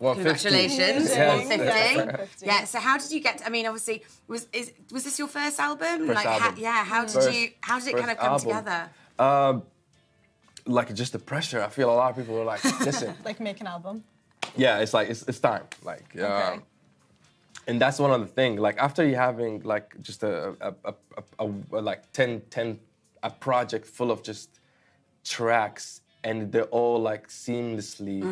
Congratulations, 0.00 1.10
Amazing. 1.12 1.66
one 1.98 2.16
fifty. 2.16 2.46
Yeah. 2.46 2.64
So 2.64 2.78
how 2.80 2.98
did 2.98 3.10
you 3.12 3.20
get? 3.20 3.38
To, 3.38 3.46
I 3.46 3.50
mean, 3.50 3.66
obviously, 3.66 4.02
was 4.28 4.48
is 4.52 4.72
was 4.90 5.04
this 5.04 5.18
your 5.18 5.28
first 5.28 5.58
album? 5.60 6.06
First 6.06 6.14
like, 6.16 6.26
album. 6.26 6.54
How, 6.56 6.60
yeah. 6.60 6.84
How 6.84 7.04
did 7.04 7.12
First- 7.14 7.32
you? 7.34 7.50
How 7.60 7.78
did 7.78 7.88
it 7.88 7.96
kind 7.96 8.10
of 8.10 8.18
come 8.18 8.32
album. 8.32 8.48
together? 8.48 8.90
Um, 9.18 9.62
like 10.66 10.94
just 10.94 11.12
the 11.12 11.18
pressure. 11.18 11.62
I 11.62 11.68
feel 11.68 11.90
a 11.90 11.94
lot 11.94 12.10
of 12.10 12.16
people 12.16 12.38
are 12.38 12.44
like, 12.44 12.62
listen. 12.80 13.14
Like 13.24 13.40
make 13.40 13.60
an 13.60 13.66
album. 13.66 14.04
yeah, 14.56 14.78
it's 14.78 14.94
like 14.94 15.08
it's, 15.10 15.22
it's 15.28 15.40
time. 15.40 15.64
Like, 15.82 16.04
Okay. 16.16 16.22
um, 16.24 16.62
and 17.66 17.80
that's 17.80 17.98
one 17.98 18.10
other 18.10 18.26
thing. 18.26 18.56
Like 18.56 18.78
after 18.78 19.04
you 19.06 19.16
having 19.16 19.62
like 19.62 19.94
just 20.02 20.22
a 20.22 20.54
a, 20.60 20.74
a, 20.84 20.94
a, 21.38 21.46
a, 21.72 21.80
like 21.80 22.10
10, 22.12 22.42
10 22.50 22.78
a 23.22 23.30
project 23.30 23.86
full 23.86 24.10
of 24.10 24.22
just 24.22 24.58
tracks 25.24 26.00
and 26.24 26.50
they're 26.52 26.64
all 26.64 27.00
like 27.00 27.28
seamlessly 27.28 28.22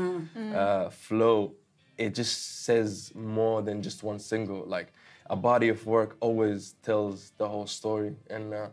uh, 0.55 0.91
flow. 0.91 1.55
It 1.99 2.15
just 2.15 2.65
says 2.65 3.13
more 3.15 3.63
than 3.63 3.83
just 3.83 4.03
one 4.03 4.19
single. 4.19 4.65
Like 4.67 4.93
a 5.29 5.37
body 5.37 5.69
of 5.69 5.85
work 5.87 6.17
always 6.21 6.75
tells 6.83 7.33
the 7.37 7.47
whole 7.49 7.67
story, 7.67 8.17
and 8.29 8.55
uh, 8.55 8.69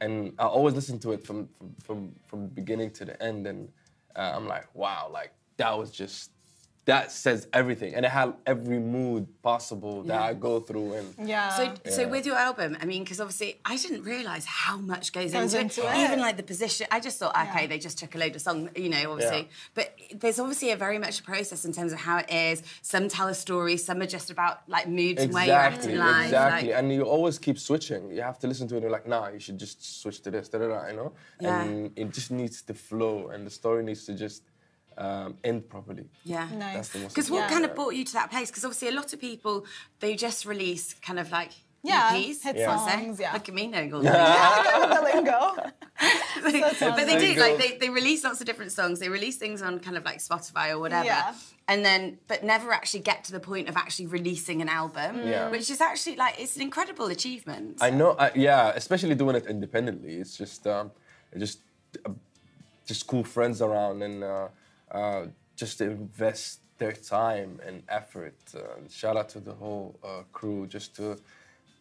and 0.00 0.34
I 0.38 0.46
always 0.46 0.74
listen 0.74 0.98
to 1.00 1.12
it 1.12 1.24
from 1.24 1.48
from 1.48 1.74
from, 1.82 2.14
from 2.26 2.46
beginning 2.48 2.90
to 2.92 3.04
the 3.04 3.22
end, 3.22 3.46
and 3.46 3.68
uh, 4.16 4.32
I'm 4.34 4.46
like, 4.46 4.66
wow, 4.74 5.08
like 5.12 5.32
that 5.56 5.76
was 5.78 5.90
just 5.90 6.30
that 6.86 7.10
says 7.10 7.48
everything, 7.52 7.94
and 7.94 8.04
it 8.04 8.10
had 8.10 8.34
every 8.44 8.78
mood 8.78 9.26
possible 9.42 10.02
that 10.02 10.14
Yeah. 10.20 10.22
I 10.30 10.34
go 10.34 10.60
through, 10.60 10.92
and 10.94 11.14
Yeah. 11.28 11.48
So, 11.56 11.74
so 11.90 12.08
with 12.08 12.26
your 12.26 12.36
album, 12.36 12.76
I 12.80 12.84
mean, 12.84 13.04
because 13.04 13.20
obviously 13.20 13.58
I 13.64 13.76
didn't 13.76 14.02
realize 14.02 14.44
how 14.44 14.76
much 14.76 15.12
goes, 15.12 15.32
Goes 15.32 15.54
into, 15.54 15.80
into 15.80 15.90
it. 15.90 15.96
it. 15.96 16.04
Even 16.04 16.20
like 16.20 16.36
the 16.36 16.42
position, 16.42 16.86
I 16.90 17.00
just 17.00 17.18
thought, 17.18 17.34
okay, 17.34 17.62
Yeah. 17.62 17.66
they 17.68 17.78
just 17.78 17.96
took 17.98 18.14
a 18.14 18.18
load 18.18 18.34
of 18.36 18.42
songs, 18.42 18.70
you 18.76 18.90
know, 18.90 19.12
obviously. 19.12 19.38
Yeah. 19.38 19.44
But 19.74 19.96
there's 20.20 20.38
obviously 20.38 20.72
a 20.72 20.76
very 20.76 20.98
much 20.98 21.20
a 21.20 21.22
process 21.22 21.64
in 21.64 21.72
terms 21.72 21.92
of 21.92 22.00
how 22.00 22.18
it 22.18 22.30
is. 22.30 22.62
Some 22.82 23.08
tell 23.08 23.28
a 23.28 23.34
story, 23.34 23.76
some 23.78 24.02
are 24.02 24.06
just 24.06 24.30
about 24.30 24.68
like 24.68 24.86
moods 24.86 25.22
and 25.22 25.32
where 25.32 25.46
you're 25.46 25.54
acting 25.56 25.96
live. 25.96 26.26
Exactly, 26.26 26.68
Like, 26.68 26.78
and 26.78 26.92
you 26.92 27.02
always 27.02 27.38
keep 27.38 27.58
switching. 27.58 28.10
You 28.10 28.20
have 28.22 28.38
to 28.40 28.46
listen 28.46 28.68
to 28.68 28.74
it 28.74 28.78
and 28.78 28.82
you're 28.82 28.92
like, 28.92 29.08
nah, 29.08 29.28
you 29.28 29.38
should 29.40 29.56
just 29.58 30.02
switch 30.02 30.20
to 30.22 30.30
this, 30.30 30.48
da 30.50 30.58
da 30.58 30.68
da, 30.68 30.86
you 30.88 30.96
know? 30.96 31.12
Yeah. 31.40 31.62
And 31.62 31.92
it 31.96 32.10
just 32.12 32.30
needs 32.30 32.60
to 32.62 32.74
flow 32.74 33.28
and 33.28 33.46
the 33.46 33.50
story 33.50 33.82
needs 33.82 34.04
to 34.06 34.12
just 34.14 34.42
um, 34.98 35.36
end 35.44 35.68
properly. 35.68 36.06
yeah. 36.24 36.48
Nice. 36.54 36.74
That's 36.74 36.88
the 36.90 36.98
most 37.00 37.14
Because 37.14 37.30
what 37.30 37.40
Yeah. 37.40 37.48
kind 37.50 37.64
of 37.64 37.74
brought 37.74 37.94
you 37.94 38.04
to 38.04 38.12
that 38.14 38.30
place? 38.30 38.50
Because 38.50 38.64
obviously 38.64 38.88
a 38.88 38.92
lot 38.92 39.12
of 39.12 39.20
people, 39.20 39.64
they 40.00 40.14
just 40.14 40.44
release 40.46 40.94
kind 40.94 41.18
of 41.18 41.30
like 41.32 41.50
Yeah, 41.82 42.12
EPs. 42.14 42.42
hit 42.42 42.56
I 42.56 42.86
say. 42.88 43.04
songs, 43.04 43.20
yeah. 43.20 43.32
Look 43.34 43.48
at 43.48 43.54
me 43.54 43.66
knowing 43.66 43.92
all 43.94 44.00
the 44.00 44.08
that. 44.10 45.02
lingo. 45.14 45.54
but 46.42 47.06
they 47.06 47.18
do, 47.18 47.40
like 47.40 47.58
they, 47.58 47.76
they 47.78 47.90
release 47.90 48.24
lots 48.24 48.40
of 48.40 48.46
different 48.46 48.72
songs. 48.72 49.00
They 49.00 49.08
release 49.08 49.36
things 49.36 49.62
on 49.62 49.78
kind 49.80 49.96
of 49.96 50.04
like 50.04 50.18
Spotify 50.18 50.70
or 50.70 50.78
whatever. 50.78 51.06
Yeah. 51.06 51.34
And 51.68 51.84
then, 51.84 52.18
but 52.28 52.44
never 52.44 52.72
actually 52.72 53.00
get 53.00 53.24
to 53.24 53.32
the 53.32 53.40
point 53.40 53.68
of 53.68 53.76
actually 53.76 54.06
releasing 54.06 54.60
an 54.62 54.68
album, 54.68 55.26
Yeah. 55.26 55.48
which 55.50 55.70
is 55.70 55.80
actually 55.80 56.16
like 56.16 56.34
it's 56.38 56.56
an 56.56 56.62
incredible 56.62 57.06
achievement. 57.06 57.78
I 57.80 57.90
know, 57.90 58.16
I, 58.18 58.30
yeah, 58.34 58.72
especially 58.74 59.14
doing 59.14 59.36
it 59.36 59.46
independently. 59.46 60.14
It's 60.16 60.36
just, 60.36 60.66
um, 60.66 60.90
just, 61.38 61.58
uh, 62.06 62.10
just 62.86 63.06
cool 63.06 63.24
friends 63.24 63.62
around 63.62 64.02
and 64.02 64.22
uh, 64.22 64.48
uh, 64.98 65.22
just 65.56 65.78
to 65.78 65.84
invest 65.90 66.60
their 66.78 66.92
time 66.92 67.50
and 67.66 67.82
effort. 67.88 68.34
Uh, 68.56 68.60
shout 69.00 69.16
out 69.16 69.28
to 69.34 69.40
the 69.40 69.52
whole 69.62 69.88
uh, 70.02 70.22
crew 70.32 70.66
just 70.66 70.96
to, 70.96 71.06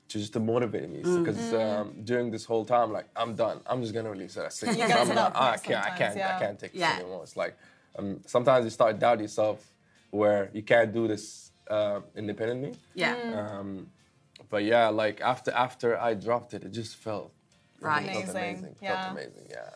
just 0.07 0.33
to 0.33 0.39
motivate 0.39 0.89
me 0.89 0.99
because 1.19 1.53
um, 1.53 1.85
during 2.03 2.27
this 2.35 2.45
whole 2.45 2.65
time, 2.65 2.91
like 2.97 3.07
I'm 3.15 3.33
done. 3.35 3.57
I'm 3.65 3.81
just 3.81 3.93
gonna 3.93 4.11
release 4.11 4.35
it. 4.37 4.53
You 4.61 4.75
get 4.75 4.99
I'm 4.99 5.07
not, 5.15 5.33
that 5.33 5.41
I 5.41 5.57
can't, 5.57 5.85
I 5.85 5.97
can't, 5.97 6.15
yeah. 6.17 6.35
I 6.35 6.39
can't 6.43 6.59
take 6.59 6.73
this 6.73 6.81
Yeah. 6.81 6.95
anymore. 6.99 7.23
It's 7.23 7.37
like 7.43 7.55
um, 7.97 8.19
sometimes 8.35 8.65
you 8.65 8.71
start 8.79 8.99
doubt 8.99 9.19
yourself 9.21 9.59
where 10.11 10.49
you 10.53 10.61
can't 10.61 10.91
do 10.93 11.07
this 11.07 11.51
uh, 11.69 12.01
independently. 12.15 12.73
yeah. 12.93 13.15
Um, 13.57 13.87
but 14.49 14.63
yeah, 14.63 14.89
like 14.89 15.17
after 15.21 15.51
after 15.51 15.89
I 15.99 16.13
dropped 16.13 16.53
it, 16.53 16.63
it 16.63 16.71
just 16.81 16.95
felt 16.97 17.31
Right. 17.79 18.05
Felt 18.05 18.23
Amazing, 18.29 18.35
amazing. 18.37 18.75
yeah. 18.81 19.01
Felt 19.01 19.11
amazing. 19.17 19.47
Yeah. 19.49 19.69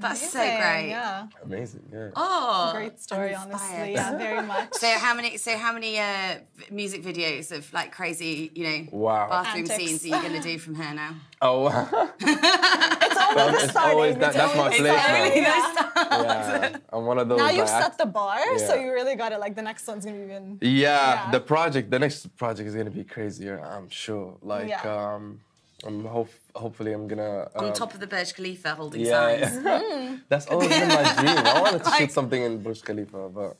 That's 0.00 0.30
so 0.32 0.38
great. 0.40 0.88
Yeah. 0.88 1.26
Amazing. 1.44 1.82
Yeah. 1.92 2.08
Oh, 2.16 2.70
Great 2.74 2.98
story, 3.00 3.34
honestly. 3.34 3.92
Yeah, 3.92 4.16
very 4.16 4.42
much. 4.54 4.72
So 4.74 4.88
how 4.92 5.14
many? 5.14 5.36
So 5.36 5.56
how 5.58 5.72
many 5.72 5.98
uh, 5.98 6.36
music 6.70 7.02
videos 7.04 7.52
of 7.52 7.70
like 7.72 7.92
crazy, 7.92 8.50
you 8.54 8.64
know, 8.64 8.86
Wow. 8.92 9.28
bathroom 9.28 9.64
Antics. 9.70 9.76
scenes 9.76 10.04
are 10.04 10.08
you 10.16 10.22
going 10.28 10.40
to 10.42 10.48
do 10.52 10.58
from 10.58 10.74
here 10.74 10.94
now? 10.94 11.14
Oh, 11.42 11.68
It's 12.20 13.16
always 13.16 13.62
it's 13.62 13.70
starting. 13.72 13.94
always 13.96 14.16
that, 14.16 14.28
It's 14.28 14.36
that's 14.36 14.54
my 14.54 14.62
always 14.64 14.78
place 14.78 14.92
now. 14.92 15.02
starting. 15.02 15.42
Yeah. 15.42 16.76
I'm 16.92 17.06
one 17.06 17.18
of 17.18 17.28
those. 17.28 17.38
Now 17.38 17.50
you've 17.50 17.68
set 17.68 17.96
the 17.96 18.06
bar, 18.06 18.58
so 18.58 18.74
you 18.74 18.92
really 18.92 19.14
got 19.16 19.32
it. 19.32 19.40
Like 19.40 19.54
the 19.54 19.62
next 19.62 19.86
one's 19.86 20.04
gonna 20.04 20.16
be 20.18 20.24
even. 20.24 20.58
yeah, 20.60 20.68
Yeah. 21.24 21.30
the 21.30 21.40
project, 21.40 21.90
the 21.90 21.98
next 21.98 22.34
project 22.36 22.68
is 22.68 22.74
gonna 22.74 22.90
be 22.90 23.04
crazier. 23.04 23.58
I'm 23.64 23.88
sure. 23.88 24.36
Like, 24.42 24.68
Yeah. 24.68 24.82
um, 25.14 25.40
I'm 25.84 26.04
hope, 26.04 26.30
hopefully 26.54 26.92
I'm 26.92 27.08
gonna. 27.08 27.48
On 27.56 27.66
um, 27.66 27.72
top 27.72 27.94
of 27.94 28.00
the 28.00 28.06
Burj 28.06 28.34
Khalifa, 28.34 28.74
holding 28.74 29.00
Yeah, 29.00 29.48
signs. 29.48 30.20
that's 30.28 30.46
always 30.46 30.68
been 30.68 30.88
my 30.88 31.02
dream. 31.14 31.38
I 31.38 31.60
wanted 31.62 31.84
to 31.84 31.90
shoot 31.98 32.12
something 32.12 32.42
in 32.42 32.62
Burj 32.62 32.82
Khalifa, 32.82 33.28
but 33.30 33.56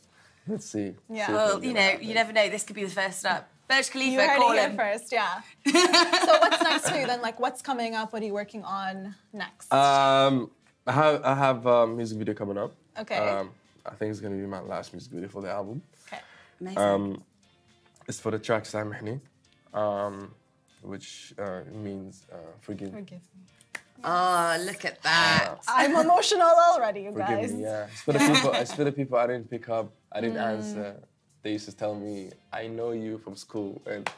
let's 0.46 0.66
see. 0.66 0.94
Yeah. 1.09 1.26
See 1.26 1.33
Well, 1.33 1.64
you 1.64 1.72
know, 1.72 1.80
happen. 1.80 2.06
you 2.06 2.14
never 2.14 2.33
know. 2.33 2.48
This 2.48 2.64
could 2.64 2.76
be 2.76 2.85
the 2.85 2.90
first 2.90 3.20
step. 3.20 3.48
Burj 3.68 3.90
Khalifa, 3.90 4.11
You 4.12 4.20
heard 4.20 4.37
call 4.38 4.52
it 4.52 4.59
here 4.61 4.68
him. 4.70 4.76
first, 4.76 5.12
yeah. 5.12 5.40
so 5.66 6.38
what's 6.40 6.62
next 6.62 6.90
for 6.90 6.96
you 6.98 7.06
then? 7.06 7.22
Like, 7.22 7.38
what's 7.40 7.62
coming 7.62 7.94
up? 7.94 8.12
What 8.12 8.22
are 8.22 8.26
you 8.26 8.35
working 8.35 8.64
on 8.64 9.14
next? 9.33 9.72
Um, 9.72 10.50
I 10.87 10.92
have 10.92 11.24
I 11.24 11.35
have 11.35 11.66
a 11.66 11.87
music 11.87 12.18
video 12.18 12.35
coming 12.35 12.59
up. 12.59 12.72
Okay. 12.98 13.16
Um, 13.16 13.50
I 13.87 13.94
think 13.94 14.11
it's 14.11 14.20
gonna 14.20 14.37
be 14.37 14.46
my 14.46 14.61
last 14.61 14.92
music 14.92 15.12
video 15.12 15.28
for 15.28 15.40
the 15.40 15.50
album. 15.50 15.83
Okay. 16.09 16.20
Amazing. 16.61 16.78
Um, 16.78 17.22
it's 18.09 18.18
for 18.20 18.30
the 18.33 18.38
track 18.38 18.64
Samihni, 18.64 19.20
um, 19.72 20.35
which 20.83 21.35
uh, 21.38 21.61
means 21.73 22.27
uh, 22.33 22.37
forgive, 22.61 22.90
Forgive 22.93 23.21
me. 23.21 23.81
oh, 24.05 24.57
look 24.66 24.85
at 24.85 25.03
that. 25.03 25.57
I'm 25.69 25.95
emotional 25.97 26.43
already, 26.73 27.03
you 27.03 27.12
forgive 27.12 27.40
guys. 27.40 27.53
me. 27.53 27.62
Yeah, 27.62 27.87
it's 27.93 28.03
for 28.03 28.12
the 28.12 28.19
people. 28.19 28.53
It's 28.62 28.75
for 28.75 28.85
the 28.85 28.93
people 28.93 29.19
I 29.19 29.27
didn't 29.27 29.51
pick 29.51 29.69
up. 29.69 29.93
I 30.12 30.21
didn't 30.21 30.37
Mm. 30.38 30.51
answer. 30.57 30.97
They 31.43 31.53
used 31.53 31.64
to 31.71 31.75
tell 31.77 31.95
me, 31.95 32.31
"I 32.53 32.66
know 32.66 32.90
you 32.93 33.16
from 33.19 33.35
school," 33.35 33.81
and 33.87 34.09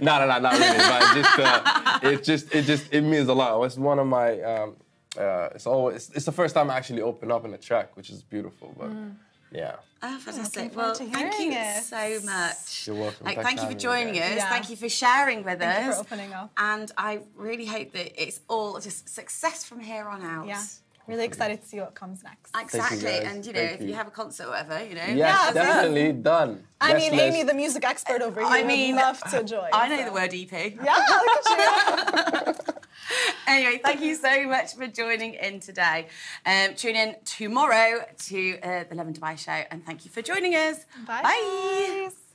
no, 0.00 0.18
no, 0.20 0.26
no, 0.26 0.38
not 0.38 0.52
really. 0.58 0.78
But 0.78 1.02
it 1.02 1.14
just, 1.22 1.38
uh, 1.38 1.98
it 2.10 2.24
just, 2.24 2.54
it 2.54 2.62
just, 2.62 2.84
it 2.92 3.02
means 3.02 3.28
a 3.28 3.34
lot. 3.34 3.62
It's 3.64 3.76
one 3.76 3.98
of 3.98 4.06
my. 4.06 4.40
Um, 4.40 4.76
uh, 5.18 5.50
it's 5.54 5.66
always. 5.66 6.10
It's 6.14 6.24
the 6.24 6.32
first 6.32 6.54
time 6.54 6.70
I 6.70 6.76
actually 6.76 7.02
open 7.02 7.30
up 7.30 7.44
in 7.44 7.52
a 7.52 7.58
track, 7.58 7.96
which 7.98 8.08
is 8.08 8.22
beautiful. 8.22 8.74
But 8.78 8.90
Mm. 8.90 9.14
Yeah. 9.52 9.76
Oh, 10.04 10.18
fantastic. 10.18 10.72
forward 10.72 10.76
Well, 10.76 10.94
thank 10.96 11.12
you 11.38 11.52
hearing 11.52 11.52
it. 11.52 11.82
so 11.84 12.20
much. 12.26 12.86
You're 12.88 12.96
welcome. 12.96 13.24
Like, 13.24 13.40
thank 13.40 13.60
you 13.62 13.68
for 13.68 13.74
joining 13.74 14.14
us. 14.20 14.34
Yeah. 14.36 14.48
Thank 14.48 14.68
you 14.70 14.76
for 14.76 14.88
sharing 14.88 15.44
with 15.44 15.60
Thank 15.60 15.84
you 15.84 15.90
us. 15.92 15.96
for 15.96 16.00
opening 16.02 16.32
up. 16.32 16.50
And 16.56 16.90
I 16.98 17.20
really 17.36 17.66
hope 17.66 17.92
that 17.92 18.20
it's 18.20 18.40
all 18.48 18.80
just 18.80 19.08
success 19.08 19.64
from 19.64 19.78
here 19.80 20.06
on 20.06 20.22
out. 20.22 20.46
Yeah. 20.48 20.62
Really 21.08 21.24
excited 21.24 21.60
to 21.62 21.66
see 21.68 21.78
what 21.80 21.94
comes 21.94 22.22
next. 22.24 22.50
Exactly. 22.58 23.02
guys. 23.02 23.24
And, 23.24 23.44
you 23.46 23.52
know, 23.52 23.58
Thank 23.60 23.74
if 23.74 23.80
you. 23.82 23.88
you. 23.88 23.94
have 23.94 24.06
a 24.08 24.10
concert 24.12 24.44
or 24.46 24.50
whatever, 24.50 24.84
you 24.84 24.94
know. 24.94 25.02
Yes, 25.04 25.16
Yeah, 25.16 25.52
definitely 25.52 26.12
done. 26.12 26.64
I 26.80 26.92
Guest 26.92 27.10
mean, 27.10 27.20
Amy, 27.20 27.36
list. 27.38 27.46
the 27.48 27.54
music 27.54 27.84
expert 27.84 28.22
over 28.22 28.40
here, 28.40 28.48
I 28.48 28.58
would 28.58 28.66
mean, 28.68 28.94
love 28.96 29.20
to 29.30 29.42
join. 29.52 29.68
I 29.72 29.88
know 29.88 29.98
so. 29.98 30.04
the 30.06 30.12
word 30.12 30.32
EP. 30.32 30.52
Yeah, 30.52 30.94
look 31.08 31.46
at 31.46 32.46
you. 32.46 32.64
Anyway, 33.46 33.80
thank 33.84 34.00
you 34.00 34.14
so 34.14 34.48
much 34.48 34.74
for 34.74 34.86
joining 34.86 35.34
in 35.34 35.60
today. 35.60 36.06
Um, 36.46 36.74
tune 36.74 36.96
in 36.96 37.16
tomorrow 37.24 38.04
to 38.26 38.60
uh, 38.60 38.84
the 38.88 38.94
Lovin 38.94 39.12
Dubai 39.12 39.36
show, 39.36 39.64
and 39.70 39.84
thank 39.84 40.04
you 40.04 40.10
for 40.10 40.22
joining 40.22 40.54
us. 40.54 40.86
Bye. 41.06 41.22
Bye. 41.22 42.31